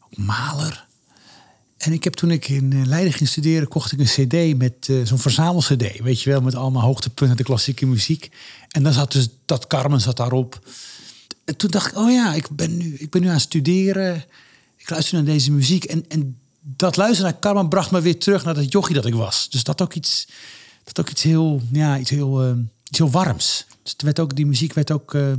ook 0.00 0.16
Mahler. 0.16 0.86
En 1.76 1.92
ik 1.92 2.04
heb 2.04 2.14
toen 2.14 2.30
ik 2.30 2.48
in 2.48 2.72
eh, 2.72 2.86
Leiden 2.86 3.12
ging 3.12 3.28
studeren, 3.28 3.68
kocht 3.68 3.92
ik 3.92 3.98
een 3.98 4.26
cd 4.26 4.58
met 4.58 4.88
uh, 4.88 5.06
zo'n 5.06 5.18
verzamel-cd. 5.18 6.00
Weet 6.00 6.22
je 6.22 6.30
wel, 6.30 6.40
met 6.40 6.54
allemaal 6.54 6.82
hoogtepunten 6.82 7.36
de 7.36 7.42
klassieke 7.42 7.86
muziek. 7.86 8.30
En 8.70 8.82
dan 8.82 8.92
zat 8.92 9.12
dus 9.12 9.28
dat 9.44 9.66
Carmen 9.66 10.00
zat 10.00 10.16
daarop. 10.16 10.60
En 11.44 11.56
toen 11.56 11.70
dacht 11.70 11.90
ik, 11.90 11.98
oh 11.98 12.10
ja, 12.10 12.34
ik 12.34 12.48
ben 12.50 12.76
nu, 12.76 12.94
ik 12.94 13.10
ben 13.10 13.20
nu 13.20 13.26
aan 13.26 13.32
het 13.34 13.42
studeren. 13.42 14.24
Ik 14.76 14.90
luister 14.90 15.14
naar 15.14 15.24
deze 15.24 15.52
muziek. 15.52 15.84
En, 15.84 16.04
en 16.08 16.38
dat 16.60 16.96
luisteren 16.96 17.30
naar 17.30 17.40
Carmen 17.40 17.68
bracht 17.68 17.90
me 17.90 18.00
weer 18.00 18.18
terug 18.18 18.44
naar 18.44 18.54
dat 18.54 18.72
jochie 18.72 18.94
dat 18.94 19.06
ik 19.06 19.14
was. 19.14 19.50
Dus 19.50 19.64
dat 19.64 19.82
ook 19.82 19.94
iets, 19.94 20.28
dat 20.84 21.00
ook 21.00 21.10
iets 21.10 21.22
heel, 21.22 21.62
ja, 21.72 21.98
iets 21.98 22.10
heel, 22.10 22.44
uh, 22.44 22.56
iets 22.88 22.98
heel 22.98 23.10
warms. 23.10 23.66
Dus 23.82 23.92
het 23.92 24.02
werd 24.02 24.20
ook, 24.20 24.36
die 24.36 24.46
muziek 24.46 24.72
werd 24.72 24.90
ook, 24.90 25.14
uh, 25.14 25.32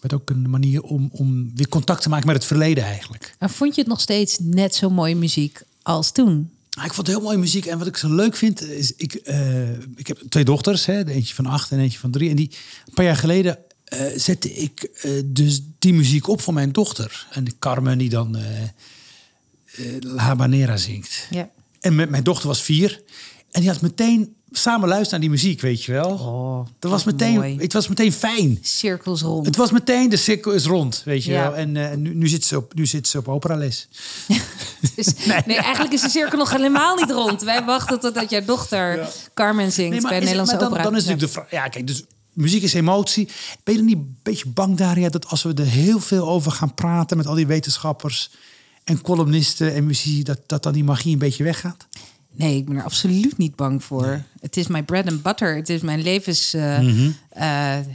werd 0.00 0.14
ook 0.14 0.30
een 0.30 0.50
manier 0.50 0.82
om, 0.82 1.08
om 1.12 1.50
weer 1.54 1.68
contact 1.68 2.02
te 2.02 2.08
maken 2.08 2.26
met 2.26 2.36
het 2.36 2.44
verleden 2.44 2.84
eigenlijk. 2.84 3.34
En 3.38 3.50
vond 3.50 3.74
je 3.74 3.80
het 3.80 3.90
nog 3.90 4.00
steeds 4.00 4.38
net 4.40 4.74
zo 4.74 4.90
mooie 4.90 5.16
muziek 5.16 5.62
als 5.82 6.12
toen? 6.12 6.50
Ah, 6.70 6.84
ik 6.84 6.92
vond 6.92 7.06
het 7.06 7.16
heel 7.16 7.24
mooie 7.24 7.38
muziek. 7.38 7.66
En 7.66 7.78
wat 7.78 7.86
ik 7.86 7.96
zo 7.96 8.14
leuk 8.14 8.36
vind, 8.36 8.62
is 8.62 8.94
ik, 8.96 9.20
uh, 9.24 9.70
ik 9.96 10.06
heb 10.06 10.22
twee 10.28 10.44
dochters, 10.44 10.86
hè, 10.86 11.08
eentje 11.08 11.34
van 11.34 11.46
acht 11.46 11.70
en 11.70 11.78
eentje 11.78 11.98
van 11.98 12.10
drie. 12.10 12.30
En 12.30 12.36
die 12.36 12.50
een 12.86 12.94
paar 12.94 13.04
jaar 13.04 13.16
geleden 13.16 13.58
uh, 13.94 14.00
zette 14.16 14.52
ik 14.52 14.88
uh, 15.02 15.22
dus 15.24 15.62
die 15.78 15.92
muziek 15.92 16.28
op 16.28 16.40
voor 16.40 16.54
mijn 16.54 16.72
dochter. 16.72 17.26
En 17.30 17.44
de 17.44 17.52
Carmen 17.58 17.98
die 17.98 18.08
dan 18.08 18.36
La 20.00 20.22
Habanera 20.22 20.76
zingt. 20.76 21.26
Ja. 21.30 21.50
En 21.80 21.94
met, 21.94 22.10
mijn 22.10 22.24
dochter 22.24 22.48
was 22.48 22.62
vier. 22.62 23.02
En 23.50 23.60
die 23.60 23.70
had 23.70 23.80
meteen 23.80 24.36
samen 24.50 24.88
luisteren 24.88 25.20
naar 25.20 25.28
die 25.28 25.38
muziek, 25.38 25.60
weet 25.60 25.84
je 25.84 25.92
wel. 25.92 26.10
Oh, 26.10 26.66
dat 26.78 26.90
was 26.90 27.04
meteen, 27.04 27.34
mooi. 27.34 27.56
het 27.58 27.72
was 27.72 27.88
meteen 27.88 28.12
fijn. 28.12 28.58
Cirkels 28.62 29.22
rond. 29.22 29.46
Het 29.46 29.56
was 29.56 29.70
meteen, 29.70 30.08
de 30.08 30.16
cirkel 30.16 30.52
is 30.52 30.64
rond, 30.64 31.02
weet 31.04 31.24
je 31.24 31.32
ja. 31.32 31.42
wel. 31.42 31.56
En 31.56 31.74
uh, 31.74 31.94
nu, 31.94 32.14
nu, 32.14 32.28
zit 32.28 32.44
ze 32.44 32.56
op, 32.56 32.74
nu 32.74 32.86
zit 32.86 33.08
ze 33.08 33.18
op 33.18 33.28
operales. 33.28 33.88
dus, 34.96 35.06
nee. 35.26 35.40
nee. 35.46 35.56
eigenlijk 35.56 35.94
is 35.94 36.00
de 36.00 36.08
cirkel 36.08 36.38
nog 36.38 36.50
helemaal 36.50 36.96
niet 36.96 37.10
rond. 37.10 37.42
Wij 37.42 37.64
wachten 37.64 38.00
totdat 38.00 38.30
jouw 38.30 38.44
dochter 38.44 38.96
ja. 38.96 39.08
Carmen 39.34 39.72
zingt 39.72 39.90
nee, 39.90 40.00
bij 40.00 40.18
Nederlandse 40.18 40.52
het, 40.52 40.60
maar 40.60 40.70
opera. 40.70 40.82
Dan, 40.82 40.92
dan 40.92 41.00
is 41.00 41.06
natuurlijk 41.06 41.34
de 41.34 41.40
vraag, 41.40 41.50
ja 41.50 41.68
kijk, 41.68 41.86
dus 41.86 42.04
muziek 42.38 42.62
is 42.62 42.74
emotie. 42.74 43.28
Ben 43.64 43.74
je 43.74 43.80
er 43.80 43.86
niet 43.86 43.96
een 43.96 44.16
beetje 44.22 44.48
bang, 44.48 44.76
Daria, 44.76 45.08
dat 45.08 45.26
als 45.26 45.42
we 45.42 45.54
er 45.54 45.66
heel 45.66 46.00
veel 46.00 46.28
over 46.28 46.52
gaan 46.52 46.74
praten 46.74 47.16
met 47.16 47.26
al 47.26 47.34
die 47.34 47.46
wetenschappers 47.46 48.30
en 48.84 49.00
columnisten 49.00 49.74
en 49.74 49.86
muziek, 49.86 50.24
dat, 50.24 50.40
dat 50.46 50.62
dan 50.62 50.72
die 50.72 50.84
magie 50.84 51.12
een 51.12 51.18
beetje 51.18 51.44
weggaat? 51.44 51.86
Nee, 52.38 52.56
ik 52.56 52.66
ben 52.66 52.76
er 52.76 52.84
absoluut 52.84 53.38
niet 53.38 53.56
bang 53.56 53.84
voor. 53.84 54.06
Nee. 54.06 54.22
Het 54.40 54.56
is 54.56 54.66
mijn 54.66 54.84
bread 54.84 55.06
and 55.06 55.22
butter. 55.22 55.56
Het 55.56 55.68
is 55.68 55.80
mijn 55.80 56.02
levensreden. 56.02 56.84
Uh, 56.84 56.92
mm 56.92 56.96
-hmm. 56.96 57.16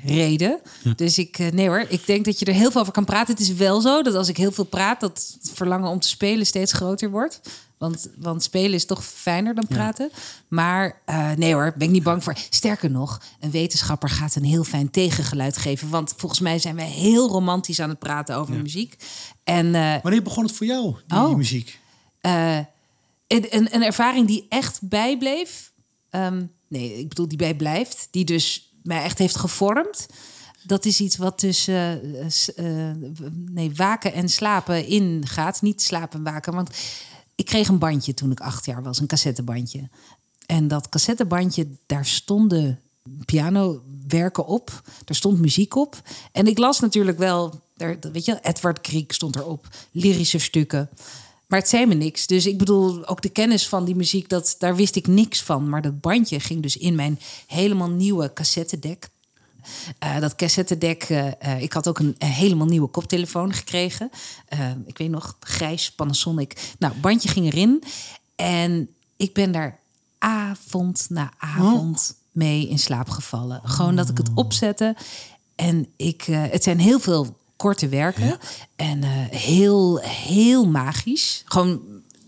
uh, 0.05 0.37
ja. 0.37 0.59
Dus 0.95 1.17
ik, 1.17 1.39
uh, 1.39 1.51
nee 1.51 1.67
hoor, 1.67 1.85
ik 1.89 2.05
denk 2.05 2.25
dat 2.25 2.39
je 2.39 2.45
er 2.45 2.53
heel 2.53 2.71
veel 2.71 2.81
over 2.81 2.93
kan 2.93 3.05
praten. 3.05 3.33
Het 3.33 3.43
is 3.43 3.53
wel 3.53 3.81
zo 3.81 4.01
dat 4.01 4.15
als 4.15 4.27
ik 4.27 4.37
heel 4.37 4.51
veel 4.51 4.63
praat, 4.63 4.99
dat 4.99 5.37
het 5.41 5.51
verlangen 5.53 5.89
om 5.89 5.99
te 5.99 6.07
spelen 6.07 6.45
steeds 6.45 6.73
groter 6.73 7.09
wordt. 7.09 7.41
Want, 7.83 8.07
want 8.17 8.43
spelen 8.43 8.73
is 8.73 8.85
toch 8.85 9.05
fijner 9.05 9.55
dan 9.55 9.67
praten. 9.67 10.09
Ja. 10.11 10.19
Maar 10.47 11.01
uh, 11.09 11.31
nee 11.31 11.53
hoor, 11.53 11.73
ben 11.77 11.87
ik 11.87 11.93
niet 11.93 12.03
bang 12.03 12.23
voor. 12.23 12.35
Sterker 12.49 12.91
nog, 12.91 13.21
een 13.39 13.51
wetenschapper 13.51 14.09
gaat 14.09 14.35
een 14.35 14.43
heel 14.43 14.63
fijn 14.63 14.91
tegengeluid 14.91 15.57
geven. 15.57 15.89
Want 15.89 16.13
volgens 16.17 16.39
mij 16.39 16.59
zijn 16.59 16.75
wij 16.75 16.89
heel 16.89 17.29
romantisch 17.29 17.79
aan 17.79 17.89
het 17.89 17.99
praten 17.99 18.35
over 18.35 18.55
ja. 18.55 18.61
muziek. 18.61 18.95
En, 19.43 19.65
uh, 19.65 19.95
Wanneer 20.01 20.21
begon 20.21 20.43
het 20.43 20.53
voor 20.53 20.65
jou, 20.65 20.95
die, 21.07 21.17
oh, 21.17 21.35
muziek? 21.35 21.79
Uh, 22.21 22.57
een, 23.27 23.75
een 23.75 23.83
ervaring 23.83 24.27
die 24.27 24.45
echt 24.49 24.79
bijbleef. 24.81 25.71
Um, 26.11 26.51
nee, 26.67 26.99
ik 26.99 27.09
bedoel 27.09 27.27
die 27.27 27.37
bijblijft. 27.37 28.07
Die 28.11 28.25
dus 28.25 28.73
mij 28.83 29.03
echt 29.03 29.17
heeft 29.17 29.35
gevormd. 29.35 30.07
Dat 30.65 30.85
is 30.85 30.99
iets 30.99 31.17
wat 31.17 31.37
tussen 31.37 32.01
nee, 33.51 33.71
waken 33.75 34.13
en 34.13 34.29
slapen 34.29 34.87
ingaat. 34.87 35.61
Niet 35.61 35.81
slapen 35.81 36.17
en 36.17 36.31
waken. 36.31 36.53
Want 36.53 36.69
ik 37.35 37.45
kreeg 37.45 37.67
een 37.67 37.79
bandje 37.79 38.13
toen 38.13 38.31
ik 38.31 38.39
acht 38.39 38.65
jaar 38.65 38.83
was. 38.83 38.99
Een 38.99 39.07
cassettebandje. 39.07 39.89
En 40.45 40.67
dat 40.67 40.89
cassettebandje, 40.89 41.67
daar 41.85 42.05
stonden 42.05 42.79
pianowerken 43.25 44.45
op. 44.45 44.81
Er 45.05 45.15
stond 45.15 45.39
muziek 45.39 45.75
op. 45.75 46.01
En 46.31 46.47
ik 46.47 46.57
las 46.57 46.79
natuurlijk 46.79 47.17
wel... 47.17 47.61
Daar, 47.75 47.97
weet 48.11 48.25
je, 48.25 48.39
Edward 48.41 48.81
Kriek 48.81 49.11
stond 49.11 49.35
erop. 49.35 49.67
Lyrische 49.91 50.37
stukken. 50.37 50.89
Maar 51.47 51.59
het 51.59 51.69
zei 51.69 51.85
me 51.85 51.93
niks. 51.93 52.27
Dus 52.27 52.45
ik 52.45 52.57
bedoel, 52.57 53.07
ook 53.07 53.21
de 53.21 53.29
kennis 53.29 53.67
van 53.67 53.85
die 53.85 53.95
muziek, 53.95 54.29
dat, 54.29 54.55
daar 54.59 54.75
wist 54.75 54.95
ik 54.95 55.07
niks 55.07 55.41
van. 55.41 55.69
Maar 55.69 55.81
dat 55.81 56.01
bandje 56.01 56.39
ging 56.39 56.61
dus 56.61 56.77
in 56.77 56.95
mijn 56.95 57.19
helemaal 57.47 57.89
nieuwe 57.89 58.33
cassettedek. 58.33 59.09
Uh, 60.03 60.19
dat 60.19 60.35
cassettedek, 60.35 61.09
uh, 61.09 61.25
uh, 61.25 61.61
ik 61.61 61.73
had 61.73 61.87
ook 61.87 61.99
een, 61.99 62.15
een, 62.17 62.27
helemaal 62.27 62.67
nieuwe 62.67 62.87
koptelefoon 62.87 63.53
gekregen. 63.53 64.09
ik 64.85 64.97
weet 64.97 65.09
nog, 65.09 65.37
grijs 65.39 65.91
Panasonic. 65.91 66.73
Nou, 66.79 66.93
bandje 66.93 67.29
ging 67.29 67.45
erin. 67.45 67.83
En 68.35 68.89
ik 69.17 69.33
ben 69.33 69.51
daar 69.51 69.79
avond 70.17 71.05
na 71.09 71.31
avond 71.37 72.15
mee 72.31 72.69
in 72.69 72.79
slaap 72.79 73.09
gevallen. 73.09 73.61
Gewoon 73.63 73.95
dat 73.95 74.09
ik 74.09 74.17
het 74.17 74.29
opzette. 74.35 74.95
En 75.55 75.87
ik, 75.95 76.21
het 76.25 76.63
zijn 76.63 76.79
heel 76.79 76.99
veel 76.99 77.37
korte 77.55 77.87
werken. 77.87 78.25
Ja. 78.25 78.37
En 78.75 79.03
heel, 79.29 79.99
heel 79.99 80.67
magisch. 80.67 81.41
Gewoon, 81.45 81.81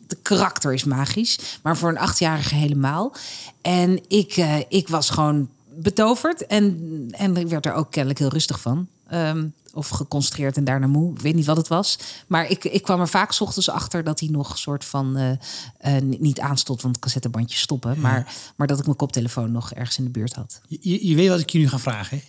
de 0.08 0.16
karakter 0.22 0.74
is 0.74 0.84
magisch. 0.84 1.60
Maar 1.64 1.78
voor 1.78 1.90
een 1.90 1.98
achtjarige 1.98 2.56
helemaal. 2.56 3.14
En 3.62 4.04
ik, 4.08 4.38
uh, 4.38 4.58
ik 4.70 4.88
was 4.88 5.10
gewoon 5.10 5.50
betoverd. 5.78 6.46
En, 6.46 7.08
en 7.12 7.38
ik 7.38 7.48
werd 7.48 7.66
er 7.66 7.74
ook 7.74 7.92
kennelijk 7.92 8.20
heel 8.20 8.30
rustig 8.30 8.60
van. 8.60 8.88
Um, 9.14 9.54
of 9.76 9.90
geconcentreerd 9.90 10.58
en 10.58 10.64
daarna 10.64 10.88
moe. 10.88 11.14
Ik 11.14 11.20
weet 11.20 11.36
niet 11.36 11.46
wat 11.46 11.58
het 11.58 11.68
was. 11.68 11.98
Maar 12.28 12.50
ik, 12.50 12.64
ik 12.64 12.84
kwam 12.84 13.00
er 13.00 13.08
vaak 13.08 13.32
s 13.32 13.42
ochtends 13.42 13.70
achter 13.70 14.04
dat 14.04 14.20
hij 14.20 14.30
nog 14.30 14.58
soort 14.58 14.86
van 14.86 15.18
uh, 15.18 15.32
uh, 15.32 16.02
niet 16.20 16.40
aanstond, 16.40 16.82
want 16.82 16.96
het 16.96 17.04
cassettebandje 17.04 17.58
stoppen. 17.58 17.94
Ja. 17.94 18.00
Maar, 18.00 18.34
maar 18.56 18.68
dat 18.68 18.80
ik 18.80 18.86
mijn 18.86 18.98
koptelefoon 18.98 19.52
nog 19.52 19.74
ergens 19.74 19.98
in 19.98 20.04
de 20.04 20.10
buurt 20.10 20.34
had. 20.34 20.62
Je, 20.68 21.08
je 21.08 21.16
weet 21.16 21.30
wat 21.30 21.40
ik 21.40 21.50
je 21.50 21.58
nu 21.58 21.70
ga 21.70 21.80
vragen. 21.80 22.18
Hè? 22.18 22.24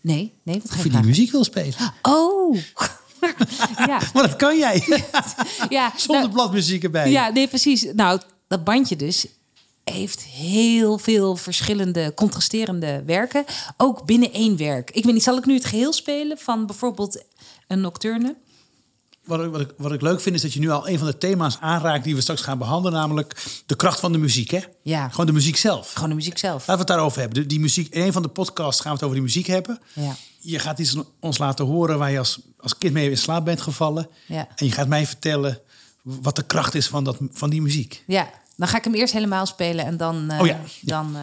Nee, 0.00 0.32
nee, 0.42 0.60
wat 0.60 0.70
ga 0.70 0.76
of 0.76 0.84
je 0.84 0.90
die 0.90 1.02
muziek 1.02 1.30
wil 1.30 1.44
spelen. 1.44 1.74
Oh, 2.02 2.56
ja. 3.86 4.00
maar 4.14 4.22
dat 4.22 4.36
kan 4.36 4.58
jij. 4.58 5.02
ja, 5.68 5.92
Zonder 5.96 6.22
nou, 6.22 6.34
bladmuziek 6.34 6.84
erbij. 6.84 7.10
Ja, 7.10 7.28
nee, 7.28 7.48
precies. 7.48 7.86
Nou, 7.94 8.20
dat 8.48 8.64
bandje 8.64 8.96
dus 8.96 9.26
heeft 9.84 10.22
heel 10.22 10.98
veel 10.98 11.36
verschillende 11.36 12.12
contrasterende 12.14 13.02
werken. 13.06 13.44
Ook 13.76 14.04
binnen 14.04 14.32
één 14.32 14.56
werk. 14.56 14.90
Ik 14.90 15.04
weet 15.04 15.12
niet, 15.12 15.22
zal 15.22 15.36
ik 15.36 15.46
nu 15.46 15.54
het 15.54 15.64
geheel 15.64 15.92
spelen 15.92 16.38
van 16.38 16.66
bijvoorbeeld 16.66 17.24
een 17.66 17.80
nocturne? 17.80 18.36
Wat 19.24 19.44
ik, 19.44 19.50
wat, 19.50 19.60
ik, 19.60 19.70
wat 19.76 19.92
ik 19.92 20.00
leuk 20.00 20.20
vind 20.20 20.34
is 20.34 20.42
dat 20.42 20.52
je 20.52 20.60
nu 20.60 20.70
al 20.70 20.88
een 20.88 20.98
van 20.98 21.06
de 21.06 21.18
thema's 21.18 21.56
aanraakt 21.60 22.04
die 22.04 22.14
we 22.14 22.20
straks 22.20 22.40
gaan 22.40 22.58
behandelen, 22.58 22.98
namelijk 22.98 23.62
de 23.66 23.76
kracht 23.76 24.00
van 24.00 24.12
de 24.12 24.18
muziek. 24.18 24.50
Hè? 24.50 24.60
Ja. 24.82 25.08
Gewoon 25.08 25.26
de 25.26 25.32
muziek 25.32 25.56
zelf. 25.56 25.92
Gewoon 25.92 26.08
de 26.08 26.14
muziek 26.14 26.38
zelf. 26.38 26.58
Laten 26.58 26.72
we 26.72 26.78
het 26.78 26.86
daarover 26.86 27.20
hebben. 27.20 27.42
De, 27.42 27.46
die 27.46 27.60
muziek, 27.60 27.94
in 27.94 28.02
een 28.02 28.12
van 28.12 28.22
de 28.22 28.28
podcasts 28.28 28.80
gaan 28.80 28.90
we 28.90 28.96
het 28.96 29.04
over 29.04 29.16
die 29.16 29.26
muziek 29.26 29.46
hebben. 29.46 29.80
Ja. 29.92 30.16
Je 30.38 30.58
gaat 30.58 30.78
iets 30.78 30.96
ons 31.20 31.38
laten 31.38 31.64
horen 31.64 31.98
waar 31.98 32.10
je 32.10 32.18
als, 32.18 32.40
als 32.58 32.78
kind 32.78 32.92
mee 32.92 33.10
in 33.10 33.18
slaap 33.18 33.44
bent 33.44 33.60
gevallen. 33.60 34.08
Ja. 34.26 34.48
En 34.56 34.66
je 34.66 34.72
gaat 34.72 34.88
mij 34.88 35.06
vertellen 35.06 35.60
wat 36.02 36.36
de 36.36 36.42
kracht 36.42 36.74
is 36.74 36.88
van, 36.88 37.04
dat, 37.04 37.16
van 37.30 37.50
die 37.50 37.62
muziek. 37.62 38.02
Ja, 38.06 38.30
dan 38.56 38.68
ga 38.68 38.76
ik 38.76 38.84
hem 38.84 38.94
eerst 38.94 39.12
helemaal 39.12 39.46
spelen 39.46 39.84
en 39.84 39.96
dan. 39.96 40.32
Uh, 40.32 40.40
oh 40.40 40.46
ja. 40.46 40.60
dan 40.80 41.16
uh, 41.16 41.22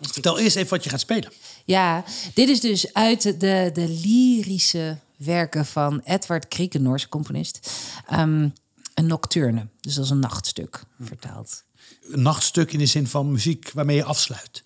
Vertel 0.00 0.38
eerst 0.38 0.56
even 0.56 0.70
wat 0.70 0.84
je 0.84 0.90
gaat 0.90 1.00
spelen. 1.00 1.32
Ja, 1.64 2.04
dit 2.34 2.48
is 2.48 2.60
dus 2.60 2.94
uit 2.94 3.22
de, 3.22 3.70
de 3.72 3.88
lyrische 3.88 4.98
werken 5.16 5.66
van 5.66 6.00
Edward 6.04 6.48
Kriek, 6.48 6.74
een 6.74 6.82
Noorse 6.82 7.08
componist. 7.08 7.70
Um, 8.12 8.52
een 8.94 9.06
nocturne, 9.06 9.66
dus 9.80 9.94
dat 9.94 10.04
is 10.04 10.10
een 10.10 10.18
nachtstuk 10.18 10.82
vertaald. 11.00 11.62
Een 12.10 12.22
nachtstuk 12.22 12.72
in 12.72 12.78
de 12.78 12.86
zin 12.86 13.06
van 13.06 13.32
muziek 13.32 13.70
waarmee 13.74 13.96
je 13.96 14.04
afsluit. 14.04 14.64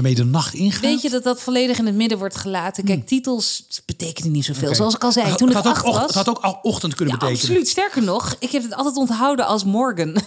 Waarmee 0.00 0.18
de 0.18 0.30
nacht 0.30 0.54
ingaat. 0.54 0.80
Weet 0.80 1.02
je 1.02 1.10
dat 1.10 1.22
dat 1.22 1.40
volledig 1.40 1.78
in 1.78 1.86
het 1.86 1.94
midden 1.94 2.18
wordt 2.18 2.36
gelaten? 2.36 2.84
Kijk, 2.84 3.06
titels 3.06 3.64
betekenen 3.86 4.32
niet 4.32 4.44
zoveel. 4.44 4.62
Okay. 4.62 4.74
Zoals 4.74 4.94
ik 4.94 5.04
al 5.04 5.12
zei, 5.12 5.34
toen 5.34 5.48
het 5.48 5.58
ik 5.58 5.64
acht 5.64 5.84
was... 5.84 6.02
Het 6.02 6.14
had 6.14 6.28
ook 6.28 6.58
ochtend 6.62 6.94
kunnen 6.94 7.14
ja, 7.14 7.20
betekenen. 7.20 7.48
absoluut. 7.48 7.68
Sterker 7.68 8.02
nog, 8.02 8.36
ik 8.38 8.50
heb 8.50 8.62
het 8.62 8.74
altijd 8.74 8.96
onthouden 8.96 9.46
als 9.46 9.64
morgen. 9.64 10.12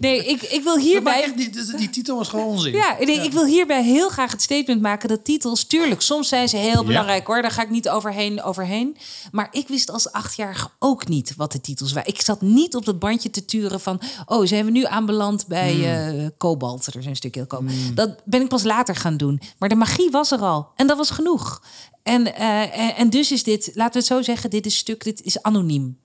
nee, 0.00 0.24
ik, 0.24 0.42
ik 0.42 0.60
wil 0.62 0.78
hierbij... 0.78 1.22
Echt, 1.22 1.36
die, 1.36 1.76
die, 1.76 1.90
titel 1.90 2.16
was 2.16 2.28
gewoon 2.28 2.46
onzin. 2.46 2.72
Ja, 2.72 2.96
nee, 3.00 3.16
ja, 3.16 3.22
ik 3.22 3.32
wil 3.32 3.46
hierbij 3.46 3.84
heel 3.84 4.08
graag 4.08 4.30
het 4.30 4.42
statement 4.42 4.80
maken 4.80 5.08
dat 5.08 5.24
titels... 5.24 5.64
Tuurlijk, 5.64 6.00
soms 6.00 6.28
zijn 6.28 6.48
ze 6.48 6.56
heel 6.56 6.84
belangrijk 6.84 7.26
hoor. 7.26 7.42
Daar 7.42 7.50
ga 7.50 7.62
ik 7.62 7.70
niet 7.70 7.88
overheen, 7.88 8.42
overheen. 8.42 8.96
Maar 9.30 9.48
ik 9.50 9.68
wist 9.68 9.90
als 9.90 10.12
achtjarige 10.12 10.68
ook 10.78 11.08
niet 11.08 11.34
wat 11.36 11.52
de 11.52 11.60
titels 11.60 11.92
waren. 11.92 12.12
Ik 12.12 12.20
zat 12.20 12.40
niet 12.40 12.74
op 12.74 12.84
dat 12.84 12.98
bandje 12.98 13.30
te 13.30 13.44
turen 13.44 13.80
van... 13.80 14.00
Oh, 14.26 14.46
zijn 14.46 14.64
we 14.64 14.70
nu 14.70 14.84
aanbeland 14.84 15.46
bij 15.46 15.74
uh, 16.12 16.26
Cobalt? 16.38 16.86
Er 16.94 17.02
zijn 17.02 17.16
stukje 17.22 17.46
komen. 17.46 17.74
Mm. 17.74 17.94
Dat 17.94 18.22
ben 18.24 18.40
ik 18.40 18.48
pas 18.48 18.62
later 18.62 18.96
gaan 18.96 19.16
doen. 19.16 19.40
Maar 19.58 19.68
de 19.68 19.74
magie 19.74 20.10
was 20.10 20.30
er 20.30 20.40
al. 20.40 20.70
En 20.76 20.86
dat 20.86 20.96
was 20.96 21.10
genoeg. 21.10 21.62
En, 22.02 22.34
en, 22.34 22.96
en 22.96 23.10
dus 23.10 23.32
is 23.32 23.42
dit, 23.42 23.70
laten 23.74 23.92
we 23.92 23.98
het 23.98 24.06
zo 24.06 24.22
zeggen, 24.22 24.50
dit 24.50 24.66
is 24.66 24.76
stuk, 24.76 25.04
dit 25.04 25.22
is 25.22 25.42
anoniem. 25.42 25.98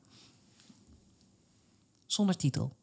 Zonder 2.06 2.36
titel. 2.36 2.76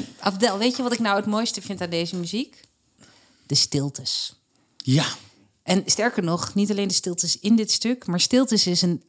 En 0.00 0.06
Abdel, 0.18 0.58
weet 0.58 0.76
je 0.76 0.82
wat 0.82 0.92
ik 0.92 0.98
nou 0.98 1.16
het 1.16 1.26
mooiste 1.26 1.62
vind 1.62 1.80
aan 1.80 1.90
deze 1.90 2.16
muziek? 2.16 2.60
De 3.46 3.54
stiltes. 3.54 4.34
Ja. 4.76 5.06
En 5.62 5.82
sterker 5.86 6.22
nog, 6.22 6.54
niet 6.54 6.70
alleen 6.70 6.88
de 6.88 6.94
stiltes 6.94 7.38
in 7.38 7.56
dit 7.56 7.70
stuk, 7.70 8.06
maar 8.06 8.20
stiltes 8.20 8.66
is 8.66 8.82
een 8.82 9.02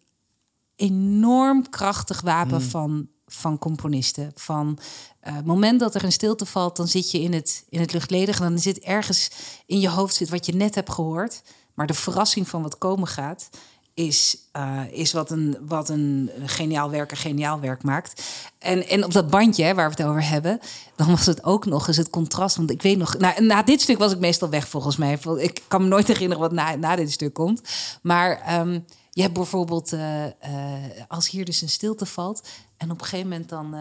enorm 0.75 1.69
krachtig 1.69 2.21
wapen 2.21 2.57
hmm. 2.57 2.69
van, 2.69 3.07
van 3.27 3.57
componisten. 3.57 4.31
Van 4.35 4.77
uh, 5.23 5.35
het 5.35 5.45
moment 5.45 5.79
dat 5.79 5.95
er 5.95 6.03
een 6.03 6.11
stilte 6.11 6.45
valt, 6.45 6.75
dan 6.75 6.87
zit 6.87 7.11
je 7.11 7.21
in 7.21 7.33
het, 7.33 7.63
in 7.69 7.79
het 7.79 7.93
luchtledige. 7.93 8.41
Dan 8.41 8.59
zit 8.59 8.79
ergens 8.79 9.29
in 9.65 9.79
je 9.79 9.89
hoofd 9.89 10.15
zit 10.15 10.29
wat 10.29 10.45
je 10.45 10.53
net 10.53 10.75
hebt 10.75 10.91
gehoord. 10.91 11.41
Maar 11.73 11.87
de 11.87 11.93
verrassing 11.93 12.47
van 12.47 12.61
wat 12.61 12.77
komen 12.77 13.07
gaat, 13.07 13.49
is, 13.93 14.37
uh, 14.57 14.81
is 14.91 15.11
wat, 15.11 15.31
een, 15.31 15.57
wat 15.67 15.89
een 15.89 16.29
geniaal 16.45 16.89
werker 16.89 17.17
geniaal 17.17 17.59
werk 17.59 17.83
maakt. 17.83 18.23
En, 18.59 18.87
en 18.87 19.03
op 19.03 19.13
dat 19.13 19.29
bandje 19.29 19.63
hè, 19.63 19.73
waar 19.73 19.89
we 19.89 19.95
het 20.01 20.09
over 20.09 20.27
hebben, 20.27 20.59
dan 20.95 21.07
was 21.07 21.25
het 21.25 21.43
ook 21.43 21.65
nog 21.65 21.87
eens 21.87 21.97
het 21.97 22.09
contrast. 22.09 22.55
Want 22.55 22.71
ik 22.71 22.81
weet 22.81 22.97
nog, 22.97 23.17
na, 23.17 23.33
na 23.39 23.63
dit 23.63 23.81
stuk 23.81 23.97
was 23.97 24.11
ik 24.11 24.19
meestal 24.19 24.49
weg 24.49 24.67
volgens 24.67 24.97
mij. 24.97 25.19
Ik 25.37 25.61
kan 25.67 25.81
me 25.81 25.87
nooit 25.87 26.07
herinneren 26.07 26.43
wat 26.43 26.51
na, 26.51 26.75
na 26.75 26.95
dit 26.95 27.11
stuk 27.11 27.33
komt. 27.33 27.61
Maar 28.01 28.59
um, 28.59 28.85
je 29.09 29.21
hebt 29.21 29.33
bijvoorbeeld, 29.33 29.93
uh, 29.93 30.25
uh, 30.25 30.31
als 31.07 31.29
hier 31.29 31.45
dus 31.45 31.61
een 31.61 31.69
stilte 31.69 32.05
valt 32.05 32.47
en 32.77 32.91
op 32.91 33.01
een 33.01 33.07
gegeven 33.07 33.29
moment 33.29 33.49
dan. 33.49 33.75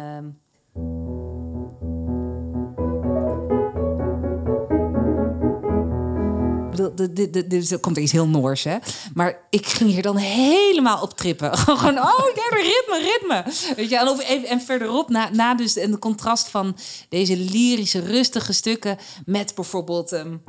Er 7.70 7.78
komt 7.78 7.96
er 7.96 8.02
iets 8.02 8.12
heel 8.12 8.26
Noors, 8.26 8.64
hè? 8.64 8.76
Maar 9.14 9.38
ik 9.50 9.66
ging 9.66 9.90
hier 9.90 10.02
dan 10.02 10.16
helemaal 10.16 11.02
op 11.02 11.16
trippen. 11.16 11.58
Gewoon, 11.58 11.98
oh, 11.98 12.24
ja, 12.34 12.56
ritme, 12.56 12.98
ritme. 12.98 13.44
Weet 13.76 13.90
je, 13.90 13.98
en, 13.98 14.08
of, 14.08 14.20
en 14.44 14.60
verderop, 14.60 15.08
na, 15.08 15.28
na 15.32 15.54
dus 15.54 15.76
en 15.76 15.90
de 15.90 15.98
contrast 15.98 16.48
van 16.48 16.76
deze 17.08 17.36
lyrische, 17.36 18.00
rustige 18.00 18.52
stukken 18.52 18.98
met 19.24 19.54
bijvoorbeeld. 19.54 20.12
Um, 20.12 20.42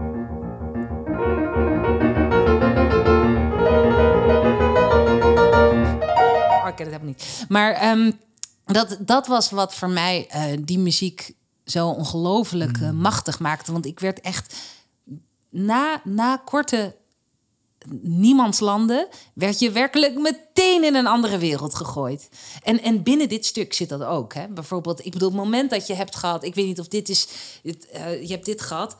ik 6.71 6.77
ken 6.77 6.85
het 6.85 6.95
helemaal 6.95 7.15
niet. 7.17 7.45
Maar 7.49 7.91
um, 7.91 8.19
dat, 8.65 8.97
dat 8.99 9.27
was 9.27 9.49
wat 9.49 9.75
voor 9.75 9.89
mij 9.89 10.27
uh, 10.35 10.43
die 10.59 10.79
muziek 10.79 11.33
zo 11.65 11.87
ongelooflijk 11.87 12.77
uh, 12.77 12.89
machtig 12.89 13.39
maakte. 13.39 13.71
Want 13.71 13.85
ik 13.85 13.99
werd 13.99 14.21
echt 14.21 14.55
na, 15.51 16.01
na 16.03 16.37
korte 16.37 16.95
niemandslanden 18.01 19.07
werd 19.33 19.59
je 19.59 19.71
werkelijk 19.71 20.19
meteen 20.19 20.83
in 20.83 20.95
een 20.95 21.07
andere 21.07 21.37
wereld 21.37 21.75
gegooid. 21.75 22.29
En, 22.63 22.81
en 22.81 23.03
binnen 23.03 23.29
dit 23.29 23.45
stuk 23.45 23.73
zit 23.73 23.89
dat 23.89 24.03
ook. 24.03 24.33
Hè? 24.33 24.47
Bijvoorbeeld, 24.47 25.05
ik 25.05 25.11
bedoel, 25.11 25.27
het 25.27 25.37
moment 25.37 25.69
dat 25.69 25.87
je 25.87 25.93
hebt 25.93 26.15
gehad, 26.15 26.43
ik 26.43 26.55
weet 26.55 26.65
niet 26.65 26.79
of 26.79 26.87
dit 26.87 27.09
is, 27.09 27.27
dit, 27.63 27.87
uh, 27.93 28.21
je 28.21 28.33
hebt 28.33 28.45
dit 28.45 28.61
gehad. 28.61 28.97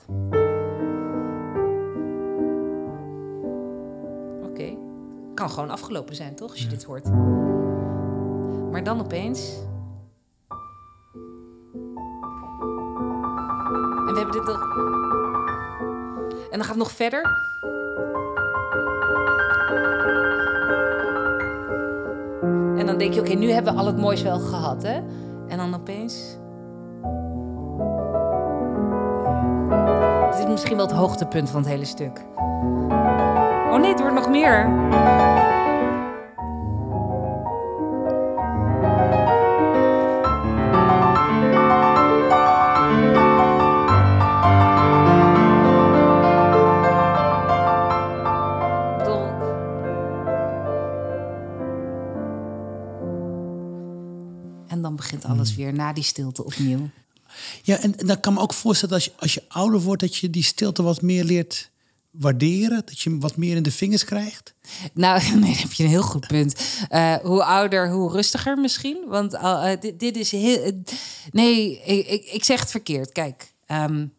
Oké, 4.44 4.50
okay. 4.50 4.78
kan 5.36 5.50
gewoon 5.50 5.70
afgelopen 5.70 6.16
zijn, 6.16 6.36
toch? 6.36 6.50
Als 6.50 6.60
je 6.60 6.66
ja. 6.66 6.72
dit 6.72 6.84
hoort. 6.84 7.10
Maar 8.72 8.84
dan 8.84 9.00
opeens. 9.00 9.40
En 14.08 14.14
we 14.14 14.20
hebben 14.20 14.32
dit 14.32 14.46
toch. 14.46 15.01
En 16.52 16.58
dan 16.58 16.68
gaat 16.68 16.76
het 16.76 16.84
nog 16.84 16.92
verder. 16.92 17.22
En 22.78 22.86
dan 22.86 22.98
denk 22.98 23.14
je, 23.14 23.20
oké, 23.20 23.34
nu 23.34 23.52
hebben 23.52 23.74
we 23.74 23.80
al 23.80 23.86
het 23.86 23.98
moois 23.98 24.22
wel 24.22 24.40
gehad, 24.40 24.84
hè? 24.84 25.02
En 25.48 25.58
dan 25.58 25.74
opeens... 25.74 26.40
Dit 30.30 30.40
is 30.40 30.46
misschien 30.46 30.78
wel 30.78 30.86
het 30.86 30.96
hoogtepunt 30.96 31.50
van 31.50 31.62
het 31.62 31.70
hele 31.70 31.86
stuk. 31.86 32.26
Oh 33.72 33.80
nee, 33.80 33.90
het 33.90 34.00
wordt 34.00 34.16
nog 34.16 34.30
meer. 34.30 34.70
Alles 55.32 55.54
hmm. 55.54 55.64
weer 55.64 55.74
na 55.74 55.94
die 55.94 56.04
stilte 56.04 56.46
opnieuw. 56.46 56.90
Ja, 57.62 57.80
en, 57.80 57.94
dan 57.98 58.20
kan 58.20 58.34
me 58.34 58.40
ook 58.40 58.54
voorstellen 58.54 58.96
dat 58.96 59.04
als 59.04 59.14
je, 59.14 59.22
als 59.22 59.34
je 59.34 59.44
ouder 59.48 59.80
wordt, 59.80 60.02
dat 60.02 60.16
je 60.16 60.30
die 60.30 60.44
stilte 60.44 60.84
wat 60.84 61.02
meer 61.02 61.24
leert 61.24 61.72
waarderen? 62.12 62.82
Dat 62.86 63.00
je 63.00 63.18
wat 63.18 63.38
meer 63.38 63.56
in 63.56 63.64
de 63.64 63.72
vingers 63.72 64.06
krijgt? 64.06 64.54
Nou, 64.94 65.22
nee, 65.36 65.56
heb 65.56 65.74
je 65.74 65.84
een 65.84 65.90
heel 65.90 66.02
goed 66.02 66.28
punt. 66.28 66.56
Uh, 66.90 67.16
hoe 67.16 67.44
ouder, 67.44 67.92
hoe 67.92 68.12
rustiger 68.12 68.58
misschien. 68.58 69.06
Want 69.08 69.34
uh, 69.34 69.70
dit, 69.80 70.00
dit, 70.00 70.18
is 70.18 70.32
heel. 70.32 70.82
nee, 71.32 71.82
ik, 71.82 72.26
ik, 72.26 72.44
zeg 72.44 72.60
het 72.60 72.72
verkeerd. 72.72 73.12
Kijk, 73.12 73.54
um, 73.68 74.14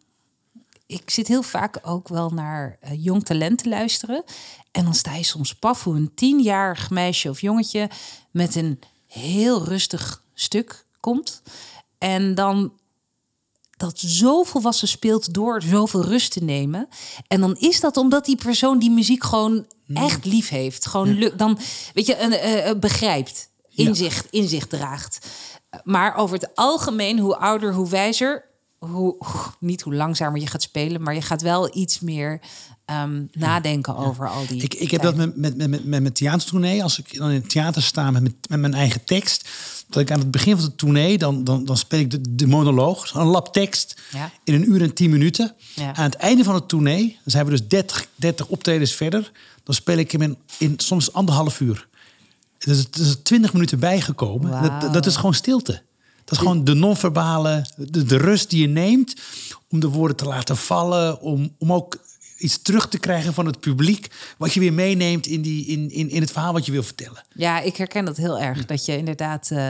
ik 0.86 1.10
zit 1.10 1.28
heel 1.28 1.42
vaak 1.42 1.78
ook 1.82 2.08
wel 2.08 2.30
naar 2.30 2.78
jong 2.96 3.24
talent 3.24 3.58
te 3.58 3.68
luisteren. 3.68 4.24
En 4.70 4.84
dan 4.84 4.94
sta 4.94 5.14
je 5.14 5.22
soms 5.22 5.54
paf 5.54 5.84
hoe 5.84 5.96
een 5.96 6.14
tienjarig 6.14 6.90
meisje 6.90 7.28
of 7.30 7.40
jongetje 7.40 7.90
met 8.30 8.54
een 8.54 8.78
heel 9.06 9.64
rustig 9.64 10.22
stuk 10.34 10.86
komt. 11.02 11.42
En 11.98 12.34
dan 12.34 12.72
dat 13.76 13.98
zo 13.98 14.42
volwassen 14.42 14.88
speelt 14.88 15.34
door 15.34 15.62
zoveel 15.62 16.04
rust 16.04 16.32
te 16.32 16.44
nemen. 16.44 16.88
En 17.26 17.40
dan 17.40 17.56
is 17.58 17.80
dat 17.80 17.96
omdat 17.96 18.24
die 18.24 18.36
persoon 18.36 18.78
die 18.78 18.90
muziek 18.90 19.24
gewoon 19.24 19.66
hmm. 19.86 19.96
echt 19.96 20.24
lief 20.24 20.48
heeft. 20.48 20.86
Gewoon 20.86 21.30
dan, 21.36 21.58
weet 21.94 22.06
je, 22.06 22.18
een, 22.68 22.80
begrijpt, 22.80 23.48
inzicht, 23.74 24.28
ja. 24.30 24.40
inzicht 24.40 24.70
draagt. 24.70 25.26
Maar 25.84 26.14
over 26.16 26.36
het 26.36 26.50
algemeen, 26.54 27.18
hoe 27.18 27.36
ouder, 27.36 27.74
hoe 27.74 27.88
wijzer. 27.88 28.50
Hoe, 28.78 29.16
niet 29.58 29.82
hoe 29.82 29.94
langzamer 29.94 30.40
je 30.40 30.46
gaat 30.46 30.62
spelen, 30.62 31.02
maar 31.02 31.14
je 31.14 31.22
gaat 31.22 31.42
wel 31.42 31.76
iets 31.76 32.00
meer 32.00 32.40
um, 32.86 33.28
nadenken 33.32 33.96
over 33.96 34.28
al 34.28 34.46
die. 34.46 34.62
Ik, 34.62 34.74
ik 34.74 34.90
heb 34.90 35.02
dat 35.02 35.16
met, 35.16 35.36
met, 35.36 35.56
met, 35.56 35.68
met, 35.68 35.84
met 35.84 36.00
mijn 36.02 36.12
theatertournee. 36.12 36.82
Als 36.82 36.98
ik 36.98 37.16
dan 37.16 37.28
in 37.28 37.40
het 37.40 37.50
theater 37.50 37.82
sta 37.82 38.10
met, 38.10 38.22
met 38.48 38.60
mijn 38.60 38.74
eigen 38.74 39.04
tekst 39.04 39.48
dat 39.92 40.02
ik 40.02 40.10
aan 40.10 40.18
het 40.18 40.30
begin 40.30 40.56
van 40.56 40.64
de 40.64 40.74
tournee, 40.74 41.18
dan, 41.18 41.44
dan, 41.44 41.64
dan 41.64 41.76
speel 41.76 41.98
ik 41.98 42.10
de, 42.10 42.34
de 42.34 42.46
monoloog, 42.46 43.14
een 43.14 43.26
lap 43.26 43.52
tekst, 43.52 44.00
in 44.44 44.54
een 44.54 44.70
uur 44.70 44.82
en 44.82 44.94
tien 44.94 45.10
minuten. 45.10 45.54
Aan 45.76 46.04
het 46.04 46.14
einde 46.14 46.44
van 46.44 46.54
de 46.54 46.66
tournee, 46.66 47.06
dan 47.08 47.30
zijn 47.32 47.44
we 47.44 47.50
dus 47.50 47.68
30, 47.68 48.06
30 48.14 48.46
optredens 48.46 48.92
verder, 48.92 49.32
dan 49.64 49.74
speel 49.74 49.96
ik 49.96 50.10
hem 50.10 50.22
in, 50.22 50.36
in 50.58 50.74
soms 50.76 51.12
anderhalf 51.12 51.60
uur. 51.60 51.88
Dus 52.58 52.86
er 52.92 53.00
is 53.00 53.16
20 53.22 53.52
minuten 53.52 53.78
bijgekomen. 53.78 54.80
Dat, 54.80 54.92
dat 54.92 55.06
is 55.06 55.16
gewoon 55.16 55.34
stilte. 55.34 55.82
Dat 56.24 56.32
is 56.32 56.38
gewoon 56.38 56.64
de 56.64 56.74
non-verbale, 56.74 57.66
de, 57.76 58.04
de, 58.04 58.16
rust 58.16 58.50
die 58.50 58.60
je 58.60 58.68
neemt 58.68 59.14
om 59.68 59.80
de 59.80 59.88
woorden 59.88 60.16
te 60.16 60.24
laten 60.24 60.56
vallen, 60.56 61.20
om, 61.20 61.54
om 61.58 61.72
ook 61.72 61.96
iets 62.42 62.62
terug 62.62 62.88
te 62.88 62.98
krijgen 62.98 63.34
van 63.34 63.46
het 63.46 63.60
publiek. 63.60 64.06
Wat 64.38 64.54
je 64.54 64.60
weer 64.60 64.72
meeneemt 64.72 65.26
in, 65.26 65.42
die, 65.42 65.66
in, 65.66 65.90
in, 65.90 66.10
in 66.10 66.20
het 66.20 66.30
verhaal 66.30 66.52
wat 66.52 66.66
je 66.66 66.72
wil 66.72 66.82
vertellen. 66.82 67.24
Ja, 67.34 67.60
ik 67.60 67.76
herken 67.76 68.04
dat 68.04 68.16
heel 68.16 68.38
erg. 68.38 68.66
Dat 68.66 68.84
je 68.84 68.96
inderdaad. 68.96 69.50
Uh, 69.50 69.68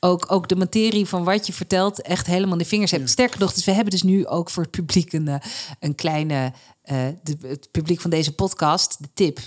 ook, 0.00 0.32
ook 0.32 0.48
de 0.48 0.56
materie 0.56 1.06
van 1.06 1.24
wat 1.24 1.46
je 1.46 1.52
vertelt 1.52 2.02
echt 2.02 2.26
helemaal 2.26 2.52
in 2.52 2.58
de 2.58 2.64
vingers 2.64 2.90
hebt. 2.90 3.10
Sterker 3.10 3.40
nog, 3.40 3.52
dus 3.52 3.64
we 3.64 3.72
hebben 3.72 3.90
dus 3.90 4.02
nu 4.02 4.26
ook 4.26 4.50
voor 4.50 4.62
het 4.62 4.72
publiek 4.72 5.12
een, 5.12 5.28
eh, 5.28 5.34
een 5.80 5.94
kleine, 5.94 6.52
uh, 6.84 6.98
de, 7.22 7.36
het 7.42 7.68
publiek 7.70 8.00
van 8.00 8.10
deze 8.10 8.32
podcast, 8.32 8.96
de 9.00 9.08
tip. 9.14 9.38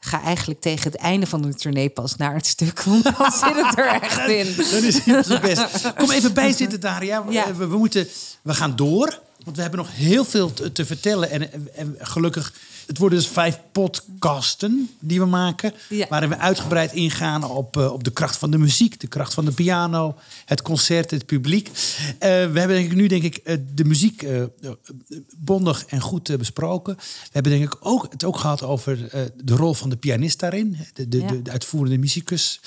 Ga 0.00 0.22
eigenlijk 0.22 0.60
tegen 0.60 0.90
het 0.90 1.00
einde 1.00 1.26
van 1.26 1.42
de 1.42 1.54
tournee 1.54 1.88
pas 1.88 2.16
naar 2.16 2.34
het 2.34 2.46
stuk, 2.46 2.82
want 2.82 3.04
dan 3.04 3.32
zit 3.32 3.54
het 3.54 3.78
er 3.78 3.86
echt 4.02 4.28
in. 4.28 4.54
Dan 4.70 4.84
is 4.84 5.04
het 5.04 5.40
best. 5.40 5.94
Kom 5.94 6.10
even 6.10 6.34
bij 6.34 6.52
zitten, 6.52 6.80
Daria. 6.80 7.24
Ja. 7.28 7.54
We, 7.54 7.66
we, 7.66 7.76
moeten, 7.76 8.08
we 8.42 8.54
gaan 8.54 8.76
door. 8.76 9.20
Want 9.46 9.58
we 9.58 9.64
hebben 9.64 9.80
nog 9.80 9.96
heel 9.96 10.24
veel 10.24 10.52
te, 10.72 10.84
vertellen. 10.84 11.30
En, 11.30 11.96
gelukkig, 11.98 12.52
het 12.86 12.98
worden 12.98 13.18
dus 13.18 13.28
vijf 13.28 13.60
podcasten 13.72 14.90
die 15.00 15.20
we 15.20 15.26
maken. 15.26 15.72
Waarin 16.08 16.28
we 16.28 16.38
uitgebreid 16.38 16.92
ingaan 16.92 17.44
op, 17.44 17.76
uh, 17.76 17.92
op 17.92 18.04
de 18.04 18.10
kracht 18.10 18.36
van 18.36 18.50
de 18.50 18.58
muziek, 18.58 19.00
de 19.00 19.06
kracht 19.06 19.34
van 19.34 19.44
de 19.44 19.52
piano, 19.52 20.14
het 20.44 20.62
concert, 20.62 21.10
het 21.10 21.26
publiek. 21.26 21.68
Uh, 21.68 21.74
we 22.18 22.26
hebben 22.28 22.68
denk 22.68 22.90
ik, 22.90 22.94
nu 22.94 23.06
denk 23.06 23.22
ik 23.22 23.40
uh, 23.44 23.56
de 23.74 23.84
muziek 23.84 24.26
bondig 25.36 25.84
en 25.86 26.00
goed 26.00 26.36
besproken. 26.38 26.96
We 26.96 27.30
hebben 27.30 27.52
denk 27.52 27.64
ik 27.64 27.76
ook 27.80 28.06
het 28.10 28.24
ook 28.24 28.38
gehad 28.38 28.62
over 28.62 29.08
de 29.44 29.54
rol 29.54 29.74
van 29.74 29.88
de 29.88 29.96
pianist 29.96 30.38
daarin. 30.38 30.76
De, 30.94 31.08
de, 31.08 31.24
de, 31.26 31.42
de 31.42 31.50
uitvoerende 31.50 31.98
muzikus. 31.98 32.60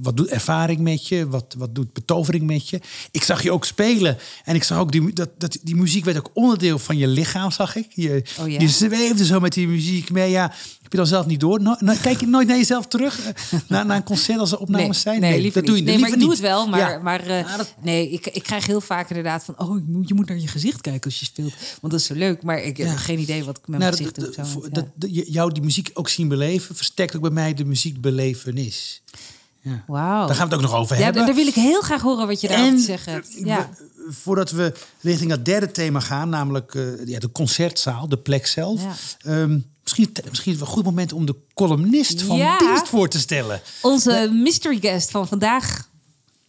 Wat 0.00 0.16
doet 0.16 0.28
ervaring 0.28 0.80
met 0.80 1.08
je? 1.08 1.28
Wat, 1.28 1.54
wat 1.58 1.74
doet 1.74 1.92
betovering 1.92 2.46
met 2.46 2.68
je? 2.68 2.80
Ik 3.10 3.22
zag 3.22 3.42
je 3.42 3.52
ook 3.52 3.64
spelen. 3.64 4.18
En 4.44 4.54
ik 4.54 4.62
zag 4.62 4.78
ook 4.78 4.92
die, 4.92 5.12
dat, 5.12 5.30
dat, 5.38 5.58
die 5.62 5.76
muziek 5.76 6.04
werd 6.04 6.18
ook 6.18 6.30
onderdeel 6.34 6.78
van 6.78 6.96
je 6.96 7.06
lichaam, 7.06 7.50
zag 7.50 7.76
ik. 7.76 7.86
Je, 7.94 8.22
oh, 8.40 8.48
ja. 8.48 8.60
je 8.60 8.68
zweefde 9.16 9.34
zo 9.34 9.40
met 9.40 9.52
die 9.52 9.68
muziek 9.68 10.10
mee. 10.10 10.30
Ja, 10.30 10.42
heb 10.82 10.92
je 10.92 10.96
dan 10.96 11.06
zelf 11.06 11.26
niet 11.26 11.40
door? 11.40 11.62
No, 11.62 11.76
kijk 12.02 12.20
je 12.20 12.26
nooit 12.26 12.46
naar 12.46 12.56
jezelf 12.56 12.86
terug? 12.86 13.20
Eh, 13.20 13.60
naar, 13.68 13.86
naar 13.86 13.96
een 13.96 14.02
concert 14.02 14.38
als 14.38 14.52
er 14.52 14.58
opnames 14.58 15.00
zijn? 15.00 15.20
Nee, 15.20 15.40
nee 15.40 15.52
dat 15.52 15.66
doe 15.66 15.76
je 15.76 15.82
Nee, 15.82 15.98
maar 15.98 16.12
ik 16.12 16.20
doe 16.20 16.30
het 16.30 16.40
wel. 16.40 16.68
Maar, 16.68 17.02
maar 17.02 17.28
uh, 17.28 17.54
nee, 17.82 18.10
ik, 18.10 18.26
ik 18.26 18.42
krijg 18.42 18.66
heel 18.66 18.80
vaak 18.80 19.08
inderdaad 19.08 19.44
van... 19.44 19.58
oh, 19.58 19.80
je 20.06 20.14
moet 20.14 20.28
naar 20.28 20.38
je 20.38 20.48
gezicht 20.48 20.80
kijken 20.80 21.04
als 21.04 21.20
je 21.20 21.24
speelt. 21.24 21.52
Want 21.80 21.92
dat 21.92 22.00
is 22.00 22.06
zo 22.06 22.14
leuk. 22.14 22.42
Maar 22.42 22.62
ik 22.62 22.76
heb 22.76 22.96
geen 22.96 23.18
idee 23.18 23.44
wat 23.44 23.56
ik 23.56 23.68
met 23.68 23.80
nou, 23.80 23.96
mijn 23.96 24.10
gezicht 24.10 24.36
doe. 24.36 24.46
Zo, 24.46 24.68
dat, 24.70 24.86
dat, 24.94 25.10
jou 25.12 25.52
die 25.52 25.62
muziek 25.62 25.90
ook 25.94 26.08
zien 26.08 26.28
beleven... 26.28 26.76
versterkt 26.76 27.16
ook 27.16 27.22
bij 27.22 27.30
mij 27.30 27.54
de 27.54 27.64
muziekbelevenis. 27.64 29.02
Ja. 29.62 29.84
Wauw. 29.86 30.26
Daar 30.26 30.36
gaan 30.36 30.48
we 30.48 30.54
het 30.54 30.64
ook 30.64 30.70
nog 30.70 30.80
over 30.80 30.96
ja, 30.96 31.02
hebben. 31.02 31.26
Daar 31.26 31.34
wil 31.34 31.46
ik 31.46 31.54
heel 31.54 31.80
graag 31.80 32.02
horen 32.02 32.26
wat 32.26 32.40
je 32.40 32.48
daarover 32.48 32.76
te 32.76 32.82
zeggen 32.82 33.12
hebt. 33.12 33.36
Ja. 33.44 33.70
voordat 34.08 34.50
we 34.50 34.72
richting 35.00 35.30
het 35.30 35.44
derde 35.44 35.70
thema 35.70 36.00
gaan, 36.00 36.28
namelijk 36.28 36.74
uh, 36.74 37.06
ja, 37.06 37.18
de 37.18 37.32
concertzaal, 37.32 38.08
de 38.08 38.18
plek 38.18 38.46
zelf. 38.46 38.82
Ja. 39.18 39.32
Um, 39.32 39.64
misschien, 39.82 40.12
misschien 40.28 40.52
wel 40.52 40.62
een 40.62 40.72
goed 40.72 40.84
moment 40.84 41.12
om 41.12 41.26
de 41.26 41.34
columnist 41.54 42.22
van 42.22 42.36
ja. 42.36 42.58
dienst 42.58 42.88
voor 42.88 43.08
te 43.08 43.18
stellen. 43.18 43.60
Onze 43.82 44.30
mystery 44.32 44.78
guest 44.80 45.10
van 45.10 45.28
vandaag. 45.28 45.88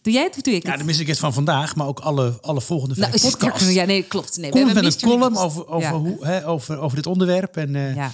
Doe 0.02 0.12
jij 0.12 0.22
het 0.22 0.36
of 0.36 0.42
doe 0.42 0.54
ik 0.54 0.62
het? 0.62 0.72
Ja, 0.72 0.78
de 0.78 0.84
mystery 0.84 1.06
guest 1.06 1.20
van 1.20 1.32
vandaag, 1.32 1.76
maar 1.76 1.86
ook 1.86 2.00
alle, 2.00 2.38
alle 2.40 2.60
volgende 2.60 2.94
nou, 2.94 3.10
podcasts. 3.20 3.72
Ja, 3.72 3.84
nee, 3.84 4.02
klopt. 4.02 4.36
Nee, 4.36 4.50
we 4.50 4.58
hebben 4.58 4.84
met 4.84 5.02
een 5.02 5.08
column 5.08 5.36
over, 5.36 5.68
over, 5.68 5.90
hoe, 5.90 6.26
hè, 6.26 6.48
over, 6.48 6.78
over 6.78 6.96
dit 6.96 7.06
onderwerp. 7.06 7.56
En 7.56 7.74
uh, 7.74 7.94
ja. 7.94 8.12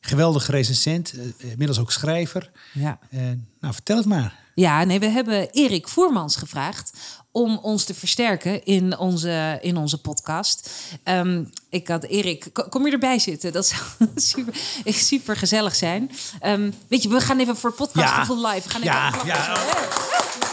Geweldig 0.00 0.46
recensent, 0.46 1.14
uh, 1.14 1.50
inmiddels 1.50 1.78
ook 1.78 1.92
schrijver. 1.92 2.50
Ja. 2.72 2.98
Uh, 3.10 3.20
nou, 3.60 3.74
vertel 3.74 3.96
het 3.96 4.06
maar. 4.06 4.38
Ja, 4.54 4.84
nee, 4.84 4.98
we 5.00 5.06
hebben 5.06 5.50
Erik 5.50 5.88
Voermans 5.88 6.36
gevraagd 6.36 6.92
om 7.32 7.58
ons 7.58 7.84
te 7.84 7.94
versterken 7.94 8.64
in 8.64 8.98
onze, 8.98 9.58
in 9.62 9.76
onze 9.76 10.00
podcast. 10.00 10.70
Um, 11.04 11.50
ik 11.68 11.88
had 11.88 12.04
Erik, 12.04 12.46
kom 12.68 12.86
je 12.86 12.92
erbij 12.92 13.18
zitten? 13.18 13.52
Dat 13.52 13.66
zou 13.66 13.82
super, 14.14 14.54
super 14.84 15.36
gezellig 15.36 15.74
zijn. 15.74 16.10
Um, 16.42 16.74
weet 16.88 17.02
je, 17.02 17.08
we 17.08 17.20
gaan 17.20 17.38
even 17.38 17.56
voor 17.56 17.72
podcast 17.72 18.28
ja. 18.28 18.48
live. 18.48 18.62
We 18.62 18.70
gaan 18.70 18.82
even 18.82 19.26
ja, 19.26 19.54
ja. 19.56 20.48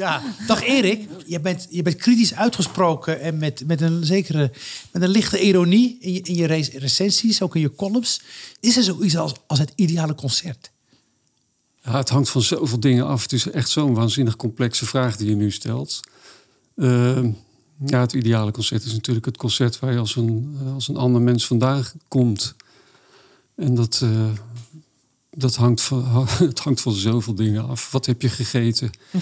Ja, 0.00 0.22
dag 0.46 0.62
Erik. 0.62 1.08
Je 1.26 1.40
bent, 1.40 1.66
je 1.70 1.82
bent 1.82 1.96
kritisch 1.96 2.34
uitgesproken 2.34 3.20
en 3.20 3.38
met, 3.38 3.62
met 3.66 3.80
een 3.80 4.04
zekere 4.04 4.52
met 4.92 5.02
een 5.02 5.08
lichte 5.08 5.40
ironie 5.40 5.96
in 6.00 6.12
je, 6.12 6.20
in 6.20 6.34
je 6.34 6.46
recensies, 6.78 7.42
ook 7.42 7.54
in 7.54 7.60
je 7.60 7.74
columns. 7.74 8.20
Is 8.60 8.76
er 8.76 8.82
zoiets 8.82 9.16
als, 9.16 9.32
als 9.46 9.58
het 9.58 9.72
ideale 9.74 10.14
concert? 10.14 10.70
Ja, 11.82 11.96
het 11.96 12.08
hangt 12.08 12.30
van 12.30 12.42
zoveel 12.42 12.80
dingen 12.80 13.06
af. 13.06 13.22
Het 13.22 13.32
is 13.32 13.50
echt 13.50 13.70
zo'n 13.70 13.94
waanzinnig 13.94 14.36
complexe 14.36 14.86
vraag 14.86 15.16
die 15.16 15.28
je 15.28 15.36
nu 15.36 15.50
stelt. 15.50 16.00
Ehm, 16.76 17.30
ja, 17.86 18.00
het 18.00 18.12
ideale 18.12 18.50
concert 18.50 18.84
is 18.84 18.92
natuurlijk 18.92 19.26
het 19.26 19.36
concert 19.36 19.78
waar 19.78 19.92
je 19.92 19.98
als 19.98 20.16
een, 20.16 20.58
als 20.74 20.88
een 20.88 20.96
ander 20.96 21.20
mens 21.20 21.46
vandaan 21.46 21.84
komt. 22.08 22.54
En 23.54 23.74
dat, 23.74 24.00
uh, 24.04 24.28
dat 25.30 25.56
hangt 25.56 25.80
van, 25.80 26.26
het 26.38 26.58
hangt 26.58 26.80
van 26.80 26.92
zoveel 26.92 27.34
dingen 27.34 27.68
af. 27.68 27.90
Wat 27.90 28.06
heb 28.06 28.22
je 28.22 28.28
gegeten? 28.28 28.90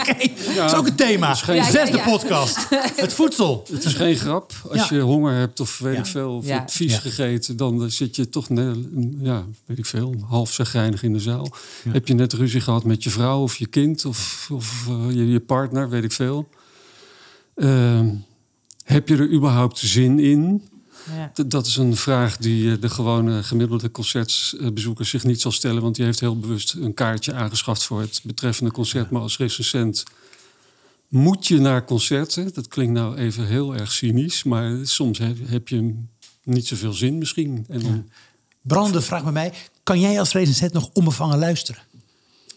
Oké, 0.00 0.14
dat 0.54 0.70
is 0.70 0.74
ook 0.74 0.86
een 0.86 0.94
thema. 0.94 1.34
Geen... 1.34 1.64
Zesde 1.64 2.00
podcast. 2.00 2.68
Het 2.96 3.12
voedsel. 3.12 3.66
Het 3.72 3.84
is 3.84 3.94
geen 3.94 4.16
grap. 4.16 4.52
Als 4.70 4.88
je 4.88 5.00
honger 5.00 5.34
hebt 5.34 5.60
of 5.60 5.78
weet 5.78 5.98
ik 5.98 6.06
veel, 6.06 6.36
of 6.36 6.46
hebt 6.46 6.72
vies 6.72 6.98
gegeten, 6.98 7.56
dan 7.56 7.90
zit 7.90 8.16
je 8.16 8.28
toch, 8.28 8.48
ja, 9.20 9.44
weet 9.64 9.78
ik 9.78 9.86
veel, 9.86 10.14
half 10.28 10.52
zagrijnig 10.52 11.02
in 11.02 11.12
de 11.12 11.20
zaal. 11.20 11.48
Heb 11.88 12.08
je 12.08 12.14
net 12.14 12.32
ruzie 12.32 12.60
gehad 12.60 12.84
met 12.84 13.02
je 13.02 13.10
vrouw 13.10 13.42
of 13.42 13.56
je 13.56 13.66
kind 13.66 14.04
of, 14.04 14.48
of 14.52 14.86
uh, 14.88 15.14
je, 15.14 15.30
je, 15.30 15.40
partner, 15.40 15.88
weet 15.88 16.04
ik 16.04 16.12
veel. 16.12 16.48
Uh, 17.56 18.00
heb 18.84 19.08
je 19.08 19.16
er 19.16 19.30
überhaupt 19.32 19.78
zin 19.78 20.18
in? 20.18 20.69
Ja. 21.16 21.44
Dat 21.46 21.66
is 21.66 21.76
een 21.76 21.96
vraag 21.96 22.36
die 22.36 22.72
eh, 22.72 22.80
de 22.80 22.88
gewone 22.88 23.42
gemiddelde 23.42 23.90
concertbezoeker 23.90 25.06
zich 25.06 25.24
niet 25.24 25.40
zal 25.40 25.52
stellen. 25.52 25.82
Want 25.82 25.96
die 25.96 26.04
heeft 26.04 26.20
heel 26.20 26.38
bewust 26.38 26.72
een 26.74 26.94
kaartje 26.94 27.32
aangeschaft 27.32 27.84
voor 27.84 28.00
het 28.00 28.20
betreffende 28.24 28.70
concert. 28.70 29.10
Maar 29.10 29.22
als 29.22 29.38
recensent 29.38 30.04
moet 31.08 31.46
je 31.46 31.58
naar 31.58 31.84
concerten. 31.84 32.54
Dat 32.54 32.68
klinkt 32.68 32.92
nou 32.92 33.16
even 33.16 33.46
heel 33.46 33.74
erg 33.74 33.92
cynisch. 33.92 34.42
Maar 34.42 34.76
soms 34.82 35.18
heb 35.44 35.68
je 35.68 35.94
niet 36.44 36.66
zoveel 36.66 36.92
zin 36.92 37.18
misschien. 37.18 37.64
En 37.68 37.80
dan... 37.80 38.08
Brande, 38.62 39.00
vraag 39.00 39.24
me 39.24 39.32
mij. 39.32 39.52
Kan 39.82 40.00
jij 40.00 40.18
als 40.18 40.32
recensent 40.32 40.72
nog 40.72 40.90
onbevangen 40.92 41.38
luisteren? 41.38 41.82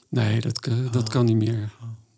Nee, 0.09 0.41
dat, 0.41 0.69
dat 0.91 1.09
kan 1.09 1.25
niet 1.25 1.35
meer. 1.35 1.69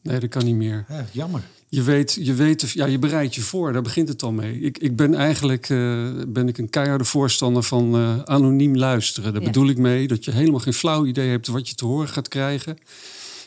Nee, 0.02 0.20
dat 0.20 0.30
kan 0.30 0.46
niet 0.46 0.56
meer. 0.56 0.86
Ja, 0.90 1.06
jammer 1.12 1.44
je 1.70 1.84
weet, 1.84 2.18
je 2.22 2.34
weet, 2.34 2.72
ja, 2.72 2.86
je 2.86 3.00
bereidt 3.00 3.36
je 3.36 3.42
voor, 3.42 3.74
daar 3.74 3.82
begint 3.82 4.08
het 4.08 4.24
al 4.24 4.32
mee. 4.32 4.60
Ik, 4.60 4.78
ik 4.78 4.96
ben 4.96 5.14
eigenlijk 5.14 5.70
uh, 5.70 6.10
ben 6.28 6.48
ik 6.48 6.58
een 6.58 6.70
keiharde 6.70 7.04
voorstander 7.04 7.64
van 7.64 7.96
uh, 7.96 8.20
anoniem 8.24 8.78
luisteren. 8.78 9.34
Daar 9.34 9.44
bedoel 9.44 9.68
ik 9.68 9.78
mee 9.78 10.08
dat 10.08 10.26
je 10.26 10.32
helemaal 10.32 10.60
geen 10.60 10.74
flauw 10.74 11.06
idee 11.06 11.30
hebt 11.30 11.48
wat 11.48 11.70
je 11.70 11.76
te 11.76 11.86
horen 11.86 12.08
gaat 12.08 12.28
krijgen. 12.28 12.78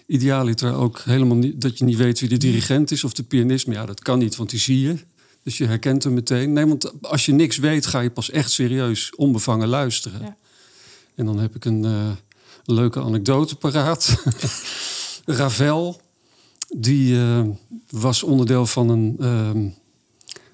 Idealiter 0.06 0.74
ook 0.74 1.00
helemaal 1.00 1.36
niet 1.36 1.60
dat 1.60 1.78
je 1.78 1.84
niet 1.84 1.96
weet 1.96 2.20
wie 2.20 2.28
de 2.28 2.36
dirigent 2.36 2.90
is 2.90 3.04
of 3.04 3.12
de 3.12 3.22
pianist. 3.22 3.66
Maar 3.66 3.76
ja, 3.76 3.86
dat 3.86 4.00
kan 4.02 4.18
niet, 4.18 4.36
want 4.36 4.50
die 4.50 4.60
zie 4.60 4.80
je. 4.80 4.96
Dus 5.42 5.58
je 5.58 5.66
herkent 5.66 6.04
hem 6.04 6.14
meteen. 6.14 6.52
Nee, 6.52 6.66
want 6.66 7.02
als 7.02 7.26
je 7.26 7.32
niks 7.32 7.56
weet, 7.56 7.86
ga 7.86 8.00
je 8.00 8.10
pas 8.10 8.30
echt 8.30 8.50
serieus 8.50 9.14
onbevangen 9.16 9.68
luisteren. 9.68 10.20
Ja. 10.20 10.36
En 11.14 11.26
dan 11.26 11.38
heb 11.38 11.54
ik 11.54 11.64
een 11.64 11.84
uh, 11.84 12.10
leuke 12.64 13.00
anekdote 13.00 13.56
paraat. 13.56 14.22
Ravel 15.24 16.00
die 16.76 17.14
uh, 17.14 17.40
was 17.90 18.22
onderdeel 18.22 18.66
van 18.66 18.88
een, 18.88 19.16
uh, 19.20 19.70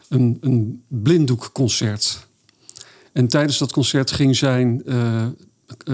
een, 0.09 0.39
een 0.41 0.83
blinddoekconcert. 0.89 2.27
En 3.13 3.29
tijdens 3.29 3.59
dat 3.59 3.73
concert 3.73 4.11
ging 4.11 4.37
zijn 4.37 4.83
uh, 4.87 5.27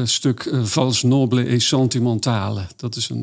stuk 0.05 0.45
uh, 0.45 0.65
Vals 0.65 1.03
Noble 1.03 1.45
et 1.45 1.63
Sentimentale. 1.63 2.67
Dat 2.77 2.97
is 2.97 3.09
een, 3.09 3.21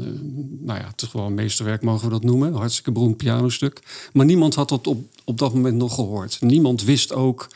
nou 0.64 0.80
ja, 0.80 0.92
toch 0.96 1.12
wel 1.12 1.26
een 1.26 1.34
meesterwerk 1.34 1.82
mogen 1.82 2.08
we 2.08 2.14
dat 2.14 2.24
noemen. 2.24 2.54
Hartstikke 2.54 2.92
beroemd 2.92 3.18
pianostuk. 3.18 3.80
Maar 4.14 4.26
niemand 4.26 4.56
had 4.56 4.70
dat 4.70 4.88
op, 4.88 5.06
op 5.24 5.38
dat 5.38 5.54
moment 5.54 5.76
nog 5.76 5.96
gehoord. 5.96 6.38
Niemand 6.42 6.84
wist 6.84 7.14
ook 7.14 7.48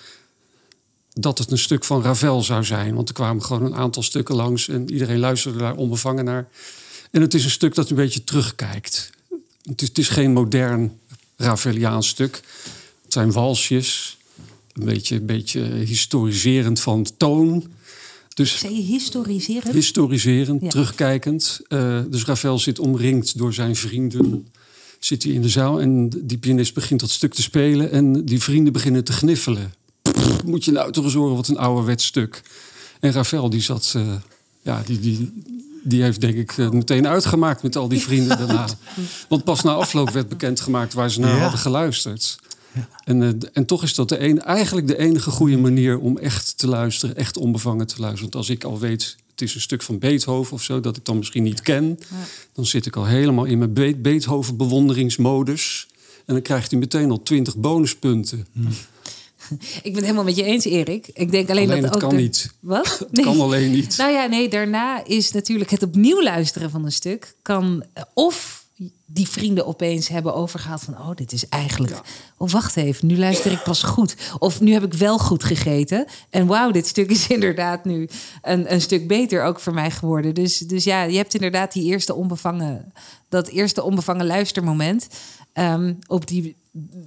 dat 1.14 1.38
het 1.38 1.52
een 1.52 1.58
stuk 1.58 1.84
van 1.84 2.02
Ravel 2.02 2.42
zou 2.42 2.64
zijn. 2.64 2.96
Want 2.96 3.08
er 3.08 3.14
kwamen 3.14 3.44
gewoon 3.44 3.66
een 3.66 3.76
aantal 3.76 4.04
stukken 4.04 4.36
langs 4.36 4.68
en 4.68 4.92
iedereen 4.92 5.20
luisterde 5.20 5.58
daar 5.58 5.76
onbevangen 5.76 6.26
naar. 6.26 6.48
En 7.12 7.22
het 7.22 7.34
is 7.34 7.44
een 7.44 7.50
stuk 7.50 7.76
dat 7.76 7.90
een 7.90 7.96
beetje 7.96 8.24
terugkijkt. 8.24 9.12
Het 9.64 9.82
is, 9.82 9.88
het 9.88 9.98
is 9.98 10.10
geen 10.10 10.34
modern 10.34 11.00
Raveliaans 11.36 12.08
stuk. 12.08 12.42
Het 13.04 13.14
zijn 13.14 13.32
walsjes, 13.32 14.18
een 14.74 14.86
beetje, 14.86 15.16
een 15.16 15.26
beetje 15.26 15.62
historiserend 15.64 16.80
van 16.80 17.08
toon. 17.18 17.70
Dus, 18.34 18.60
Zei 18.60 18.76
je 18.76 18.82
historiserend? 18.82 19.74
Historiserend, 19.74 20.70
terugkijkend. 20.70 21.62
Uh, 21.70 22.02
dus 22.10 22.26
Ravel 22.26 22.60
zit 22.60 22.80
omringd 22.80 23.38
door 23.38 23.54
zijn 23.54 23.76
vrienden. 23.76 24.48
Zit 25.00 25.24
hij 25.24 25.32
in 25.32 25.42
de 25.42 25.50
zaal 25.50 25.82
en 25.82 26.10
die 26.10 26.38
pianist 26.38 26.74
begint 26.74 27.00
dat 27.00 27.10
stuk 27.10 27.34
te 27.34 27.42
spelen... 27.42 27.92
en 27.92 28.26
die 28.26 28.42
vrienden 28.42 28.74
beginnen 28.74 29.04
te 29.04 29.14
gniffelen. 29.14 29.74
moet 30.46 30.66
je 30.66 30.72
nou 30.72 30.92
toch 30.92 31.04
eens 31.04 31.14
horen 31.14 31.36
wat 31.36 31.48
een 31.48 31.58
ouderwets 31.58 32.06
stuk. 32.06 32.42
En 33.00 33.12
Ravel 33.12 33.50
die 33.50 33.62
zat... 33.62 33.94
Uh, 33.98 34.14
ja, 34.62 34.84
die, 34.86 35.00
die, 35.00 35.44
die 35.84 36.04
heeft 36.04 36.22
denk 36.22 36.36
ik 36.36 36.58
eh, 36.58 36.70
meteen 36.70 37.08
uitgemaakt 37.08 37.64
met 37.64 37.76
al 37.76 37.88
die 37.88 38.02
vrienden 38.08 38.38
daarna. 38.38 38.68
Want 39.30 39.44
pas 39.44 39.62
na 39.62 39.74
afloop 39.74 40.10
werd 40.10 40.30
bekendgemaakt 40.30 40.94
waar 40.94 41.12
ze 41.12 41.20
naar 41.20 41.40
hadden 41.40 41.60
geluisterd. 41.60 42.40
Ja. 42.74 42.88
En, 43.04 43.22
uh, 43.22 43.30
en 43.54 43.66
toch 43.66 43.84
is 43.84 43.96
dat 43.96 44.10
de 44.10 44.20
een, 44.20 44.42
eigenlijk 44.42 44.88
de 44.88 44.98
enige 44.98 45.32
goede 45.32 45.58
manier 45.58 46.00
om 46.00 46.18
echt 46.18 46.58
te 46.58 46.68
luisteren, 46.68 47.16
echt 47.16 47.38
onbevangen 47.38 47.88
te 47.88 48.00
luisteren. 48.00 48.32
Want 48.32 48.36
als 48.36 48.50
ik 48.50 48.64
al 48.64 48.80
weet, 48.80 49.18
het 49.32 49.42
is 49.42 49.56
een 49.56 49.62
stuk 49.62 49.82
van 49.82 50.00
Beethoven 50.00 50.54
of 50.54 50.64
zo, 50.64 50.80
dat 50.80 50.98
ik 50.98 51.06
dan 51.06 51.18
misschien 51.18 51.44
niet 51.44 51.62
ken, 51.62 52.00
ja. 52.00 52.16
dan 52.54 52.66
zit 52.66 52.86
ik 52.86 52.96
al 52.96 53.06
helemaal 53.06 53.46
in 53.46 53.58
mijn 53.58 53.74
Be 53.74 53.96
Beethoven 53.98 54.58
bewonderingsmodus. 54.58 55.88
En 56.26 56.34
dan 56.34 56.44
krijgt 56.44 56.72
hij 56.72 56.80
meteen 56.80 57.12
al 57.12 57.24
twintig 57.24 57.58
bonuspunten. 57.58 58.48
Hm. 58.52 58.62
Ik 59.60 59.82
ben 59.84 59.94
het 59.94 60.04
helemaal 60.04 60.24
met 60.24 60.36
je 60.36 60.44
eens, 60.44 60.66
Erik. 60.66 61.08
Ik 61.14 61.32
denk 61.32 61.50
alleen, 61.50 61.70
alleen 61.70 61.82
dat 61.82 61.94
het 61.94 62.04
ook 62.04 62.10
kan 62.10 62.20
niet. 62.20 62.54
Wat? 62.60 63.00
Het 63.12 63.22
kan 63.22 63.42
alleen 63.42 63.72
niet. 63.72 63.98
Nou 63.98 64.12
ja, 64.12 64.26
nee, 64.26 64.50
daarna 64.50 65.06
is 65.06 65.32
natuurlijk 65.32 65.70
het 65.70 65.84
opnieuw 65.84 66.24
luisteren 66.24 66.70
van 66.70 66.86
een 66.86 66.92
stuk... 66.92 67.36
kan 67.42 67.84
of 68.14 68.60
die 69.06 69.28
vrienden 69.28 69.66
opeens 69.66 70.08
hebben 70.08 70.34
overgehaald 70.34 70.82
van... 70.82 70.98
oh, 70.98 71.16
dit 71.16 71.32
is 71.32 71.50
eigenlijk... 71.50 71.94
Ja. 71.94 72.02
Oh, 72.38 72.50
wacht 72.50 72.78
even, 72.78 73.08
nu 73.08 73.18
luister 73.18 73.52
ik 73.52 73.64
pas 73.64 73.84
goed. 73.84 74.16
Of 74.40 74.62
nu 74.62 74.74
heb 74.74 74.84
ik 74.84 74.94
wel 74.94 75.18
goed 75.18 75.44
gegeten. 75.44 76.06
En 76.30 76.48
wauw, 76.48 76.72
dit 76.72 76.88
stuk 76.88 77.10
is 77.10 77.28
inderdaad 77.38 77.86
nu 77.86 78.10
een, 78.42 78.74
een 78.74 78.82
stuk 78.82 79.08
beter 79.08 79.44
ook 79.44 79.60
voor 79.60 79.74
mij 79.74 79.92
geworden. 79.92 80.34
Dus, 80.34 80.58
dus 80.58 80.84
ja, 80.84 81.04
je 81.04 81.18
hebt 81.18 81.34
inderdaad 81.34 81.74
die 81.74 81.84
eerste 81.84 82.14
onbevangen... 82.14 82.94
dat 83.30 83.48
eerste 83.48 83.84
onbevangen 83.84 84.26
luistermoment... 84.26 85.08
Um, 85.54 86.00
op 86.08 86.28
die 86.28 86.56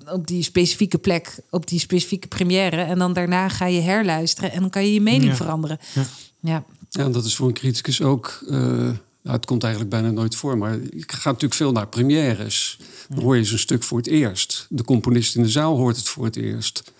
op 0.06 0.26
die 0.26 0.42
specifieke 0.42 0.98
plek, 0.98 1.38
op 1.50 1.68
die 1.68 1.78
specifieke 1.78 2.28
première. 2.28 2.82
En 2.82 2.98
dan 2.98 3.12
daarna 3.12 3.48
ga 3.48 3.66
je 3.66 3.80
herluisteren 3.80 4.52
en 4.52 4.60
dan 4.60 4.70
kan 4.70 4.84
je 4.86 4.94
je 4.94 5.00
mening 5.00 5.36
veranderen. 5.36 5.78
Ja. 5.94 6.04
ja. 6.40 6.64
Ja. 6.90 7.08
dat 7.08 7.24
is 7.24 7.36
voor 7.36 7.48
een 7.48 7.54
criticus 7.54 8.02
ook. 8.02 8.44
Uh, 8.48 8.90
het 9.22 9.46
komt 9.46 9.62
eigenlijk 9.62 9.92
bijna 9.92 10.10
nooit 10.10 10.36
voor, 10.36 10.58
maar 10.58 10.78
ik 10.90 11.12
ga 11.12 11.28
natuurlijk 11.28 11.54
veel 11.54 11.72
naar 11.72 11.88
premières. 11.88 12.78
Dan 13.08 13.22
hoor 13.22 13.36
je 13.36 13.44
zo'n 13.44 13.58
stuk 13.58 13.82
voor 13.82 13.98
het 13.98 14.06
eerst. 14.06 14.66
De 14.68 14.84
componist 14.84 15.36
in 15.36 15.42
de 15.42 15.48
zaal 15.48 15.76
hoort 15.76 15.96
het 15.96 16.08
voor 16.08 16.24
het 16.24 16.36
eerst. 16.36 16.92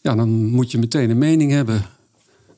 Ja, 0.00 0.14
dan 0.14 0.28
moet 0.44 0.70
je 0.70 0.78
meteen 0.78 1.10
een 1.10 1.18
mening 1.18 1.50
hebben. 1.50 1.86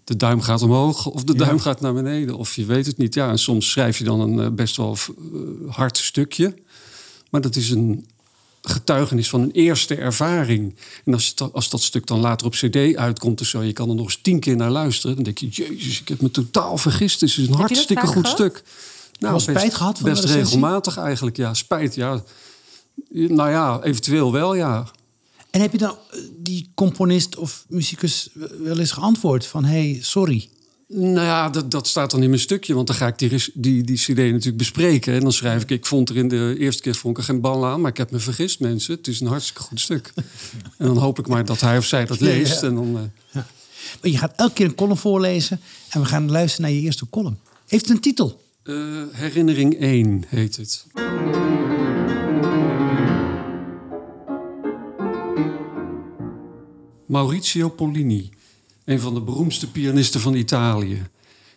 De 0.04 0.16
duim 0.16 0.40
gaat 0.40 0.62
omhoog 0.62 1.06
of 1.06 1.24
de 1.24 1.34
duim 1.34 1.58
gaat 1.58 1.80
naar 1.80 1.94
beneden. 1.94 2.36
Of 2.36 2.54
je 2.54 2.64
weet 2.64 2.86
het 2.86 2.96
niet. 2.96 3.14
Ja, 3.14 3.30
en 3.30 3.38
soms 3.38 3.70
schrijf 3.70 3.98
je 3.98 4.04
dan 4.04 4.20
een 4.20 4.40
eh, 4.40 4.50
best 4.50 4.76
wel 4.76 4.96
uh, 5.32 5.70
hard 5.70 5.96
stukje. 5.96 6.54
Maar 7.30 7.40
dat 7.40 7.56
is 7.56 7.70
een 7.70 8.06
getuigenis 8.62 9.28
van 9.28 9.40
een 9.40 9.50
eerste 9.50 9.94
ervaring. 9.94 10.74
En 11.04 11.12
als, 11.12 11.34
als 11.52 11.70
dat 11.70 11.82
stuk 11.82 12.06
dan 12.06 12.20
later 12.20 12.46
op 12.46 12.52
cd 12.52 12.96
uitkomt 12.96 13.40
of 13.40 13.46
zo... 13.46 13.62
je 13.62 13.72
kan 13.72 13.88
er 13.88 13.94
nog 13.94 14.04
eens 14.04 14.18
tien 14.22 14.40
keer 14.40 14.56
naar 14.56 14.70
luisteren... 14.70 15.14
dan 15.14 15.24
denk 15.24 15.38
je, 15.38 15.48
jezus, 15.48 16.00
ik 16.00 16.08
heb 16.08 16.20
me 16.20 16.30
totaal 16.30 16.78
vergist. 16.78 17.20
Het 17.20 17.30
is 17.30 17.36
een 17.36 17.54
hartstikke 17.54 18.06
goed 18.06 18.26
stuk. 18.26 18.62
Nou, 19.18 19.34
best, 19.34 19.48
spijt 19.48 19.74
gehad 19.74 19.98
van 19.98 20.10
Best 20.10 20.24
regelmatig 20.24 20.96
eigenlijk, 20.96 21.36
ja. 21.36 21.54
Spijt, 21.54 21.94
ja. 21.94 22.22
Nou 23.10 23.50
ja, 23.50 23.80
eventueel 23.82 24.32
wel, 24.32 24.54
ja. 24.54 24.90
En 25.50 25.60
heb 25.60 25.72
je 25.72 25.78
dan 25.78 25.96
eh, 26.10 26.18
die 26.36 26.70
componist 26.74 27.36
of 27.36 27.64
muzikus 27.68 28.28
wel 28.58 28.78
eens 28.78 28.92
geantwoord 28.92 29.46
van... 29.46 29.64
hey, 29.64 29.98
sorry... 30.02 30.48
Nou 30.94 31.26
ja, 31.26 31.50
dat, 31.50 31.70
dat 31.70 31.86
staat 31.86 32.10
dan 32.10 32.22
in 32.22 32.28
mijn 32.28 32.40
stukje. 32.40 32.74
Want 32.74 32.86
dan 32.86 32.96
ga 32.96 33.06
ik 33.06 33.18
die, 33.18 33.44
die, 33.54 33.84
die 33.84 33.96
CD 33.96 34.16
natuurlijk 34.16 34.56
bespreken. 34.56 35.14
En 35.14 35.20
dan 35.20 35.32
schrijf 35.32 35.62
ik: 35.62 35.70
Ik 35.70 35.86
vond 35.86 36.08
er 36.08 36.16
in 36.16 36.28
de 36.28 36.54
eerste 36.58 36.82
keer 36.82 36.94
vond 36.94 37.16
ik 37.16 37.22
er 37.22 37.28
geen 37.28 37.40
bal 37.40 37.66
aan. 37.66 37.80
Maar 37.80 37.90
ik 37.90 37.96
heb 37.96 38.10
me 38.10 38.18
vergist, 38.18 38.60
mensen. 38.60 38.94
Het 38.94 39.08
is 39.08 39.20
een 39.20 39.26
hartstikke 39.26 39.62
goed 39.62 39.80
stuk. 39.80 40.12
en 40.78 40.86
dan 40.86 40.96
hoop 40.96 41.18
ik 41.18 41.26
maar 41.26 41.44
dat 41.44 41.60
hij 41.60 41.78
of 41.78 41.84
zij 41.84 42.04
dat 42.04 42.20
leest. 42.20 42.62
En 42.62 42.74
dan, 42.74 43.10
uh... 43.32 43.42
Je 44.12 44.18
gaat 44.18 44.32
elke 44.36 44.52
keer 44.52 44.66
een 44.66 44.74
column 44.74 44.96
voorlezen. 44.96 45.60
En 45.90 46.00
we 46.00 46.06
gaan 46.06 46.30
luisteren 46.30 46.66
naar 46.66 46.74
je 46.78 46.84
eerste 46.84 47.08
column. 47.10 47.38
Heeft 47.66 47.86
het 47.86 47.94
een 47.96 48.00
titel? 48.00 48.40
Uh, 48.64 49.02
herinnering 49.12 49.80
1 49.80 50.24
heet 50.28 50.56
het. 50.56 50.86
Maurizio 57.06 57.68
Pollini, 57.68 58.30
een 58.84 59.00
van 59.00 59.14
de 59.14 59.20
beroemdste 59.20 59.70
pianisten 59.70 60.20
van 60.20 60.34
Italië. 60.34 61.06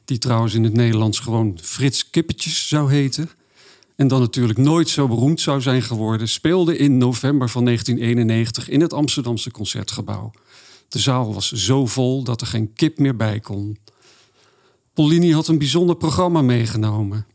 Die 0.06 0.18
trouwens 0.18 0.54
in 0.54 0.64
het 0.64 0.74
Nederlands 0.74 1.20
gewoon 1.20 1.60
Frits 1.62 2.10
Kippetjes 2.10 2.68
zou 2.68 2.92
heten. 2.92 3.30
En 3.96 4.08
dan 4.08 4.20
natuurlijk 4.20 4.60
nooit 4.60 4.90
zo 4.90 5.08
beroemd 5.08 5.42
zou 5.42 5.62
zijn 5.62 5.82
geworden, 5.82 6.28
speelde 6.28 6.78
in 6.78 6.98
november 6.98 7.50
van 7.50 7.66
1991 7.66 8.70
in 8.70 8.82
het 8.82 8.94
Amsterdamse 8.94 9.52
concertgebouw. 9.52 10.32
De 10.88 11.00
zaal 11.00 11.34
was 11.34 11.52
zo 11.52 11.86
vol 11.86 12.24
dat 12.24 12.42
er 12.42 12.48
geen 12.48 12.74
kip 12.74 13.00
meer 13.00 13.16
bij 13.16 13.40
kon. 13.40 13.78
Pollini 14.94 15.34
had 15.34 15.48
een 15.48 15.58
bijzonder 15.58 15.96
programma 15.96 16.42
meegenomen. 16.42 17.26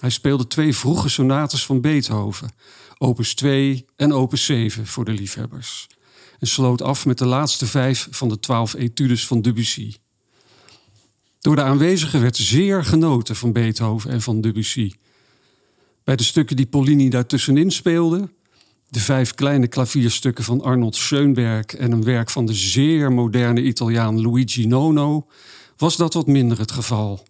Hij 0.00 0.10
speelde 0.10 0.46
twee 0.46 0.76
vroege 0.76 1.08
sonates 1.08 1.66
van 1.66 1.80
Beethoven, 1.80 2.50
opus 2.98 3.34
2 3.34 3.84
en 3.96 4.12
opus 4.12 4.44
7 4.44 4.86
voor 4.86 5.04
de 5.04 5.12
liefhebbers. 5.12 5.88
En 6.42 6.48
sloot 6.48 6.82
af 6.82 7.06
met 7.06 7.18
de 7.18 7.26
laatste 7.26 7.66
vijf 7.66 8.08
van 8.10 8.28
de 8.28 8.40
twaalf 8.40 8.74
etudes 8.74 9.26
van 9.26 9.42
Debussy. 9.42 9.94
Door 11.40 11.56
de 11.56 11.62
aanwezigen 11.62 12.20
werd 12.20 12.36
zeer 12.36 12.84
genoten 12.84 13.36
van 13.36 13.52
Beethoven 13.52 14.10
en 14.10 14.22
van 14.22 14.40
Debussy. 14.40 14.92
Bij 16.04 16.16
de 16.16 16.22
stukken 16.22 16.56
die 16.56 16.66
Pollini 16.66 17.08
daartussenin 17.08 17.70
speelde, 17.70 18.28
de 18.88 19.00
vijf 19.00 19.34
kleine 19.34 19.66
klavierstukken 19.66 20.44
van 20.44 20.60
Arnold 20.62 20.96
Schoenberg 20.96 21.66
en 21.66 21.92
een 21.92 22.04
werk 22.04 22.30
van 22.30 22.46
de 22.46 22.54
zeer 22.54 23.12
moderne 23.12 23.62
Italiaan 23.62 24.22
Luigi 24.22 24.66
Nono, 24.66 25.26
was 25.76 25.96
dat 25.96 26.14
wat 26.14 26.26
minder 26.26 26.58
het 26.58 26.72
geval. 26.72 27.26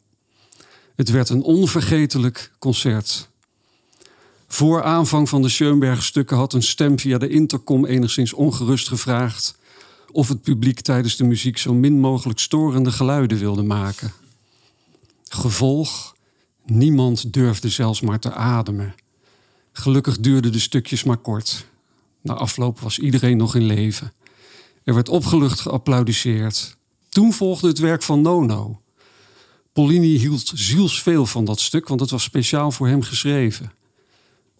Het 0.96 1.10
werd 1.10 1.28
een 1.28 1.42
onvergetelijk 1.42 2.52
concert. 2.58 3.30
Voor 4.52 4.82
aanvang 4.82 5.28
van 5.28 5.42
de 5.42 5.48
Schoenberg-stukken 5.48 6.36
had 6.36 6.52
een 6.52 6.62
stem 6.62 6.98
via 6.98 7.18
de 7.18 7.28
intercom 7.28 7.86
enigszins 7.86 8.32
ongerust 8.32 8.88
gevraagd 8.88 9.58
of 10.10 10.28
het 10.28 10.42
publiek 10.42 10.80
tijdens 10.80 11.16
de 11.16 11.24
muziek 11.24 11.58
zo 11.58 11.74
min 11.74 12.00
mogelijk 12.00 12.38
storende 12.38 12.92
geluiden 12.92 13.38
wilde 13.38 13.62
maken. 13.62 14.12
Gevolg: 15.28 16.16
niemand 16.66 17.32
durfde 17.32 17.68
zelfs 17.68 18.00
maar 18.00 18.18
te 18.18 18.32
ademen. 18.32 18.94
Gelukkig 19.72 20.18
duurden 20.20 20.52
de 20.52 20.60
stukjes 20.60 21.04
maar 21.04 21.16
kort. 21.16 21.66
Na 22.20 22.34
afloop 22.34 22.80
was 22.80 22.98
iedereen 22.98 23.36
nog 23.36 23.54
in 23.54 23.64
leven. 23.64 24.12
Er 24.84 24.94
werd 24.94 25.08
opgelucht 25.08 25.60
geapplaudiseerd. 25.60 26.76
Toen 27.08 27.32
volgde 27.32 27.68
het 27.68 27.78
werk 27.78 28.02
van 28.02 28.20
Nono. 28.20 28.80
Pollini 29.72 30.18
hield 30.18 30.52
zielsveel 30.54 31.26
van 31.26 31.44
dat 31.44 31.60
stuk, 31.60 31.88
want 31.88 32.00
het 32.00 32.10
was 32.10 32.22
speciaal 32.22 32.70
voor 32.70 32.88
hem 32.88 33.02
geschreven. 33.02 33.72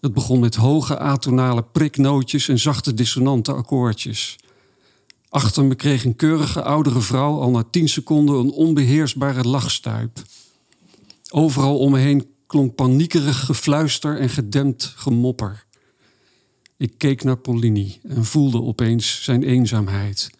Het 0.03 0.13
begon 0.13 0.39
met 0.39 0.55
hoge 0.55 0.97
atonale 0.97 1.63
priknootjes 1.63 2.47
en 2.47 2.59
zachte 2.59 2.93
dissonante 2.93 3.53
akkoordjes. 3.53 4.35
Achter 5.29 5.65
me 5.65 5.75
kreeg 5.75 6.05
een 6.05 6.15
keurige 6.15 6.63
oudere 6.63 7.01
vrouw 7.01 7.39
al 7.39 7.49
na 7.49 7.63
tien 7.71 7.89
seconden 7.89 8.35
een 8.35 8.51
onbeheersbare 8.51 9.43
lachstuip. 9.43 10.23
Overal 11.29 11.77
om 11.77 11.91
me 11.91 11.99
heen 11.99 12.27
klonk 12.47 12.75
paniekerig 12.75 13.45
gefluister 13.45 14.19
en 14.19 14.29
gedempt 14.29 14.93
gemopper. 14.95 15.65
Ik 16.77 16.93
keek 16.97 17.23
naar 17.23 17.37
Pollini 17.37 17.99
en 18.03 18.25
voelde 18.25 18.61
opeens 18.61 19.23
zijn 19.23 19.43
eenzaamheid. 19.43 20.31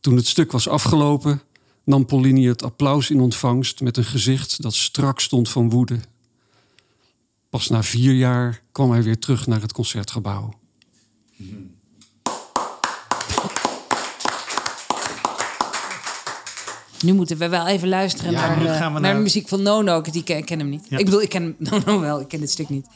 Toen 0.00 0.16
het 0.16 0.26
stuk 0.26 0.52
was 0.52 0.68
afgelopen, 0.68 1.42
nam 1.84 2.06
Pollini 2.06 2.46
het 2.46 2.62
applaus 2.62 3.10
in 3.10 3.20
ontvangst 3.20 3.80
met 3.80 3.96
een 3.96 4.04
gezicht 4.04 4.62
dat 4.62 4.74
strak 4.74 5.20
stond 5.20 5.48
van 5.48 5.70
woede. 5.70 5.98
Pas 7.52 7.68
na 7.68 7.82
vier 7.82 8.12
jaar 8.14 8.62
kwam 8.72 8.90
hij 8.90 9.02
weer 9.02 9.18
terug 9.18 9.46
naar 9.46 9.60
het 9.60 9.72
concertgebouw. 9.72 10.52
Nu 17.02 17.12
moeten 17.12 17.38
we 17.38 17.48
wel 17.48 17.66
even 17.66 17.88
luisteren 17.88 18.32
naar, 18.32 18.62
uh, 18.62 18.80
naar, 18.80 19.00
naar, 19.00 19.14
de 19.14 19.20
muziek 19.20 19.48
van 19.48 19.62
Nono. 19.62 20.00
Die 20.00 20.22
ken, 20.22 20.36
ik 20.36 20.44
ken 20.44 20.58
hem 20.58 20.68
niet. 20.68 20.86
Ik 20.90 21.04
bedoel, 21.04 21.22
ik 21.22 21.28
ken 21.28 21.54
Nono 21.70 22.00
wel, 22.00 22.20
ik 22.20 22.28
ken 22.28 22.40
dit 22.40 22.50
stuk 22.50 22.68
niet. 22.68 22.86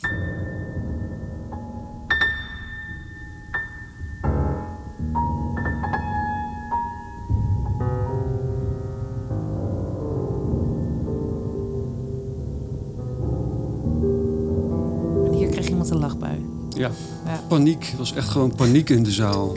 Ja. 16.77 16.91
ja. 17.25 17.41
Paniek. 17.49 17.87
Het 17.87 17.99
was 17.99 18.15
echt 18.15 18.29
gewoon 18.29 18.55
paniek 18.55 18.91
in 18.91 19.03
de 19.03 19.11
zaal. 19.11 19.57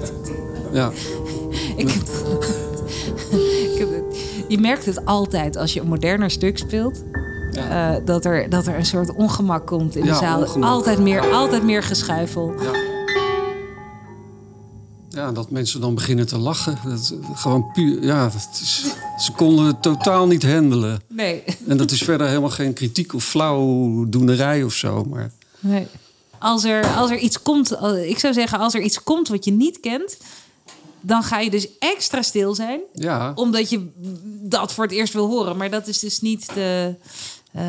Ja. 0.74 0.92
ik 1.78 1.90
heb, 3.78 3.90
je 4.48 4.58
merkt 4.60 4.86
het 4.86 5.06
altijd 5.06 5.58
als 5.58 5.74
je 5.74 5.80
een 5.80 5.88
moderner 5.88 6.32
stuk 6.32 6.58
speelt. 6.58 7.04
Ja. 7.52 7.98
Uh, 7.98 8.06
dat, 8.06 8.26
er, 8.26 8.50
dat 8.50 8.68
er 8.68 8.76
een 8.76 8.86
soort 8.86 9.14
ongemak 9.14 9.68
komt 9.68 9.96
in 9.96 10.06
de 10.06 10.14
zaal. 10.14 10.46
Altijd 10.46 11.00
meer, 11.00 11.32
altijd 11.32 11.64
meer 11.64 11.84
geschuifel. 11.84 12.54
Ja. 12.62 12.72
ja. 15.10 15.32
dat 15.32 15.50
mensen 15.50 15.82
dan 15.82 15.96
beginnen 15.96 16.28
te 16.28 16.38
lachen. 16.38 16.78
Dat, 16.86 17.14
gewoon 17.34 17.72
puur, 17.74 18.04
ja, 18.04 18.24
dat 18.24 18.50
is, 18.52 18.86
ze 19.18 19.32
konden 19.32 19.66
het 19.66 19.82
totaal 19.82 20.28
niet 20.28 20.44
handelen. 20.44 21.02
Nee. 21.08 21.44
En 21.68 21.78
dat 21.78 21.92
is 21.92 22.04
verder 22.04 22.28
helemaal 22.28 22.50
geen 22.50 22.74
kritiek 22.74 23.14
of 23.14 23.24
flauwdoenerij 23.24 24.64
of 24.64 24.74
zo. 24.74 25.04
Maar... 25.04 25.32
Nee 25.60 25.88
als 26.40 26.64
er, 26.64 26.96
als 26.96 27.12
er 27.12 27.18
iets 27.18 27.42
komt, 27.42 27.72
eh, 27.72 28.10
ik 28.10 28.20
zou 28.20 28.34
zeggen, 28.34 28.60
als 28.60 28.74
er 28.74 28.82
iets 28.82 29.04
komt 29.04 29.28
wat 29.28 29.46
je 29.46 29.52
niet 29.52 29.80
kent, 29.80 30.18
dan 31.02 31.24
ga 31.24 31.40
je 31.40 31.50
dus 31.50 31.78
extra 31.80 32.22
stil 32.22 32.56
zijn. 32.56 32.80
Ja. 32.94 33.32
Omdat 33.36 33.70
je 33.70 33.92
dat 34.42 34.74
voor 34.74 34.84
het 34.84 34.94
eerst 34.94 35.14
wil 35.14 35.28
horen. 35.28 35.58
Maar 35.58 35.70
dat 35.70 35.88
is 35.88 36.00
dus 36.00 36.22
niet 36.22 36.54
de. 36.54 36.96
Uh, 37.56 37.64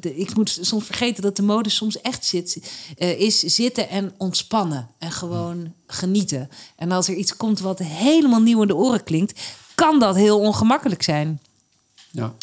de, 0.00 0.16
ik 0.16 0.34
moet 0.34 0.58
soms 0.60 0.84
vergeten 0.84 1.22
dat 1.22 1.36
de 1.36 1.42
mode 1.42 1.68
soms 1.68 2.00
echt 2.00 2.24
zit, 2.24 2.60
uh, 2.98 3.20
is 3.20 3.40
zitten 3.40 3.88
en 3.88 4.14
ontspannen. 4.16 4.88
En 4.98 5.12
gewoon 5.12 5.72
genieten. 5.86 6.50
En 6.76 6.92
als 6.92 7.08
er 7.08 7.14
iets 7.14 7.36
komt 7.36 7.60
wat 7.60 7.78
helemaal 7.78 8.40
nieuw 8.40 8.62
in 8.62 8.68
de 8.68 8.76
oren 8.76 9.04
klinkt, 9.04 9.40
kan 9.74 9.98
dat 9.98 10.14
heel 10.14 10.38
ongemakkelijk 10.38 11.02
zijn. 11.02 11.40
Ja. 12.10 12.34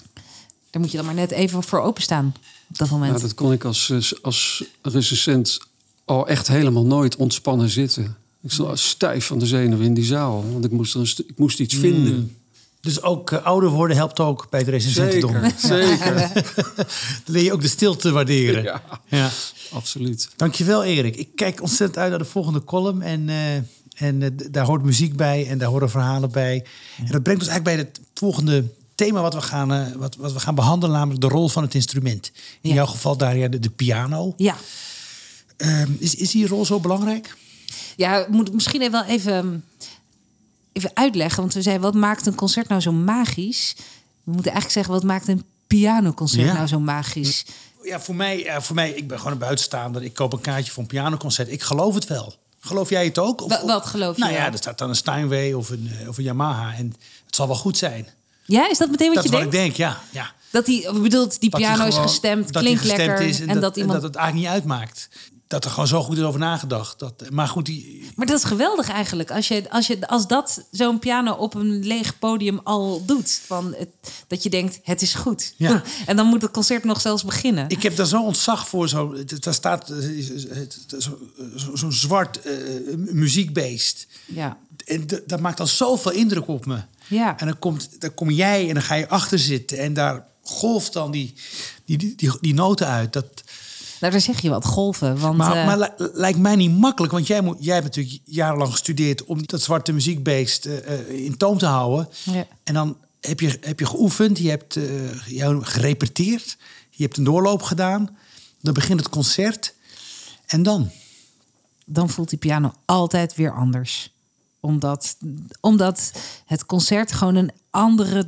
Daar 0.69 0.81
moet 0.81 0.91
je 0.91 0.97
dan 0.97 1.05
maar 1.05 1.15
net 1.15 1.31
even 1.31 1.63
voor 1.63 1.79
openstaan 1.79 2.33
dat 2.77 2.89
moment? 2.89 3.11
Nou, 3.11 3.21
dat 3.21 3.33
kon 3.33 3.51
ik 3.51 3.63
als, 3.63 3.89
eh, 3.89 4.11
als 4.21 4.63
recensent 4.81 5.59
al 6.05 6.27
echt 6.27 6.47
helemaal 6.47 6.85
nooit 6.85 7.15
ontspannen 7.15 7.69
zitten. 7.69 8.15
Ik 8.41 8.51
stond 8.51 8.79
stijf 8.79 9.25
van 9.25 9.39
de 9.39 9.45
zenuwen 9.45 9.85
in 9.85 9.93
die 9.93 10.05
zaal, 10.05 10.45
want 10.51 10.65
ik 10.65 10.71
moest, 10.71 10.93
er 10.93 10.99
een 10.99 11.25
ik 11.27 11.37
moest 11.37 11.59
iets 11.59 11.75
vinden. 11.75 12.13
Hmm. 12.13 12.35
Dus 12.81 13.01
ook 13.01 13.31
uh, 13.31 13.45
ouder 13.45 13.69
worden 13.69 13.95
helpt 13.95 14.19
ook 14.19 14.47
bij 14.49 14.59
het 14.59 14.69
recensentendom. 14.69 15.33
Zeker, 15.57 15.59
zeker. 15.69 16.31
Dan 17.25 17.35
leer 17.35 17.43
je 17.43 17.53
ook 17.53 17.61
de 17.61 17.67
stilte 17.67 18.11
waarderen. 18.11 18.63
Ja, 18.63 18.81
ja. 19.05 19.29
absoluut. 19.71 20.29
Dankjewel 20.35 20.83
Erik. 20.83 21.15
Ik 21.15 21.29
kijk 21.35 21.61
ontzettend 21.61 21.97
uit 21.99 22.09
naar 22.09 22.19
de 22.19 22.25
volgende 22.25 22.63
column. 22.63 23.01
En, 23.01 23.27
uh, 23.27 23.55
en 23.95 24.37
daar 24.51 24.65
hoort 24.65 24.83
muziek 24.83 25.15
bij 25.15 25.47
en 25.47 25.57
daar 25.57 25.69
horen 25.69 25.89
verhalen 25.89 26.31
bij. 26.31 26.65
En 26.97 27.11
dat 27.11 27.23
brengt 27.23 27.41
ons 27.41 27.51
eigenlijk 27.51 27.63
bij 27.63 27.75
het 27.75 27.99
volgende 28.13 28.63
thema 28.95 29.21
wat 29.21 29.33
we 29.33 29.41
gaan, 29.41 29.73
uh, 29.73 29.91
wat, 29.95 30.15
wat 30.15 30.33
we 30.33 30.39
gaan 30.39 30.55
behandelen, 30.55 30.95
namelijk 30.95 31.21
de 31.21 31.27
rol 31.27 31.49
van 31.49 31.63
het 31.63 31.75
instrument. 31.75 32.31
In 32.61 32.73
jouw 32.73 32.85
geval 32.85 33.17
daar 33.17 33.49
de, 33.49 33.59
de 33.59 33.69
piano. 33.69 34.33
Ja. 34.37 34.55
Uh, 35.57 35.81
is, 35.99 36.15
is 36.15 36.31
die 36.31 36.47
rol 36.47 36.65
zo 36.65 36.79
belangrijk? 36.79 37.35
Ja, 37.95 38.25
moet 38.29 38.53
misschien 38.53 38.81
even 38.81 38.91
wel 38.91 39.03
even, 39.03 39.65
even 40.71 40.91
uitleggen. 40.93 41.41
Want 41.41 41.53
we 41.53 41.61
zeiden, 41.61 41.83
wat 41.83 41.93
maakt 41.93 42.25
een 42.25 42.35
concert 42.35 42.67
nou 42.67 42.81
zo 42.81 42.91
magisch? 42.91 43.73
We 44.23 44.31
moeten 44.31 44.51
eigenlijk 44.51 44.71
zeggen, 44.71 44.93
wat 44.93 45.03
maakt 45.03 45.27
een 45.27 45.43
pianoconcert 45.67 46.45
ja. 46.45 46.53
nou 46.53 46.67
zo 46.67 46.79
magisch? 46.79 47.45
Ja, 47.83 47.99
voor 47.99 48.15
mij, 48.15 48.61
voor 48.61 48.75
mij, 48.75 48.91
ik 48.91 49.07
ben 49.07 49.17
gewoon 49.17 49.33
een 49.33 49.39
buitenstaander. 49.39 50.03
Ik 50.03 50.13
koop 50.13 50.33
een 50.33 50.41
kaartje 50.41 50.71
voor 50.71 50.81
een 50.81 50.89
pianoconcert. 50.89 51.51
Ik 51.51 51.61
geloof 51.61 51.95
het 51.95 52.07
wel. 52.07 52.35
Geloof 52.59 52.89
jij 52.89 53.05
het 53.05 53.19
ook? 53.19 53.41
Of, 53.41 53.61
wat 53.61 53.85
geloof 53.85 54.15
je? 54.15 54.21
Nou 54.21 54.33
ja, 54.33 54.51
er 54.51 54.57
staat 54.57 54.77
dan 54.77 54.89
een 54.89 54.95
Steinway 54.95 55.53
of 55.53 55.69
een, 55.69 55.91
of 56.07 56.17
een 56.17 56.23
Yamaha. 56.23 56.73
En 56.73 56.95
het 57.25 57.35
zal 57.35 57.47
wel 57.47 57.55
goed 57.55 57.77
zijn. 57.77 58.07
Ja, 58.43 58.69
is 58.69 58.77
dat 58.77 58.89
meteen 58.89 59.13
wat 59.13 59.15
dat 59.15 59.23
je 59.23 59.31
denkt? 59.31 59.45
Dat 59.45 59.53
ik 59.53 59.59
denk, 59.59 59.75
ja. 59.75 60.01
ja. 60.11 60.31
Dat 60.51 60.65
die, 60.65 60.99
bedoelt, 60.99 61.41
die 61.41 61.49
piano 61.49 61.85
is 61.85 61.97
gestemd, 61.97 62.51
klinkt 62.51 62.83
lekker. 62.83 63.21
Is 63.21 63.39
en, 63.39 63.59
dat, 63.59 63.77
iemand... 63.77 63.93
dat 63.93 64.03
het 64.03 64.15
eigenlijk 64.15 64.47
niet 64.47 64.55
uitmaakt 64.55 65.09
dat 65.53 65.65
er 65.65 65.69
gewoon 65.69 65.87
zo 65.87 66.03
goed 66.03 66.17
is 66.17 66.23
over 66.23 66.39
nagedacht. 66.39 66.99
Dat, 66.99 67.29
maar 67.29 67.47
goed, 67.47 67.65
die... 67.65 68.11
Maar 68.15 68.25
dat 68.25 68.37
is 68.37 68.43
geweldig 68.43 68.89
eigenlijk. 68.89 69.31
Als, 69.31 69.47
je, 69.47 69.69
als, 69.69 69.87
je, 69.87 70.07
als 70.07 70.27
dat 70.27 70.65
zo'n 70.71 70.99
piano 70.99 71.33
op 71.33 71.53
een 71.53 71.85
leeg 71.85 72.19
podium 72.19 72.59
al 72.63 73.05
doet. 73.05 73.41
Van 73.45 73.75
het, 73.77 73.89
dat 74.27 74.43
je 74.43 74.49
denkt, 74.49 74.79
het 74.83 75.01
is 75.01 75.13
goed. 75.13 75.53
Ja. 75.57 75.81
En 76.05 76.15
dan 76.15 76.27
moet 76.27 76.41
het 76.41 76.51
concert 76.51 76.83
nog 76.83 77.01
zelfs 77.01 77.23
beginnen. 77.23 77.69
Ik 77.69 77.83
heb 77.83 77.95
daar 77.95 78.05
zo 78.05 78.23
ontzag 78.23 78.67
voor. 78.67 78.89
Zo, 78.89 79.15
daar 79.39 79.53
staat 79.53 79.93
zo'n 80.97 81.31
zo, 81.55 81.75
zo 81.75 81.89
zwart 81.89 82.39
uh, 82.45 82.53
muziekbeest. 82.95 84.07
Ja. 84.25 84.57
En 84.85 85.07
dat 85.25 85.39
maakt 85.39 85.57
dan 85.57 85.67
zoveel 85.67 86.11
indruk 86.11 86.47
op 86.47 86.65
me. 86.65 86.79
Ja. 87.13 87.39
En 87.39 87.45
dan, 87.45 87.59
komt, 87.59 88.01
dan 88.01 88.13
kom 88.13 88.29
jij 88.29 88.67
en 88.67 88.73
dan 88.73 88.83
ga 88.83 88.95
je 88.95 89.09
achter 89.09 89.39
zitten. 89.39 89.77
En 89.77 89.93
daar 89.93 90.25
golft 90.41 90.93
dan 90.93 91.11
die, 91.11 91.33
die, 91.85 91.97
die, 91.97 92.15
die, 92.15 92.31
die 92.41 92.53
noten 92.53 92.87
uit. 92.87 93.13
Dat, 93.13 93.43
nou, 93.99 94.11
daar 94.11 94.21
zeg 94.21 94.41
je 94.41 94.49
wat, 94.49 94.65
golven. 94.65 95.19
Want, 95.19 95.37
maar, 95.37 95.55
uh... 95.55 95.65
maar 95.65 95.93
lijkt 95.97 96.39
mij 96.39 96.55
niet 96.55 96.77
makkelijk, 96.77 97.13
want 97.13 97.27
jij, 97.27 97.41
moet, 97.41 97.57
jij 97.59 97.73
hebt 97.73 97.85
natuurlijk 97.85 98.19
jarenlang 98.25 98.71
gestudeerd 98.71 99.23
om 99.23 99.45
dat 99.45 99.61
zwarte 99.61 99.91
muziekbeest 99.91 100.65
uh, 100.65 101.09
in 101.09 101.37
toom 101.37 101.57
te 101.57 101.65
houden. 101.65 102.09
Ja. 102.23 102.47
En 102.63 102.73
dan 102.73 102.97
heb 103.21 103.39
je, 103.39 103.57
heb 103.61 103.79
je 103.79 103.85
geoefend, 103.85 104.37
je 104.37 104.49
hebt 104.49 104.75
uh, 104.75 105.57
gerepeteerd, 105.61 106.57
je 106.89 107.03
hebt 107.03 107.17
een 107.17 107.23
doorloop 107.23 107.61
gedaan. 107.61 108.17
Dan 108.61 108.73
begint 108.73 108.99
het 108.99 109.09
concert. 109.09 109.73
En 110.45 110.63
dan? 110.63 110.91
Dan 111.85 112.09
voelt 112.09 112.29
die 112.29 112.39
piano 112.39 112.73
altijd 112.85 113.35
weer 113.35 113.53
anders 113.53 114.12
omdat, 114.65 115.17
omdat 115.61 116.11
het 116.45 116.65
concert 116.65 117.11
gewoon 117.11 117.35
een 117.35 117.51
andere, 117.69 118.25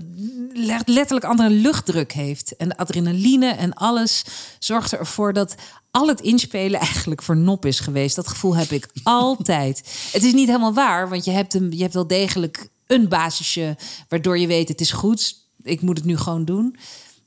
letterlijk 0.85 1.25
andere 1.25 1.49
luchtdruk 1.49 2.11
heeft. 2.11 2.55
En 2.55 2.69
de 2.69 2.77
adrenaline 2.77 3.49
en 3.49 3.73
alles 3.73 4.25
zorgt 4.59 4.93
ervoor 4.93 5.33
dat 5.33 5.55
al 5.91 6.07
het 6.07 6.21
inspelen 6.21 6.79
eigenlijk 6.89 7.21
voor 7.21 7.37
nop 7.37 7.65
is 7.65 7.79
geweest. 7.79 8.15
Dat 8.15 8.27
gevoel 8.27 8.55
heb 8.55 8.69
ik 8.69 8.87
altijd. 9.03 10.09
Het 10.11 10.23
is 10.23 10.33
niet 10.33 10.47
helemaal 10.47 10.73
waar, 10.73 11.09
want 11.09 11.25
je 11.25 11.31
hebt, 11.31 11.53
een, 11.53 11.71
je 11.71 11.81
hebt 11.81 11.93
wel 11.93 12.07
degelijk 12.07 12.69
een 12.87 13.07
basisje 13.07 13.77
waardoor 14.09 14.37
je 14.37 14.47
weet 14.47 14.67
het 14.67 14.81
is 14.81 14.91
goed. 14.91 15.35
Ik 15.61 15.81
moet 15.81 15.97
het 15.97 16.05
nu 16.05 16.17
gewoon 16.17 16.45
doen. 16.45 16.75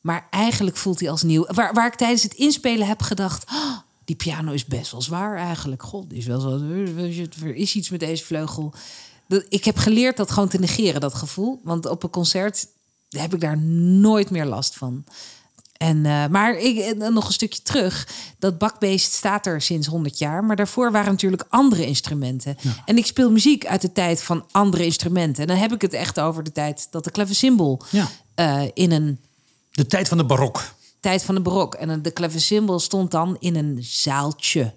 Maar 0.01 0.27
eigenlijk 0.31 0.77
voelt 0.77 1.01
hij 1.01 1.11
als 1.11 1.23
nieuw. 1.23 1.47
Waar, 1.47 1.75
waar 1.75 1.87
ik 1.87 1.95
tijdens 1.95 2.23
het 2.23 2.35
inspelen 2.35 2.87
heb 2.87 3.03
gedacht. 3.03 3.45
Oh, 3.53 3.77
die 4.09 4.17
piano 4.17 4.53
is 4.53 4.65
best 4.65 4.91
wel 4.93 5.03
zwaar 5.03 5.37
eigenlijk. 5.37 5.83
God, 5.83 6.13
is 6.13 6.27
wel 6.27 6.41
zo. 6.41 6.61
Er 7.43 7.55
is 7.55 7.75
iets 7.75 7.91
met 7.91 8.01
deze 8.01 8.25
vleugel. 8.25 8.75
Ik 9.49 9.65
heb 9.65 9.77
geleerd 9.77 10.17
dat 10.17 10.31
gewoon 10.31 10.49
te 10.49 10.59
negeren, 10.59 11.01
dat 11.01 11.15
gevoel. 11.15 11.61
Want 11.65 11.87
op 11.87 12.03
een 12.03 12.11
concert 12.11 12.67
heb 13.09 13.35
ik 13.35 13.41
daar 13.41 13.59
nooit 13.59 14.31
meer 14.31 14.45
last 14.45 14.77
van. 14.77 15.05
En, 15.77 15.97
uh, 15.97 16.27
maar 16.27 16.57
ik, 16.57 16.79
eh, 16.79 17.09
nog 17.09 17.27
een 17.27 17.33
stukje 17.33 17.63
terug. 17.63 18.09
Dat 18.39 18.59
bakbeest 18.59 19.13
staat 19.13 19.47
er 19.47 19.63
sinds 19.63 19.87
100 19.87 20.19
jaar. 20.19 20.45
Maar 20.45 20.57
daarvoor 20.57 20.93
waren 20.93 21.11
natuurlijk 21.11 21.45
andere 21.49 21.87
instrumenten. 21.87 22.57
En 22.85 22.97
ik 22.97 23.07
speel 23.07 23.31
muziek 23.31 23.67
uit 23.67 23.81
de 23.81 23.93
tijd 23.93 24.23
van 24.23 24.47
andere 24.51 24.85
instrumenten. 24.85 25.43
En 25.43 25.49
dan 25.49 25.57
heb 25.57 25.73
ik 25.73 25.81
het 25.81 25.93
echt 25.93 26.21
over 26.21 26.43
de 26.43 26.53
tijd 26.53 26.89
dat 26.91 27.05
de 27.05 27.11
clavecimbal 27.11 27.83
ja. 27.91 28.09
uh, 28.37 28.71
in 28.75 28.93
een... 28.93 29.21
De 29.71 29.87
tijd 29.87 30.09
van 30.09 30.19
de 30.19 30.25
barok 30.25 30.77
tijd 31.01 31.25
van 31.25 31.35
de 31.35 31.41
barok. 31.41 31.75
En 31.75 32.03
de 32.03 32.13
clavecimbal 32.13 32.79
stond 32.79 33.11
dan 33.11 33.37
in 33.39 33.57
een 33.57 33.79
zaaltje. 33.81 34.75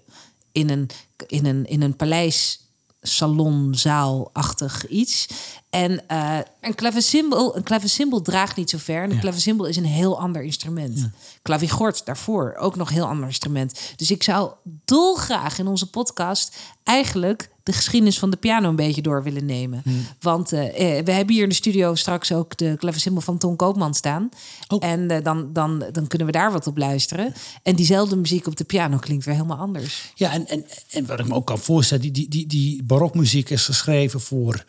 In 0.52 0.70
een, 0.70 0.90
in 1.28 1.46
een, 1.46 1.66
in 1.66 1.82
een 1.82 1.96
paleis 1.96 2.60
salonzaalachtig 3.02 4.88
iets. 4.88 5.28
En 5.72 6.02
uh, 6.12 6.38
een 6.62 6.76
clavecimbal, 6.76 7.56
een 7.56 7.64
clavecimbal 7.64 8.22
draagt 8.22 8.56
niet 8.56 8.70
zo 8.70 8.78
ver. 8.78 9.04
En 9.04 9.10
een 9.10 9.16
ja. 9.16 9.22
clavecimbal 9.22 9.66
is 9.66 9.78
een 9.78 9.86
heel 9.86 10.20
ander 10.20 10.44
instrument. 10.44 11.00
Ja. 11.00 11.12
Clavigort 11.42 12.06
daarvoor 12.06 12.56
ook 12.60 12.76
nog 12.76 12.90
heel 12.90 13.06
ander 13.06 13.28
instrument. 13.28 13.80
Dus 13.96 14.12
ik 14.12 14.24
zou 14.24 14.52
dolgraag 14.86 15.60
in 15.60 15.68
onze 15.68 15.90
podcast 15.90 16.56
eigenlijk 16.84 17.50
de 17.64 17.74
geschiedenis 17.74 18.20
van 18.20 18.30
de 18.30 18.38
piano 18.38 18.70
een 18.70 18.76
beetje 18.76 19.02
door 19.02 19.24
willen 19.24 19.46
nemen. 19.46 19.82
Hmm. 19.84 20.06
Want 20.20 20.54
uh, 20.54 20.60
we 20.80 21.12
hebben 21.12 21.34
hier 21.34 21.44
in 21.44 21.50
de 21.50 21.56
studio 21.56 21.96
straks 21.96 22.32
ook 22.32 22.58
de 22.58 22.76
clavecimbal 22.78 23.22
van 23.22 23.38
Ton 23.38 23.56
Koopman 23.56 23.94
staan. 23.94 24.30
Oh. 24.68 24.84
En 24.84 25.12
uh, 25.12 25.18
dan, 25.24 25.54
dan, 25.54 25.86
dan 25.92 26.08
kunnen 26.08 26.28
we 26.28 26.34
daar 26.34 26.52
wat 26.52 26.68
op 26.68 26.78
luisteren. 26.78 27.34
En 27.64 27.76
diezelfde 27.76 28.16
muziek 28.16 28.48
op 28.48 28.56
de 28.56 28.64
piano 28.64 28.98
klinkt 28.98 29.26
weer 29.26 29.36
helemaal 29.36 29.58
anders. 29.58 30.12
Ja, 30.16 30.32
en, 30.32 30.48
en, 30.48 30.66
en 30.90 31.06
wat 31.06 31.20
ik 31.20 31.28
me 31.28 31.34
ook 31.34 31.46
kan 31.46 31.60
voorstellen, 31.60 32.04
die, 32.04 32.12
die, 32.12 32.30
die, 32.30 32.48
die 32.48 32.84
barokmuziek 32.84 33.50
is 33.50 33.66
geschreven 33.66 34.22
voor 34.22 34.66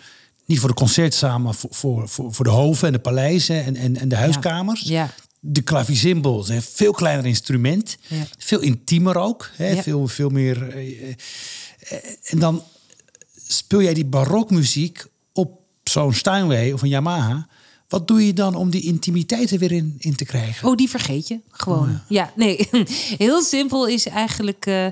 niet 0.52 0.60
voor 0.60 0.70
de 0.70 0.74
concertzaal, 0.74 1.38
maar 1.38 1.54
voor, 1.54 1.70
voor, 1.74 2.08
voor, 2.08 2.34
voor 2.34 2.44
de 2.44 2.50
hoven 2.50 2.86
en 2.86 2.92
de 2.92 2.98
paleizen 2.98 3.64
en, 3.64 3.76
en, 3.76 3.96
en 3.96 4.08
de 4.08 4.16
huiskamers. 4.16 4.80
Ja. 4.80 5.10
De 5.40 5.62
clavicimbal 5.62 6.40
is 6.40 6.48
een 6.48 6.62
veel 6.62 6.92
kleiner 6.92 7.26
instrument. 7.26 7.96
Ja. 8.06 8.26
Veel 8.38 8.60
intiemer 8.60 9.16
ook. 9.16 9.50
Hè? 9.56 9.82
Veel, 9.82 10.08
veel 10.08 10.28
meer. 10.28 10.76
Uh, 10.76 11.08
uh, 11.08 11.14
en 12.24 12.38
dan 12.38 12.62
speel 13.46 13.82
jij 13.82 13.94
die 13.94 14.04
barokmuziek 14.04 15.04
op 15.32 15.60
zo'n 15.84 16.14
Steinway 16.14 16.72
of 16.72 16.82
een 16.82 16.88
Yamaha. 16.88 17.46
Wat 17.88 18.08
doe 18.08 18.26
je 18.26 18.32
dan 18.32 18.54
om 18.54 18.70
die 18.70 18.82
intimiteit 18.82 19.50
er 19.50 19.58
weer 19.58 19.72
in, 19.72 19.96
in 19.98 20.14
te 20.14 20.24
krijgen? 20.24 20.68
Oh, 20.68 20.76
die 20.76 20.90
vergeet 20.90 21.28
je 21.28 21.40
gewoon. 21.50 21.88
Oh, 21.88 21.94
ja. 22.08 22.22
ja. 22.24 22.32
nee. 22.36 22.68
heel 23.24 23.42
simpel 23.42 23.86
is 23.86 24.06
eigenlijk 24.06 24.66
uh, 24.66 24.86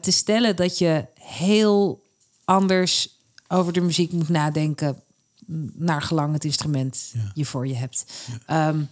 te 0.00 0.10
stellen 0.10 0.56
dat 0.56 0.78
je 0.78 1.06
heel 1.20 2.02
anders 2.44 3.13
over 3.54 3.72
de 3.72 3.80
muziek 3.80 4.12
moet 4.12 4.28
nadenken 4.28 5.02
naar 5.74 6.02
gelang 6.02 6.32
het 6.32 6.44
instrument 6.44 7.12
je 7.34 7.44
voor 7.44 7.66
je 7.66 7.74
hebt. 7.74 8.04
Ja. 8.46 8.68
Um, 8.68 8.88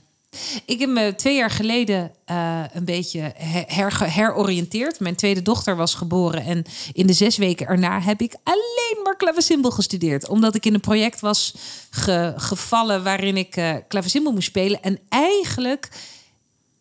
ik 0.65 0.79
heb 0.79 0.91
me 0.91 1.15
twee 1.17 1.37
jaar 1.37 1.51
geleden 1.51 2.13
uh, 2.31 2.65
een 2.73 2.85
beetje 2.85 3.33
her 3.67 4.13
heroriënteerd. 4.13 5.01
Mijn 5.01 5.15
tweede 5.15 5.43
dochter 5.43 5.77
was 5.77 5.95
geboren 5.95 6.45
en 6.45 6.65
in 6.93 7.07
de 7.07 7.13
zes 7.13 7.37
weken 7.37 7.67
erna 7.67 8.01
heb 8.01 8.21
ik 8.21 8.37
alleen 8.43 9.03
maar 9.05 9.17
clavecimbal 9.17 9.71
gestudeerd. 9.71 10.29
Omdat 10.29 10.55
ik 10.55 10.67
in 10.67 10.75
een 10.75 10.81
project 10.81 11.21
was 11.21 11.55
ge 11.91 12.33
gevallen 12.37 13.05
waarin 13.05 13.37
ik 13.37 13.57
uh, 13.57 13.77
clavecimbal 13.89 14.33
moest 14.33 14.49
spelen. 14.49 14.83
En 14.83 14.99
eigenlijk 15.09 15.89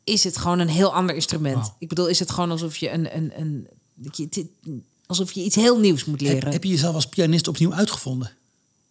is 0.03 0.23
het 0.23 0.37
gewoon 0.37 0.59
een 0.59 0.69
heel 0.69 0.93
ander 0.93 1.15
instrument. 1.15 1.65
Wow. 1.65 1.75
Ik 1.79 1.87
bedoel, 1.87 2.07
is 2.07 2.19
het 2.19 2.31
gewoon 2.31 2.51
alsof 2.51 2.77
je 2.77 2.91
een, 2.91 3.15
een, 3.15 3.31
een 3.39 3.67
Alsof 5.11 5.31
je 5.31 5.43
iets 5.43 5.55
heel 5.55 5.79
nieuws 5.79 6.05
moet 6.05 6.21
leren. 6.21 6.43
Heb, 6.43 6.51
heb 6.51 6.63
je 6.63 6.69
jezelf 6.69 6.95
als 6.95 7.05
pianist 7.05 7.47
opnieuw 7.47 7.73
uitgevonden? 7.73 8.31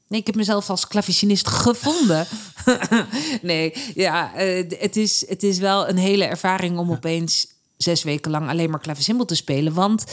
Nee, 0.09 0.21
ik 0.21 0.27
heb 0.27 0.35
mezelf 0.35 0.71
als 0.71 0.87
klavicinist 0.87 1.49
gevonden. 1.49 2.27
nee, 3.43 3.75
ja, 3.95 4.33
uh, 4.43 4.65
het, 4.79 4.97
is, 4.97 5.29
het 5.29 5.43
is 5.43 5.59
wel 5.59 5.89
een 5.89 5.97
hele 5.97 6.25
ervaring 6.25 6.79
om 6.79 6.91
opeens 6.91 7.47
zes 7.77 8.03
weken 8.03 8.31
lang 8.31 8.49
alleen 8.49 8.71
maar 8.71 8.81
clavicimbal 8.81 9.27
te 9.27 9.35
spelen. 9.35 9.73
Want 9.73 10.05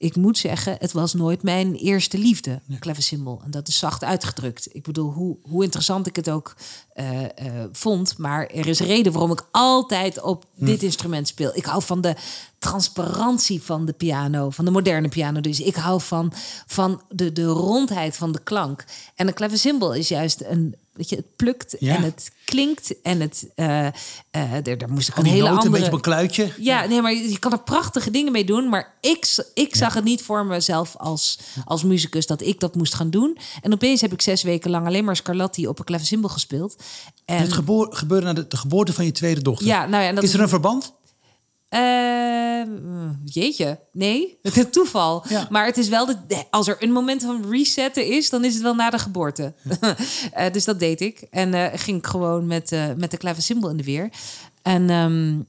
ik 0.00 0.16
moet 0.16 0.38
zeggen, 0.38 0.76
het 0.78 0.92
was 0.92 1.14
nooit 1.14 1.42
mijn 1.42 1.74
eerste 1.74 2.18
liefde, 2.18 2.60
ja. 2.66 2.78
clavecimbal. 2.78 3.40
En 3.44 3.50
dat 3.50 3.68
is 3.68 3.78
zacht 3.78 4.04
uitgedrukt. 4.04 4.68
Ik 4.72 4.82
bedoel, 4.82 5.10
hoe, 5.12 5.36
hoe 5.42 5.64
interessant 5.64 6.06
ik 6.06 6.16
het 6.16 6.30
ook 6.30 6.54
uh, 6.94 7.20
uh, 7.20 7.26
vond. 7.72 8.18
Maar 8.18 8.46
er 8.46 8.66
is 8.66 8.80
reden 8.80 9.12
waarom 9.12 9.30
ik 9.30 9.46
altijd 9.50 10.22
op 10.22 10.44
hm. 10.54 10.64
dit 10.64 10.82
instrument 10.82 11.28
speel. 11.28 11.50
Ik 11.54 11.64
hou 11.64 11.82
van 11.82 12.00
de 12.00 12.16
transparantie 12.58 13.62
van 13.62 13.84
de 13.84 13.92
piano, 13.92 14.50
van 14.50 14.64
de 14.64 14.70
moderne 14.70 15.08
piano. 15.08 15.40
Dus 15.40 15.60
ik 15.60 15.74
hou 15.74 16.00
van, 16.00 16.32
van 16.66 17.02
de, 17.08 17.32
de 17.32 17.46
rondheid 17.46 18.16
van 18.16 18.32
de 18.32 18.40
klank. 18.42 18.84
En 19.14 19.26
een 19.26 19.34
clavecimbal 19.34 19.94
is 19.94 20.08
juist 20.08 20.40
een, 20.40 20.74
weet 21.00 21.08
je, 21.08 21.16
het 21.16 21.36
plukt 21.36 21.76
ja. 21.78 21.96
en 21.96 22.02
het 22.02 22.32
klinkt 22.44 23.00
en 23.02 23.20
het, 23.20 23.46
uh, 23.56 23.66
uh, 23.66 23.92
daar, 24.62 24.78
daar 24.78 24.90
moest 24.90 25.08
ik 25.08 25.16
een 25.16 25.24
hele 25.24 25.48
andere... 25.48 25.66
een 25.66 25.72
beetje 25.72 25.86
op 25.86 25.92
een 25.92 26.00
kluitje. 26.00 26.52
Ja, 26.58 26.86
nee, 26.86 27.02
maar 27.02 27.12
je 27.12 27.38
kan 27.38 27.52
er 27.52 27.62
prachtige 27.62 28.10
dingen 28.10 28.32
mee 28.32 28.44
doen, 28.44 28.68
maar 28.68 28.94
ik, 29.00 29.50
ik 29.54 29.76
zag 29.76 29.88
ja. 29.88 29.94
het 29.94 30.04
niet 30.04 30.22
voor 30.22 30.46
mezelf 30.46 30.96
als, 30.96 31.38
als 31.64 31.84
muzikus 31.84 32.26
dat 32.26 32.42
ik 32.42 32.60
dat 32.60 32.74
moest 32.74 32.94
gaan 32.94 33.10
doen. 33.10 33.38
En 33.62 33.72
opeens 33.72 34.00
heb 34.00 34.12
ik 34.12 34.22
zes 34.22 34.42
weken 34.42 34.70
lang 34.70 34.86
alleen 34.86 35.04
maar 35.04 35.16
Scarlatti 35.16 35.66
op 35.66 35.78
een 35.78 35.84
clavecimbal 35.84 36.30
gespeeld. 36.30 36.76
En, 37.24 37.40
het 37.40 37.52
gebeurde 37.52 38.26
na 38.26 38.32
de, 38.32 38.46
de, 38.46 38.56
geboorte 38.56 38.92
van 38.92 39.04
je 39.04 39.12
tweede 39.12 39.42
dochter. 39.42 39.66
Ja, 39.66 39.86
nou 39.86 40.02
ja, 40.02 40.08
en 40.08 40.14
dat 40.14 40.24
is 40.24 40.34
er 40.34 40.40
een 40.40 40.48
verband? 40.48 40.92
Uh, 41.74 42.62
jeetje, 43.24 43.80
nee, 43.92 44.38
het 44.42 44.56
is 44.56 44.64
toeval. 44.70 45.24
Ja. 45.28 45.46
Maar 45.50 45.66
het 45.66 45.76
is 45.76 45.88
wel, 45.88 46.06
de, 46.06 46.44
als 46.50 46.68
er 46.68 46.76
een 46.78 46.92
moment 46.92 47.22
van 47.22 47.50
resetten 47.50 48.06
is, 48.06 48.30
dan 48.30 48.44
is 48.44 48.54
het 48.54 48.62
wel 48.62 48.74
na 48.74 48.90
de 48.90 48.98
geboorte. 48.98 49.52
Ja. 49.80 49.96
uh, 50.46 50.52
dus 50.52 50.64
dat 50.64 50.78
deed 50.78 51.00
ik. 51.00 51.20
En 51.30 51.54
uh, 51.54 51.66
ging 51.74 51.98
ik 51.98 52.06
gewoon 52.06 52.46
met, 52.46 52.70
met 52.96 53.10
de 53.10 53.16
clavecimbal 53.16 53.70
in 53.70 53.76
de 53.76 53.84
weer. 53.84 54.10
En 54.62 54.90
um, 54.90 55.46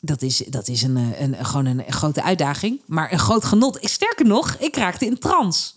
dat 0.00 0.22
is, 0.22 0.36
dat 0.36 0.68
is 0.68 0.82
een, 0.82 0.96
een, 0.96 1.38
een, 1.38 1.44
gewoon 1.44 1.66
een 1.66 1.84
grote 1.88 2.22
uitdaging, 2.22 2.80
maar 2.86 3.12
een 3.12 3.18
groot 3.18 3.44
genot. 3.44 3.78
Sterker 3.80 4.26
nog, 4.26 4.56
ik 4.58 4.76
raakte 4.76 5.06
in 5.06 5.18
trance 5.18 5.72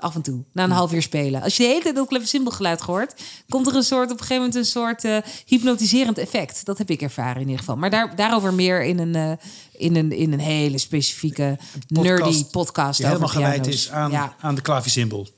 af 0.00 0.14
en 0.14 0.22
toe, 0.22 0.44
na 0.52 0.64
een 0.64 0.70
half 0.70 0.92
uur 0.92 1.02
spelen. 1.02 1.42
Als 1.42 1.56
je 1.56 1.62
de 1.62 1.68
hele 1.68 1.82
tijd 1.82 1.94
dat 1.94 2.08
clavecimbelgeluid 2.08 2.80
hoort, 2.80 3.14
komt 3.48 3.66
er 3.66 3.76
een 3.76 3.82
soort, 3.82 4.10
op 4.10 4.20
een 4.20 4.26
gegeven 4.26 4.36
moment 4.36 4.54
een 4.54 4.64
soort 4.64 5.04
uh, 5.04 5.16
hypnotiserend 5.44 6.18
effect. 6.18 6.64
Dat 6.64 6.78
heb 6.78 6.90
ik 6.90 7.02
ervaren 7.02 7.34
in 7.34 7.40
ieder 7.40 7.58
geval. 7.58 7.76
Maar 7.76 7.90
daar, 7.90 8.16
daarover 8.16 8.54
meer 8.54 8.84
in 8.84 8.98
een, 8.98 9.16
uh, 9.16 9.32
in 9.72 9.96
een, 9.96 10.12
in 10.12 10.32
een 10.32 10.40
hele 10.40 10.78
specifieke 10.78 11.58
podcast, 11.58 12.06
nerdy 12.06 12.44
podcast. 12.44 12.96
Die 12.96 13.06
helemaal 13.06 13.28
gewijd 13.28 13.66
is 13.66 13.90
aan, 13.90 14.10
ja. 14.10 14.34
aan 14.40 14.54
de 14.54 14.62
clavicimbel 14.62 15.28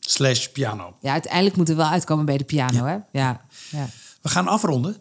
slash 0.00 0.46
piano. 0.46 0.96
Ja, 1.00 1.12
uiteindelijk 1.12 1.56
moeten 1.56 1.76
we 1.76 1.82
wel 1.82 1.90
uitkomen 1.90 2.24
bij 2.24 2.36
de 2.36 2.44
piano, 2.44 2.86
ja. 2.86 2.86
hè? 2.86 3.18
Ja. 3.18 3.46
ja. 3.70 3.88
We 4.22 4.28
gaan 4.28 4.48
afronden. 4.48 4.96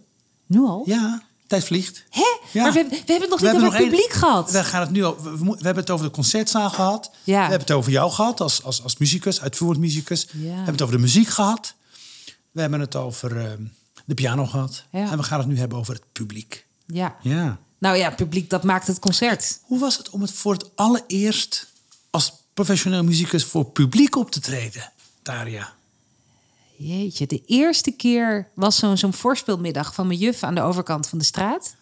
Nu 0.47 0.59
al? 0.59 0.83
Ja. 0.85 1.21
Tijd 1.47 1.63
vliegt. 1.63 2.03
Hè? 2.09 2.37
Ja. 2.51 2.63
Maar 2.63 2.73
we, 2.73 2.87
we, 2.89 2.95
hebben 2.95 3.21
het 3.21 3.29
nog 3.29 3.39
we 3.39 3.47
niet 3.47 3.55
over 3.55 3.73
het 3.73 3.83
publiek 3.83 4.13
een, 4.13 4.19
gehad. 4.19 4.51
We, 4.51 4.63
gaan 4.63 4.81
het 4.81 4.91
nu 4.91 5.03
al, 5.03 5.23
we, 5.23 5.37
we, 5.37 5.55
hebben 5.55 5.75
het 5.75 5.89
over 5.89 6.05
de 6.05 6.11
concertzaal 6.11 6.69
gehad. 6.69 7.11
Ja. 7.23 7.33
We 7.33 7.39
hebben 7.39 7.59
het 7.59 7.71
over 7.71 7.91
jou 7.91 8.11
gehad 8.11 8.41
als, 8.41 8.63
als, 8.63 8.83
als 8.83 8.97
muzikus, 8.97 9.41
uitvoerend 9.41 9.79
muzikus. 9.79 10.27
Ja. 10.31 10.39
We 10.39 10.47
hebben 10.47 10.71
het 10.71 10.81
over 10.81 10.95
de 10.95 11.01
muziek 11.01 11.27
gehad. 11.27 11.73
We 12.51 12.61
hebben 12.61 12.79
het 12.79 12.95
over 12.95 13.37
uh, 13.37 13.51
de 14.05 14.13
piano 14.13 14.45
gehad. 14.45 14.83
En 14.91 15.17
we 15.17 15.23
gaan 15.23 15.39
het 15.39 15.47
nu 15.47 15.57
hebben 15.57 15.77
over 15.77 15.93
het 15.93 16.03
publiek. 16.11 16.65
Ja. 16.85 17.15
ja. 17.21 17.59
Nou 17.77 17.97
ja, 17.97 18.09
publiek, 18.09 18.49
dat 18.49 18.63
maakt 18.63 18.87
het 18.87 18.99
concert. 18.99 19.59
Hoe 19.61 19.79
was 19.79 19.97
het 19.97 20.09
om 20.09 20.21
het 20.21 20.31
voor 20.31 20.53
het 20.53 20.75
allereerst 20.75 21.67
als 22.09 22.33
professioneel 22.53 23.03
muzikus 23.03 23.43
voor 23.43 23.65
publiek 23.65 24.15
op 24.15 24.31
te 24.31 24.39
treden, 24.39 24.91
Daria? 25.21 25.73
Jeetje, 26.77 27.27
de 27.27 27.41
eerste 27.45 27.91
keer 27.91 28.51
was 28.53 28.77
zo'n 28.77 28.97
zo'n 28.97 29.13
voorspelmiddag 29.13 29.93
van 29.93 30.07
mijn 30.07 30.19
juf 30.19 30.43
aan 30.43 30.55
de 30.55 30.61
overkant 30.61 31.07
van 31.07 31.17
de 31.17 31.23
straat. 31.25 31.75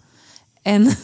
En 0.61 0.83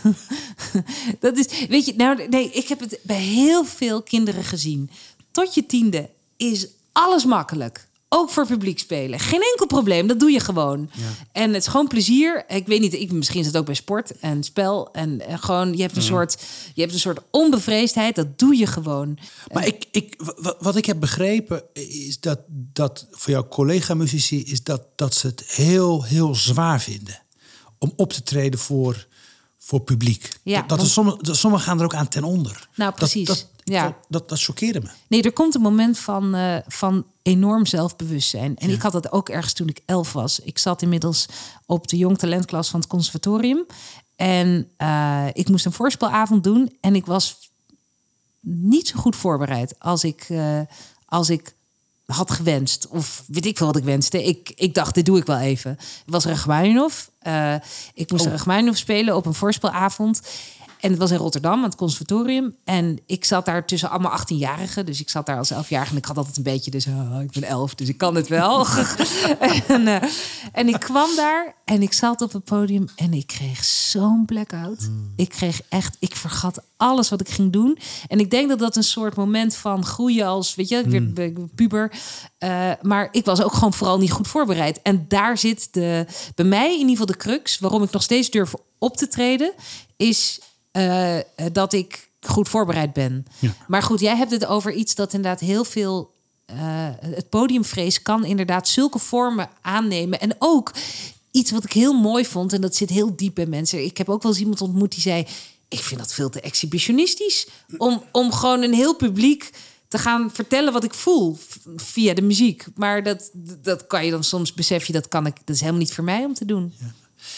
dat 1.19 1.37
is, 1.37 1.67
weet 1.67 1.85
je, 1.85 1.93
nou, 1.95 2.27
nee, 2.27 2.51
ik 2.51 2.67
heb 2.67 2.79
het 2.79 2.99
bij 3.03 3.21
heel 3.21 3.65
veel 3.65 4.01
kinderen 4.01 4.43
gezien. 4.43 4.89
Tot 5.31 5.53
je 5.53 5.65
tiende 5.65 6.09
is 6.37 6.67
alles 6.91 7.25
makkelijk. 7.25 7.87
Ook 8.11 8.29
voor 8.29 8.47
publiek 8.47 8.79
spelen. 8.79 9.19
Geen 9.19 9.41
enkel 9.41 9.65
probleem, 9.65 10.07
dat 10.07 10.19
doe 10.19 10.31
je 10.31 10.39
gewoon. 10.39 10.89
En 11.31 11.53
het 11.53 11.61
is 11.61 11.67
gewoon 11.67 11.87
plezier. 11.87 12.43
Ik 12.47 12.67
weet 12.67 12.79
niet, 12.79 12.93
ik, 12.93 13.11
misschien 13.11 13.39
is 13.39 13.45
het 13.45 13.57
ook 13.57 13.65
bij 13.65 13.75
sport 13.75 14.19
en 14.19 14.43
spel. 14.43 14.91
En, 14.91 15.21
gewoon, 15.29 15.75
je 15.75 15.81
hebt, 15.81 15.95
een 15.95 16.01
soort, 16.01 16.41
je 16.73 16.81
hebt 16.81 16.93
een 16.93 16.99
soort 16.99 17.19
onbevreesdheid, 17.31 18.15
dat 18.15 18.39
doe 18.39 18.57
je 18.57 18.67
gewoon. 18.67 19.17
Maar 19.53 19.67
ik, 19.67 19.85
ik, 19.91 20.15
wat 20.59 20.75
ik 20.75 20.85
heb 20.85 20.99
begrepen 20.99 21.63
is 21.73 22.19
dat, 22.19 22.39
dat 22.49 23.07
voor 23.11 23.31
jouw 23.31 23.47
collega-muzici... 23.47 24.43
is 24.43 24.63
dat, 24.63 24.83
dat 24.95 25.15
ze 25.15 25.27
het 25.27 25.43
heel, 25.47 26.03
heel 26.03 26.35
zwaar 26.35 26.81
vinden 26.81 27.21
om 27.79 27.93
op 27.95 28.13
te 28.13 28.23
treden 28.23 28.59
voor, 28.59 29.07
voor 29.57 29.81
publiek. 29.81 30.29
Ja, 30.43 30.61
dat, 30.61 30.79
dat 30.79 30.87
sommigen 30.87 31.35
sommige 31.35 31.63
gaan 31.63 31.77
er 31.79 31.85
ook 31.85 31.95
aan 31.95 32.07
ten 32.07 32.23
onder. 32.23 32.69
Nou, 32.75 32.93
precies. 32.93 33.27
Dat, 33.27 33.47
ja. 33.69 33.97
dat, 34.07 34.29
dat 34.29 34.41
choqueerde 34.41 34.81
me. 34.81 34.89
Nee, 35.07 35.21
er 35.21 35.33
komt 35.33 35.55
een 35.55 35.61
moment 35.61 35.99
van, 35.99 36.35
uh, 36.35 36.55
van 36.67 37.05
enorm 37.21 37.65
zelfbewustzijn. 37.65 38.57
En 38.57 38.69
ik 38.69 38.81
had 38.81 38.91
dat 38.91 39.11
ook 39.11 39.29
ergens 39.29 39.53
toen 39.53 39.67
ik 39.67 39.81
elf 39.85 40.13
was. 40.13 40.39
Ik 40.39 40.57
zat 40.57 40.81
inmiddels 40.81 41.25
op 41.65 41.87
de 41.87 41.97
jong 41.97 42.17
talentklas 42.17 42.69
van 42.69 42.79
het 42.79 42.89
conservatorium. 42.89 43.65
En 44.15 44.71
uh, 44.77 45.25
ik 45.33 45.49
moest 45.49 45.65
een 45.65 45.71
voorspelavond 45.71 46.43
doen. 46.43 46.77
En 46.81 46.95
ik 46.95 47.05
was 47.05 47.37
niet 48.41 48.87
zo 48.87 48.99
goed 48.99 49.15
voorbereid 49.15 49.79
als 49.79 50.03
ik, 50.03 50.29
uh, 50.29 50.59
als 51.05 51.29
ik 51.29 51.53
had 52.05 52.31
gewenst. 52.31 52.87
Of 52.87 53.23
weet 53.27 53.45
ik 53.45 53.57
veel 53.57 53.67
wat 53.67 53.77
ik 53.77 53.83
wenste. 53.83 54.23
Ik, 54.23 54.51
ik 54.55 54.73
dacht, 54.73 54.95
dit 54.95 55.05
doe 55.05 55.17
ik 55.17 55.25
wel 55.25 55.37
even. 55.37 55.71
Het 55.71 56.03
was 56.05 56.25
Rachmaninoff. 56.25 57.11
Uh, 57.27 57.55
ik 57.93 58.11
moest 58.11 58.25
oh. 58.25 58.31
Rachmaninoff 58.31 58.77
spelen 58.77 59.15
op 59.15 59.25
een 59.25 59.33
voorspelavond. 59.33 60.21
En 60.79 60.89
het 60.89 60.99
was 60.99 61.11
in 61.11 61.17
Rotterdam, 61.17 61.57
aan 61.57 61.63
het 61.63 61.75
conservatorium. 61.75 62.55
En 62.63 62.99
ik 63.05 63.25
zat 63.25 63.45
daar 63.45 63.65
tussen 63.65 63.89
allemaal 63.89 64.19
18-jarigen. 64.19 64.85
Dus 64.85 64.99
ik 64.99 65.09
zat 65.09 65.25
daar 65.25 65.37
als 65.37 65.53
11-jarige. 65.53 65.91
En 65.91 65.97
ik 65.97 66.05
had 66.05 66.17
altijd 66.17 66.37
een 66.37 66.43
beetje, 66.43 66.71
dus 66.71 66.87
oh, 66.87 67.21
ik 67.21 67.31
ben 67.31 67.43
11, 67.43 67.75
dus 67.75 67.87
ik 67.87 67.97
kan 67.97 68.15
het 68.15 68.27
wel. 68.27 68.65
en, 69.67 69.81
uh, 69.81 70.03
en 70.51 70.67
ik 70.67 70.79
kwam 70.79 71.15
daar 71.15 71.55
en 71.65 71.81
ik 71.81 71.93
zat 71.93 72.21
op 72.21 72.33
het 72.33 72.43
podium 72.43 72.87
en 72.95 73.13
ik 73.13 73.27
kreeg 73.27 73.63
zo'n 73.63 74.25
blackout. 74.25 74.79
Hmm. 74.79 75.13
Ik 75.15 75.29
kreeg 75.29 75.61
echt, 75.69 75.95
ik 75.99 76.15
vergat 76.15 76.63
alles 76.77 77.09
wat 77.09 77.21
ik 77.21 77.29
ging 77.29 77.51
doen. 77.51 77.77
En 78.07 78.19
ik 78.19 78.31
denk 78.31 78.49
dat 78.49 78.59
dat 78.59 78.75
een 78.75 78.83
soort 78.83 79.15
moment 79.15 79.55
van 79.55 79.85
groeien 79.85 80.25
als, 80.25 80.55
weet 80.55 80.69
je, 80.69 80.77
ik 80.77 81.15
werd 81.15 81.35
hmm. 81.35 81.49
puber. 81.55 81.91
Uh, 82.39 82.71
maar 82.81 83.07
ik 83.11 83.25
was 83.25 83.41
ook 83.41 83.53
gewoon 83.53 83.73
vooral 83.73 83.97
niet 83.97 84.11
goed 84.11 84.27
voorbereid. 84.27 84.81
En 84.81 85.05
daar 85.07 85.37
zit 85.37 85.67
de, 85.71 86.05
bij 86.35 86.45
mij 86.45 86.73
in 86.73 86.77
ieder 86.79 86.89
geval 86.89 87.05
de 87.05 87.17
crux, 87.17 87.59
waarom 87.59 87.83
ik 87.83 87.91
nog 87.91 88.03
steeds 88.03 88.29
durf 88.29 88.53
op 88.77 88.97
te 88.97 89.07
treden, 89.07 89.53
is 89.97 90.39
uh, 90.79 91.45
dat 91.51 91.73
ik 91.73 92.09
goed 92.21 92.49
voorbereid 92.49 92.93
ben. 92.93 93.25
Maar 93.67 93.83
goed, 93.83 93.99
jij 93.99 94.15
hebt 94.15 94.31
het 94.31 94.45
over 94.45 94.73
iets 94.73 94.95
dat 94.95 95.13
inderdaad 95.13 95.39
heel 95.39 95.63
veel. 95.63 96.17
Uh, 96.51 96.57
het 96.99 97.29
podiumvrees 97.29 98.01
kan 98.01 98.25
inderdaad 98.25 98.67
zulke 98.67 98.99
vormen 98.99 99.49
aannemen. 99.61 100.19
En 100.19 100.35
ook 100.39 100.71
iets 101.31 101.51
wat 101.51 101.63
ik 101.63 101.71
heel 101.71 101.93
mooi 101.93 102.25
vond, 102.25 102.53
en 102.53 102.61
dat 102.61 102.75
zit 102.75 102.89
heel 102.89 103.15
diep 103.15 103.35
bij 103.35 103.45
mensen. 103.45 103.83
Ik 103.83 103.97
heb 103.97 104.09
ook 104.09 104.21
wel 104.21 104.31
eens 104.31 104.41
iemand 104.41 104.61
ontmoet 104.61 104.91
die 104.91 105.01
zei: 105.01 105.27
Ik 105.67 105.79
vind 105.79 105.99
dat 105.99 106.13
veel 106.13 106.29
te 106.29 106.41
exhibitionistisch. 106.41 107.47
Om, 107.77 108.03
om 108.11 108.31
gewoon 108.31 108.61
een 108.61 108.73
heel 108.73 108.95
publiek 108.95 109.51
te 109.87 109.97
gaan 109.97 110.31
vertellen 110.33 110.73
wat 110.73 110.83
ik 110.83 110.93
voel 110.93 111.37
via 111.75 112.13
de 112.13 112.21
muziek. 112.21 112.65
Maar 112.75 113.03
dat, 113.03 113.29
dat 113.61 113.87
kan 113.87 114.05
je 114.05 114.11
dan 114.11 114.23
soms 114.23 114.53
besef 114.53 114.85
je, 114.85 114.93
dat 114.93 115.07
kan 115.07 115.25
ik. 115.25 115.35
Dat 115.35 115.55
is 115.55 115.59
helemaal 115.59 115.81
niet 115.81 115.93
voor 115.93 116.03
mij 116.03 116.25
om 116.25 116.33
te 116.33 116.45
doen. 116.45 116.73
Ja. 116.79 116.93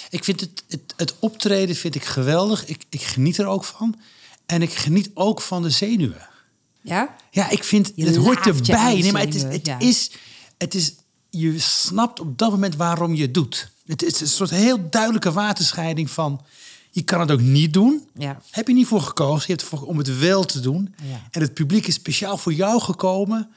Ik 0.10 0.24
vind 0.24 0.40
het, 0.40 0.64
het, 0.68 0.94
het, 0.96 1.14
optreden 1.20 1.76
vind 1.76 1.96
ik 1.96 2.06
geweldig. 2.06 2.66
Ik, 2.66 2.84
ik 2.90 3.02
geniet 3.02 3.38
er 3.38 3.46
ook 3.46 3.64
van. 3.64 3.96
En 4.46 4.62
ik 4.62 4.74
geniet 4.74 5.10
ook 5.14 5.42
van 5.42 5.62
de 5.62 5.70
zenuwen. 5.70 6.30
Ja? 6.82 7.16
Ja, 7.32 7.50
ik 7.50 7.64
vind 7.64 7.92
het 7.96 8.16
hoort 8.16 8.48
erbij. 8.48 9.00
Nee, 9.00 9.12
maar 9.12 9.22
het 9.22 9.36
is, 9.36 9.42
het, 9.42 9.76
is, 9.80 10.12
het 10.58 10.76
is. 10.76 10.94
Je 11.30 11.60
snapt 11.60 12.20
op 12.20 12.38
dat 12.38 12.52
moment 12.52 12.76
waarom 12.76 13.16
je 13.16 13.22
het 13.22 13.34
doet. 13.34 13.72
Het 13.86 14.04
is 14.04 14.22
een 14.22 14.28
soort 14.28 14.50
heel 14.50 14.90
duidelijke 14.90 15.32
waterscheiding 15.32 16.10
van. 16.10 16.42
Je 16.90 17.02
kan 17.02 17.20
het 17.20 17.32
ook 17.32 17.42
niet 17.42 17.74
doen. 17.74 18.08
Ja. 18.18 18.42
Heb 18.50 18.68
je 18.68 18.74
niet 18.74 18.88
voor 18.88 19.02
gekozen. 19.02 19.44
Je 19.48 19.54
hebt 19.54 19.62
ervoor 19.62 19.88
om 19.88 19.98
het 19.98 20.20
wel 20.20 20.44
te 20.46 20.60
doen. 20.60 20.96
Ja. 21.04 21.28
En 21.32 21.42
het 21.42 21.54
publiek 21.54 21.88
is 21.88 21.94
speciaal 21.94 22.38
voor 22.38 22.54
jou 22.54 22.82
gekomen 22.82 23.52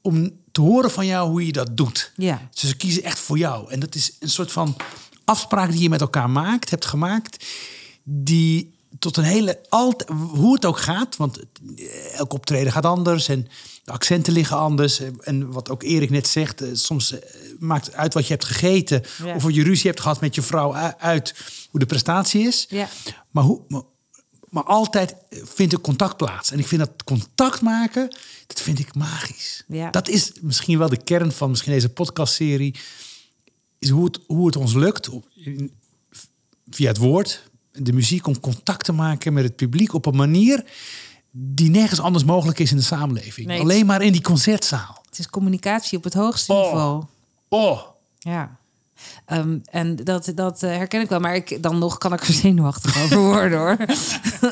om 0.00 0.32
te 0.52 0.60
horen 0.60 0.90
van 0.90 1.06
jou 1.06 1.30
hoe 1.30 1.46
je 1.46 1.52
dat 1.52 1.76
doet. 1.76 2.12
Ja. 2.16 2.48
Dus 2.50 2.68
ze 2.68 2.76
kiezen 2.76 3.02
echt 3.02 3.18
voor 3.18 3.38
jou. 3.38 3.70
En 3.70 3.80
dat 3.80 3.94
is 3.94 4.12
een 4.18 4.30
soort 4.30 4.52
van 4.52 4.76
afspraak 5.30 5.70
die 5.70 5.80
je 5.80 5.88
met 5.88 6.00
elkaar 6.00 6.30
maakt, 6.30 6.70
hebt 6.70 6.84
gemaakt, 6.84 7.46
die 8.02 8.78
tot 8.98 9.16
een 9.16 9.24
hele 9.24 9.58
altijd 9.68 10.10
hoe 10.10 10.54
het 10.54 10.64
ook 10.64 10.78
gaat, 10.78 11.16
want 11.16 11.38
elk 12.12 12.32
optreden 12.32 12.72
gaat 12.72 12.84
anders 12.84 13.28
en 13.28 13.48
de 13.84 13.92
accenten 13.92 14.32
liggen 14.32 14.56
anders 14.56 15.00
en 15.20 15.52
wat 15.52 15.70
ook 15.70 15.82
Erik 15.82 16.10
net 16.10 16.28
zegt, 16.28 16.60
eh, 16.60 16.68
soms 16.72 17.12
eh, 17.12 17.20
maakt 17.58 17.92
uit 17.92 18.14
wat 18.14 18.26
je 18.26 18.32
hebt 18.32 18.44
gegeten 18.44 19.02
of 19.34 19.42
wat 19.42 19.54
je 19.54 19.62
ruzie 19.62 19.90
hebt 19.90 20.00
gehad 20.00 20.20
met 20.20 20.34
je 20.34 20.42
vrouw 20.42 20.74
uit 20.98 21.34
hoe 21.70 21.80
de 21.80 21.86
prestatie 21.86 22.46
is. 22.46 22.66
Ja. 22.68 22.88
Maar 23.30 23.44
hoe 23.44 23.60
maar, 23.68 23.82
maar 24.48 24.64
altijd 24.64 25.14
vindt 25.30 25.72
er 25.72 25.80
contact 25.80 26.16
plaats. 26.16 26.50
En 26.50 26.58
ik 26.58 26.66
vind 26.66 26.80
dat 26.80 27.04
contact 27.04 27.60
maken, 27.60 28.16
dat 28.46 28.60
vind 28.60 28.78
ik 28.78 28.94
magisch. 28.94 29.64
Ja. 29.68 29.90
Dat 29.90 30.08
is 30.08 30.32
misschien 30.40 30.78
wel 30.78 30.88
de 30.88 31.02
kern 31.02 31.32
van 31.32 31.50
misschien 31.50 31.72
deze 31.72 31.88
podcastserie 31.88 32.74
is 33.80 33.88
hoe 33.88 34.04
het, 34.04 34.20
hoe 34.26 34.46
het 34.46 34.56
ons 34.56 34.74
lukt 34.74 35.10
via 36.70 36.88
het 36.88 36.98
woord, 36.98 37.50
de 37.72 37.92
muziek, 37.92 38.26
om 38.26 38.40
contact 38.40 38.84
te 38.84 38.92
maken 38.92 39.32
met 39.32 39.44
het 39.44 39.56
publiek 39.56 39.94
op 39.94 40.06
een 40.06 40.16
manier 40.16 40.64
die 41.30 41.70
nergens 41.70 42.00
anders 42.00 42.24
mogelijk 42.24 42.58
is 42.58 42.70
in 42.70 42.76
de 42.76 42.82
samenleving. 42.82 43.60
Alleen 43.60 43.86
maar 43.86 44.02
in 44.02 44.12
die 44.12 44.22
concertzaal. 44.22 45.02
Het 45.08 45.18
is 45.18 45.30
communicatie 45.30 45.98
op 45.98 46.04
het 46.04 46.14
hoogste 46.14 46.52
oh. 46.52 46.62
niveau. 46.62 47.04
Oh. 47.48 47.80
Ja. 48.18 48.58
Ehm, 49.24 49.58
en 49.64 49.96
dat, 49.96 50.32
dat 50.34 50.62
uh, 50.62 50.70
herken 50.70 51.00
ik 51.00 51.08
wel, 51.08 51.20
maar 51.20 51.34
ik, 51.34 51.62
dan 51.62 51.78
nog 51.78 51.98
kan 51.98 52.12
ik 52.12 52.20
er 52.20 52.34
zenuwachtig 52.44 53.02
over 53.02 53.18
worden 53.18 53.58
hoor. 53.58 53.76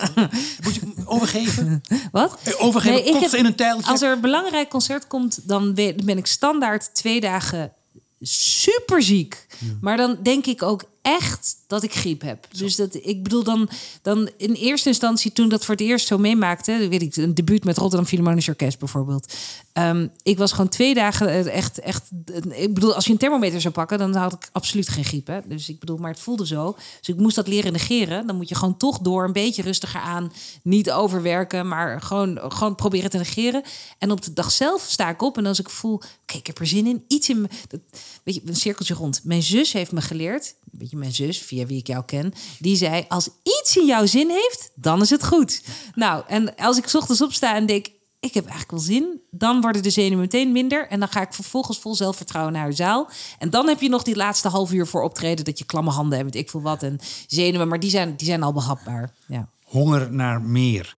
Moet 0.64 0.74
je 0.74 0.92
overgeven? 1.04 1.82
Wat? 2.12 2.56
Overgeven, 2.58 3.12
nee, 3.12 3.22
heb, 3.22 3.32
in 3.32 3.44
een 3.44 3.54
tijltje. 3.54 3.90
Als 3.90 4.02
er 4.02 4.12
een 4.12 4.20
belangrijk 4.20 4.68
concert 4.68 5.06
komt, 5.06 5.48
dan 5.48 5.74
ben 5.74 6.18
ik 6.18 6.26
standaard 6.26 6.94
twee 6.94 7.20
dagen 7.20 7.72
super 8.20 9.02
ziek. 9.02 9.46
Maar 9.80 9.96
dan 9.96 10.18
denk 10.22 10.46
ik 10.46 10.62
ook 10.62 10.84
echt 11.02 11.56
dat 11.68 11.82
ik 11.82 11.94
griep 11.94 12.20
heb. 12.20 12.46
Dus 12.56 12.76
dat 12.76 12.94
ik 12.94 13.22
bedoel 13.22 13.42
dan, 13.42 13.68
dan 14.02 14.30
in 14.36 14.52
eerste 14.52 14.88
instantie 14.88 15.32
toen 15.32 15.48
dat 15.48 15.64
voor 15.64 15.74
het 15.74 15.84
eerst 15.84 16.06
zo 16.06 16.18
meemaakte, 16.18 16.88
weet 16.88 17.02
ik, 17.02 17.16
een 17.16 17.34
debuut 17.34 17.64
met 17.64 17.76
Rotterdam 17.76 18.06
Philharmonisch 18.06 18.48
Orkest 18.48 18.78
bijvoorbeeld. 18.78 19.34
Um, 19.72 20.10
ik 20.22 20.38
was 20.38 20.52
gewoon 20.52 20.68
twee 20.68 20.94
dagen 20.94 21.28
eh, 21.28 21.56
echt, 21.56 21.78
echt. 21.78 22.10
Ik 22.50 22.74
bedoel, 22.74 22.94
als 22.94 23.04
je 23.04 23.12
een 23.12 23.18
thermometer 23.18 23.60
zou 23.60 23.74
pakken, 23.74 23.98
dan 23.98 24.14
had 24.14 24.32
ik 24.32 24.48
absoluut 24.52 24.88
geen 24.88 25.04
griep. 25.04 25.26
Hè? 25.26 25.40
Dus 25.46 25.68
ik 25.68 25.78
bedoel, 25.78 25.96
maar 25.96 26.10
het 26.10 26.20
voelde 26.20 26.46
zo. 26.46 26.76
Dus 26.98 27.08
ik 27.08 27.16
moest 27.16 27.36
dat 27.36 27.48
leren 27.48 27.72
negeren. 27.72 28.26
Dan 28.26 28.36
moet 28.36 28.48
je 28.48 28.54
gewoon 28.54 28.76
toch 28.76 28.98
door 28.98 29.24
een 29.24 29.32
beetje 29.32 29.62
rustiger 29.62 30.00
aan, 30.00 30.32
niet 30.62 30.90
overwerken, 30.90 31.68
maar 31.68 32.02
gewoon, 32.02 32.38
gewoon 32.52 32.74
proberen 32.74 33.10
te 33.10 33.18
negeren. 33.18 33.62
En 33.98 34.10
op 34.10 34.22
de 34.22 34.32
dag 34.32 34.52
zelf 34.52 34.82
sta 34.88 35.08
ik 35.08 35.22
op 35.22 35.36
en 35.36 35.46
als 35.46 35.58
ik 35.58 35.68
voel, 35.68 35.94
oké, 35.94 36.36
ik 36.36 36.46
heb 36.46 36.58
er 36.58 36.66
zin 36.66 36.86
in, 36.86 37.04
iets 37.08 37.28
in 37.28 37.40
me, 37.40 37.48
dat, 37.68 37.80
weet 38.24 38.34
je, 38.34 38.40
een 38.44 38.56
cirkeltje 38.56 38.94
rond. 38.94 39.20
Mijn 39.24 39.42
zus 39.42 39.72
heeft 39.72 39.92
me 39.92 40.00
geleerd, 40.00 40.54
weet 40.70 40.90
je, 40.90 40.96
mijn 40.96 41.14
zus, 41.14 41.38
wie 41.66 41.78
ik 41.78 41.86
jou 41.86 42.04
ken, 42.04 42.32
die 42.58 42.76
zei: 42.76 43.04
Als 43.08 43.28
iets 43.42 43.76
in 43.76 43.86
jouw 43.86 44.06
zin 44.06 44.30
heeft, 44.30 44.70
dan 44.74 45.00
is 45.00 45.10
het 45.10 45.24
goed. 45.24 45.62
Nou, 45.94 46.22
en 46.26 46.54
als 46.56 46.78
ik 46.78 46.90
ochtends 46.92 47.22
opsta 47.22 47.54
en 47.54 47.66
denk: 47.66 47.86
Ik 48.20 48.34
heb 48.34 48.46
eigenlijk 48.46 48.70
wel 48.70 48.80
zin, 48.80 49.20
dan 49.30 49.60
worden 49.60 49.82
de 49.82 49.90
zenuwen 49.90 50.18
meteen 50.18 50.52
minder. 50.52 50.88
En 50.88 50.98
dan 50.98 51.08
ga 51.08 51.20
ik 51.20 51.34
vervolgens 51.34 51.78
vol 51.78 51.94
zelfvertrouwen 51.94 52.52
naar 52.52 52.68
de 52.68 52.76
zaal. 52.76 53.08
En 53.38 53.50
dan 53.50 53.68
heb 53.68 53.80
je 53.80 53.88
nog 53.88 54.02
die 54.02 54.16
laatste 54.16 54.48
half 54.48 54.72
uur 54.72 54.86
voor 54.86 55.02
optreden 55.02 55.44
dat 55.44 55.58
je 55.58 55.64
klamme 55.64 55.90
handen 55.90 56.18
hebt, 56.18 56.34
ik 56.34 56.50
voel 56.50 56.62
wat. 56.62 56.82
En 56.82 56.98
zenuwen, 57.26 57.68
maar 57.68 57.80
die 57.80 57.90
zijn, 57.90 58.16
die 58.16 58.26
zijn 58.26 58.42
al 58.42 58.52
behapbaar. 58.52 59.14
Ja. 59.26 59.48
Honger 59.64 60.12
naar 60.12 60.42
meer. 60.42 60.96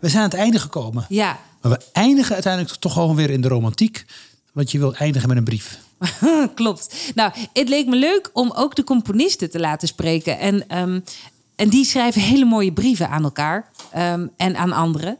We 0.00 0.08
zijn 0.08 0.22
aan 0.22 0.30
het 0.30 0.38
einde 0.38 0.58
gekomen. 0.58 1.06
Ja. 1.08 1.38
Maar 1.60 1.72
we 1.72 1.80
eindigen 1.92 2.34
uiteindelijk 2.34 2.74
toch 2.74 2.92
gewoon 2.92 3.16
weer 3.16 3.30
in 3.30 3.40
de 3.40 3.48
romantiek. 3.48 4.04
Want 4.52 4.70
je 4.70 4.78
wil 4.78 4.94
eindigen 4.94 5.28
met 5.28 5.36
een 5.36 5.44
brief. 5.44 5.78
Klopt. 6.54 7.12
Nou, 7.14 7.32
het 7.52 7.68
leek 7.68 7.86
me 7.86 7.96
leuk 7.96 8.30
om 8.32 8.52
ook 8.54 8.74
de 8.74 8.84
componisten 8.84 9.50
te 9.50 9.60
laten 9.60 9.88
spreken. 9.88 10.38
En, 10.38 10.68
ehm, 10.68 11.00
en 11.56 11.68
die 11.68 11.84
schrijven 11.84 12.22
hele 12.22 12.44
mooie 12.44 12.72
brieven 12.72 13.08
aan 13.08 13.24
elkaar 13.24 13.70
ehm, 13.90 14.26
en 14.36 14.56
aan 14.56 14.72
anderen. 14.72 15.18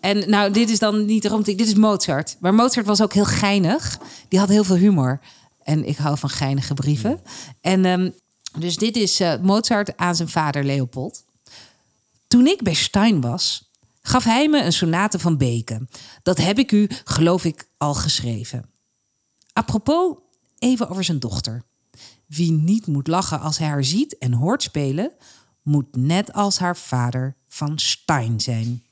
En 0.00 0.30
nou, 0.30 0.52
dit 0.52 0.70
is 0.70 0.78
dan 0.78 1.04
niet 1.04 1.22
de 1.22 1.28
romantiek, 1.28 1.58
dit 1.58 1.66
is 1.66 1.74
Mozart. 1.74 2.36
Maar 2.40 2.54
Mozart 2.54 2.86
was 2.86 3.02
ook 3.02 3.12
heel 3.12 3.24
geinig. 3.24 3.98
Die 4.28 4.38
had 4.38 4.48
heel 4.48 4.64
veel 4.64 4.76
humor. 4.76 5.20
En 5.62 5.84
ik 5.84 5.96
hou 5.96 6.18
van 6.18 6.28
geinige 6.28 6.74
brieven. 6.74 7.20
En 7.60 7.84
ehm, 7.84 8.10
dus 8.58 8.76
dit 8.76 8.96
is 8.96 9.20
uh, 9.20 9.34
Mozart 9.42 9.96
aan 9.96 10.16
zijn 10.16 10.28
vader 10.28 10.64
Leopold. 10.64 11.24
Toen 12.28 12.46
ik 12.46 12.62
bij 12.62 12.74
Stein 12.74 13.20
was, 13.20 13.70
gaf 14.02 14.24
hij 14.24 14.48
me 14.48 14.62
een 14.62 14.72
sonate 14.72 15.18
van 15.18 15.36
Beken. 15.36 15.88
Dat 16.22 16.38
heb 16.38 16.58
ik 16.58 16.72
u, 16.72 16.88
geloof 17.04 17.44
ik, 17.44 17.68
al 17.76 17.94
geschreven. 17.94 18.70
Apropos, 19.52 20.16
even 20.58 20.88
over 20.88 21.04
zijn 21.04 21.18
dochter. 21.18 21.62
Wie 22.26 22.52
niet 22.52 22.86
moet 22.86 23.06
lachen 23.06 23.40
als 23.40 23.58
hij 23.58 23.68
haar 23.68 23.84
ziet 23.84 24.18
en 24.18 24.32
hoort 24.32 24.62
spelen, 24.62 25.12
moet 25.62 25.96
net 25.96 26.32
als 26.32 26.58
haar 26.58 26.76
vader 26.76 27.36
van 27.46 27.78
Stein 27.78 28.40
zijn. 28.40 28.82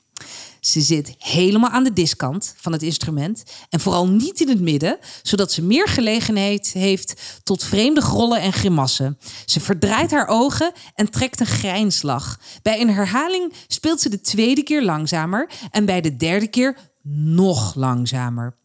Ze 0.61 0.81
zit 0.81 1.15
helemaal 1.17 1.69
aan 1.69 1.83
de 1.83 1.93
diskant 1.93 2.53
van 2.57 2.71
het 2.71 2.81
instrument 2.81 3.43
en 3.69 3.79
vooral 3.79 4.07
niet 4.07 4.41
in 4.41 4.49
het 4.49 4.61
midden, 4.61 4.97
zodat 5.21 5.51
ze 5.51 5.63
meer 5.63 5.87
gelegenheid 5.87 6.71
heeft 6.73 7.21
tot 7.43 7.63
vreemde 7.63 8.01
grollen 8.01 8.41
en 8.41 8.53
grimassen. 8.53 9.17
Ze 9.45 9.59
verdraait 9.59 10.11
haar 10.11 10.27
ogen 10.27 10.71
en 10.95 11.11
trekt 11.11 11.39
een 11.39 11.45
grijnslach. 11.45 12.39
Bij 12.61 12.81
een 12.81 12.89
herhaling 12.89 13.53
speelt 13.67 14.01
ze 14.01 14.09
de 14.09 14.21
tweede 14.21 14.63
keer 14.63 14.83
langzamer 14.83 15.49
en 15.71 15.85
bij 15.85 16.01
de 16.01 16.15
derde 16.15 16.47
keer 16.47 16.77
nog 17.13 17.75
langzamer. 17.75 18.55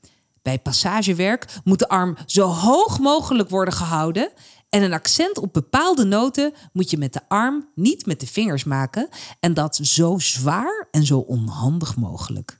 Bij 0.43 0.59
passagewerk 0.59 1.47
moet 1.65 1.79
de 1.79 1.89
arm 1.89 2.17
zo 2.27 2.47
hoog 2.47 2.99
mogelijk 2.99 3.51
worden 3.51 3.75
gehouden 3.75 4.33
en 4.77 4.83
een 4.83 4.93
accent 4.93 5.39
op 5.39 5.53
bepaalde 5.53 6.05
noten 6.05 6.53
moet 6.73 6.91
je 6.91 6.99
met 6.99 7.13
de 7.13 7.21
arm, 7.29 7.69
niet 7.75 8.07
met 8.07 8.21
de 8.21 8.27
vingers 8.27 8.65
maken. 8.65 9.09
En 9.41 9.55
dat 9.55 9.77
zo 9.83 10.19
zwaar 10.19 10.89
en 10.91 11.05
zo 11.05 11.19
onhandig 11.19 11.97
mogelijk. 11.97 12.59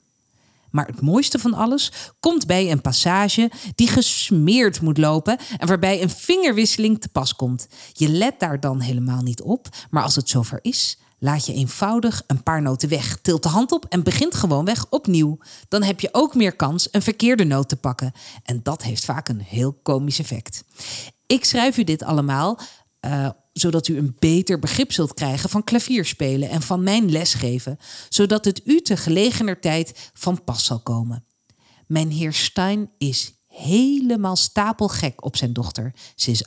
Maar 0.71 0.87
het 0.87 1.01
mooiste 1.01 1.39
van 1.39 1.55
alles 1.55 1.93
komt 2.21 2.47
bij 2.47 2.71
een 2.71 2.81
passage 2.81 3.51
die 3.75 3.89
gesmeerd 3.89 4.81
moet 4.81 4.99
lopen 4.99 5.39
en 5.59 5.67
waarbij 5.67 6.03
een 6.03 6.11
vingerwisseling 6.11 7.01
te 7.01 7.09
pas 7.09 7.35
komt. 7.35 7.69
Je 7.93 8.09
let 8.09 8.41
daar 8.41 8.61
dan 8.61 8.81
helemaal 8.81 9.23
niet 9.23 9.43
op, 9.43 9.69
maar 9.91 10.03
als 10.03 10.17
het 10.17 10.29
zover 10.29 10.59
is, 10.63 10.99
laat 11.19 11.47
je 11.47 11.55
eenvoudig 11.55 12.23
een 12.27 12.43
paar 12.43 12.63
noten 12.63 12.89
weg, 12.89 13.19
tilt 13.23 13.43
de 13.43 13.49
hand 13.49 13.73
op 13.73 13.85
en 13.85 14.03
begint 14.03 14.35
gewoonweg 14.35 14.87
opnieuw. 14.91 15.39
Dan 15.69 15.83
heb 15.83 16.01
je 16.01 16.09
ook 16.13 16.35
meer 16.35 16.57
kans 16.57 16.89
een 16.91 17.03
verkeerde 17.03 17.45
noot 17.45 17.69
te 17.69 17.77
pakken. 17.77 18.13
En 18.43 18.61
dat 18.63 18.83
heeft 18.83 19.05
vaak 19.05 19.29
een 19.29 19.41
heel 19.41 19.79
komisch 19.83 20.19
effect. 20.19 20.65
Ik 21.27 21.45
schrijf 21.45 21.77
u 21.77 21.85
dit 21.85 22.03
allemaal 22.03 22.59
uh, 23.01 23.29
zodat 23.53 23.89
u 23.89 23.99
een 23.99 24.17
beter 24.19 24.59
begrip 24.59 24.93
zult 24.93 25.15
krijgen 25.15 25.51
van 25.51 25.65
klavierspelen 25.65 26.49
en 26.49 26.63
van 26.63 26.83
mijn 26.83 27.11
lesgeven, 27.11 27.79
zodat 28.09 28.45
het 28.45 28.61
u 28.65 28.81
te 28.81 28.97
gelegener 28.97 29.61
tijd 29.61 30.11
van 30.15 30.45
pas 30.45 30.65
zal 30.65 30.81
komen. 30.81 31.25
Mijn 31.87 32.11
heer 32.11 32.33
Stein 32.33 32.91
is 32.99 33.33
helemaal 33.47 34.37
stapelgek 34.37 35.25
op 35.25 35.37
zijn 35.37 35.53
dochter. 35.53 35.95
Ze 36.15 36.31
is 36.31 36.45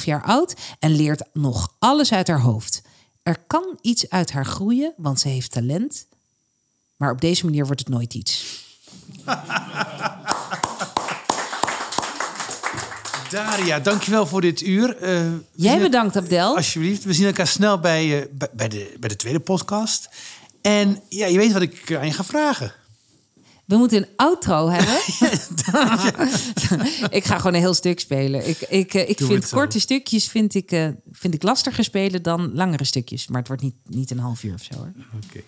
8,5 0.00 0.04
jaar 0.04 0.22
oud 0.22 0.54
en 0.78 0.96
leert 0.96 1.22
nog 1.32 1.76
alles 1.78 2.12
uit 2.12 2.28
haar 2.28 2.40
hoofd. 2.40 2.82
Er 3.22 3.38
kan 3.46 3.78
iets 3.80 4.10
uit 4.10 4.32
haar 4.32 4.46
groeien, 4.46 4.94
want 4.96 5.20
ze 5.20 5.28
heeft 5.28 5.50
talent. 5.50 6.06
Maar 6.96 7.10
op 7.10 7.20
deze 7.20 7.44
manier 7.44 7.66
wordt 7.66 7.80
het 7.80 7.88
nooit 7.88 8.14
iets. 8.14 8.62
Daria, 13.34 13.80
dankjewel 13.80 14.26
voor 14.26 14.40
dit 14.40 14.62
uur. 14.62 15.02
Uh, 15.02 15.32
Jij 15.54 15.80
bedankt, 15.80 16.16
Abdel. 16.16 16.56
Alsjeblieft. 16.56 17.04
We 17.04 17.12
zien 17.12 17.26
elkaar 17.26 17.46
snel 17.46 17.78
bij, 17.78 18.06
uh, 18.06 18.24
bij, 18.52 18.68
de, 18.68 18.96
bij 19.00 19.08
de 19.08 19.16
tweede 19.16 19.40
podcast. 19.40 20.08
En 20.60 21.00
ja, 21.08 21.26
je 21.26 21.36
weet 21.36 21.52
wat 21.52 21.62
ik 21.62 21.94
aan 21.94 22.06
je 22.06 22.12
ga 22.12 22.24
vragen. 22.24 22.72
We 23.64 23.76
moeten 23.76 23.98
een 23.98 24.08
outro 24.16 24.68
hebben. 24.68 24.94
ik 27.18 27.24
ga 27.24 27.36
gewoon 27.36 27.54
een 27.54 27.60
heel 27.60 27.74
stuk 27.74 28.00
spelen. 28.00 28.48
Ik, 28.48 28.60
ik, 28.60 28.94
ik 28.94 29.18
vind 29.22 29.48
korte 29.48 29.80
stukjes 29.80 30.28
vind 30.28 30.54
ik, 30.54 30.72
uh, 30.72 30.88
vind 31.12 31.34
ik 31.34 31.42
lastiger 31.42 31.84
spelen 31.84 32.22
dan 32.22 32.54
langere 32.54 32.84
stukjes. 32.84 33.26
Maar 33.26 33.38
het 33.38 33.48
wordt 33.48 33.62
niet, 33.62 33.76
niet 33.84 34.10
een 34.10 34.18
half 34.18 34.42
uur 34.42 34.54
of 34.54 34.62
zo 34.62 34.74
hoor. 34.74 34.92
Okay. 35.28 35.44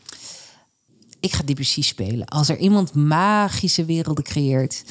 Ik 1.20 1.32
ga 1.32 1.42
Debussy 1.44 1.82
spelen. 1.82 2.26
Als 2.26 2.48
er 2.48 2.58
iemand 2.58 2.94
magische 2.94 3.84
werelden 3.84 4.24
creëert... 4.24 4.84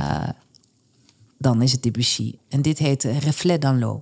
Uh, 0.00 0.28
dan 1.38 1.62
is 1.62 1.72
het 1.72 1.82
Debussy. 1.82 2.34
En 2.48 2.62
dit 2.62 2.78
heet 2.78 3.02
Reflet 3.02 3.60
dans 3.60 3.78
l'eau. 3.78 4.00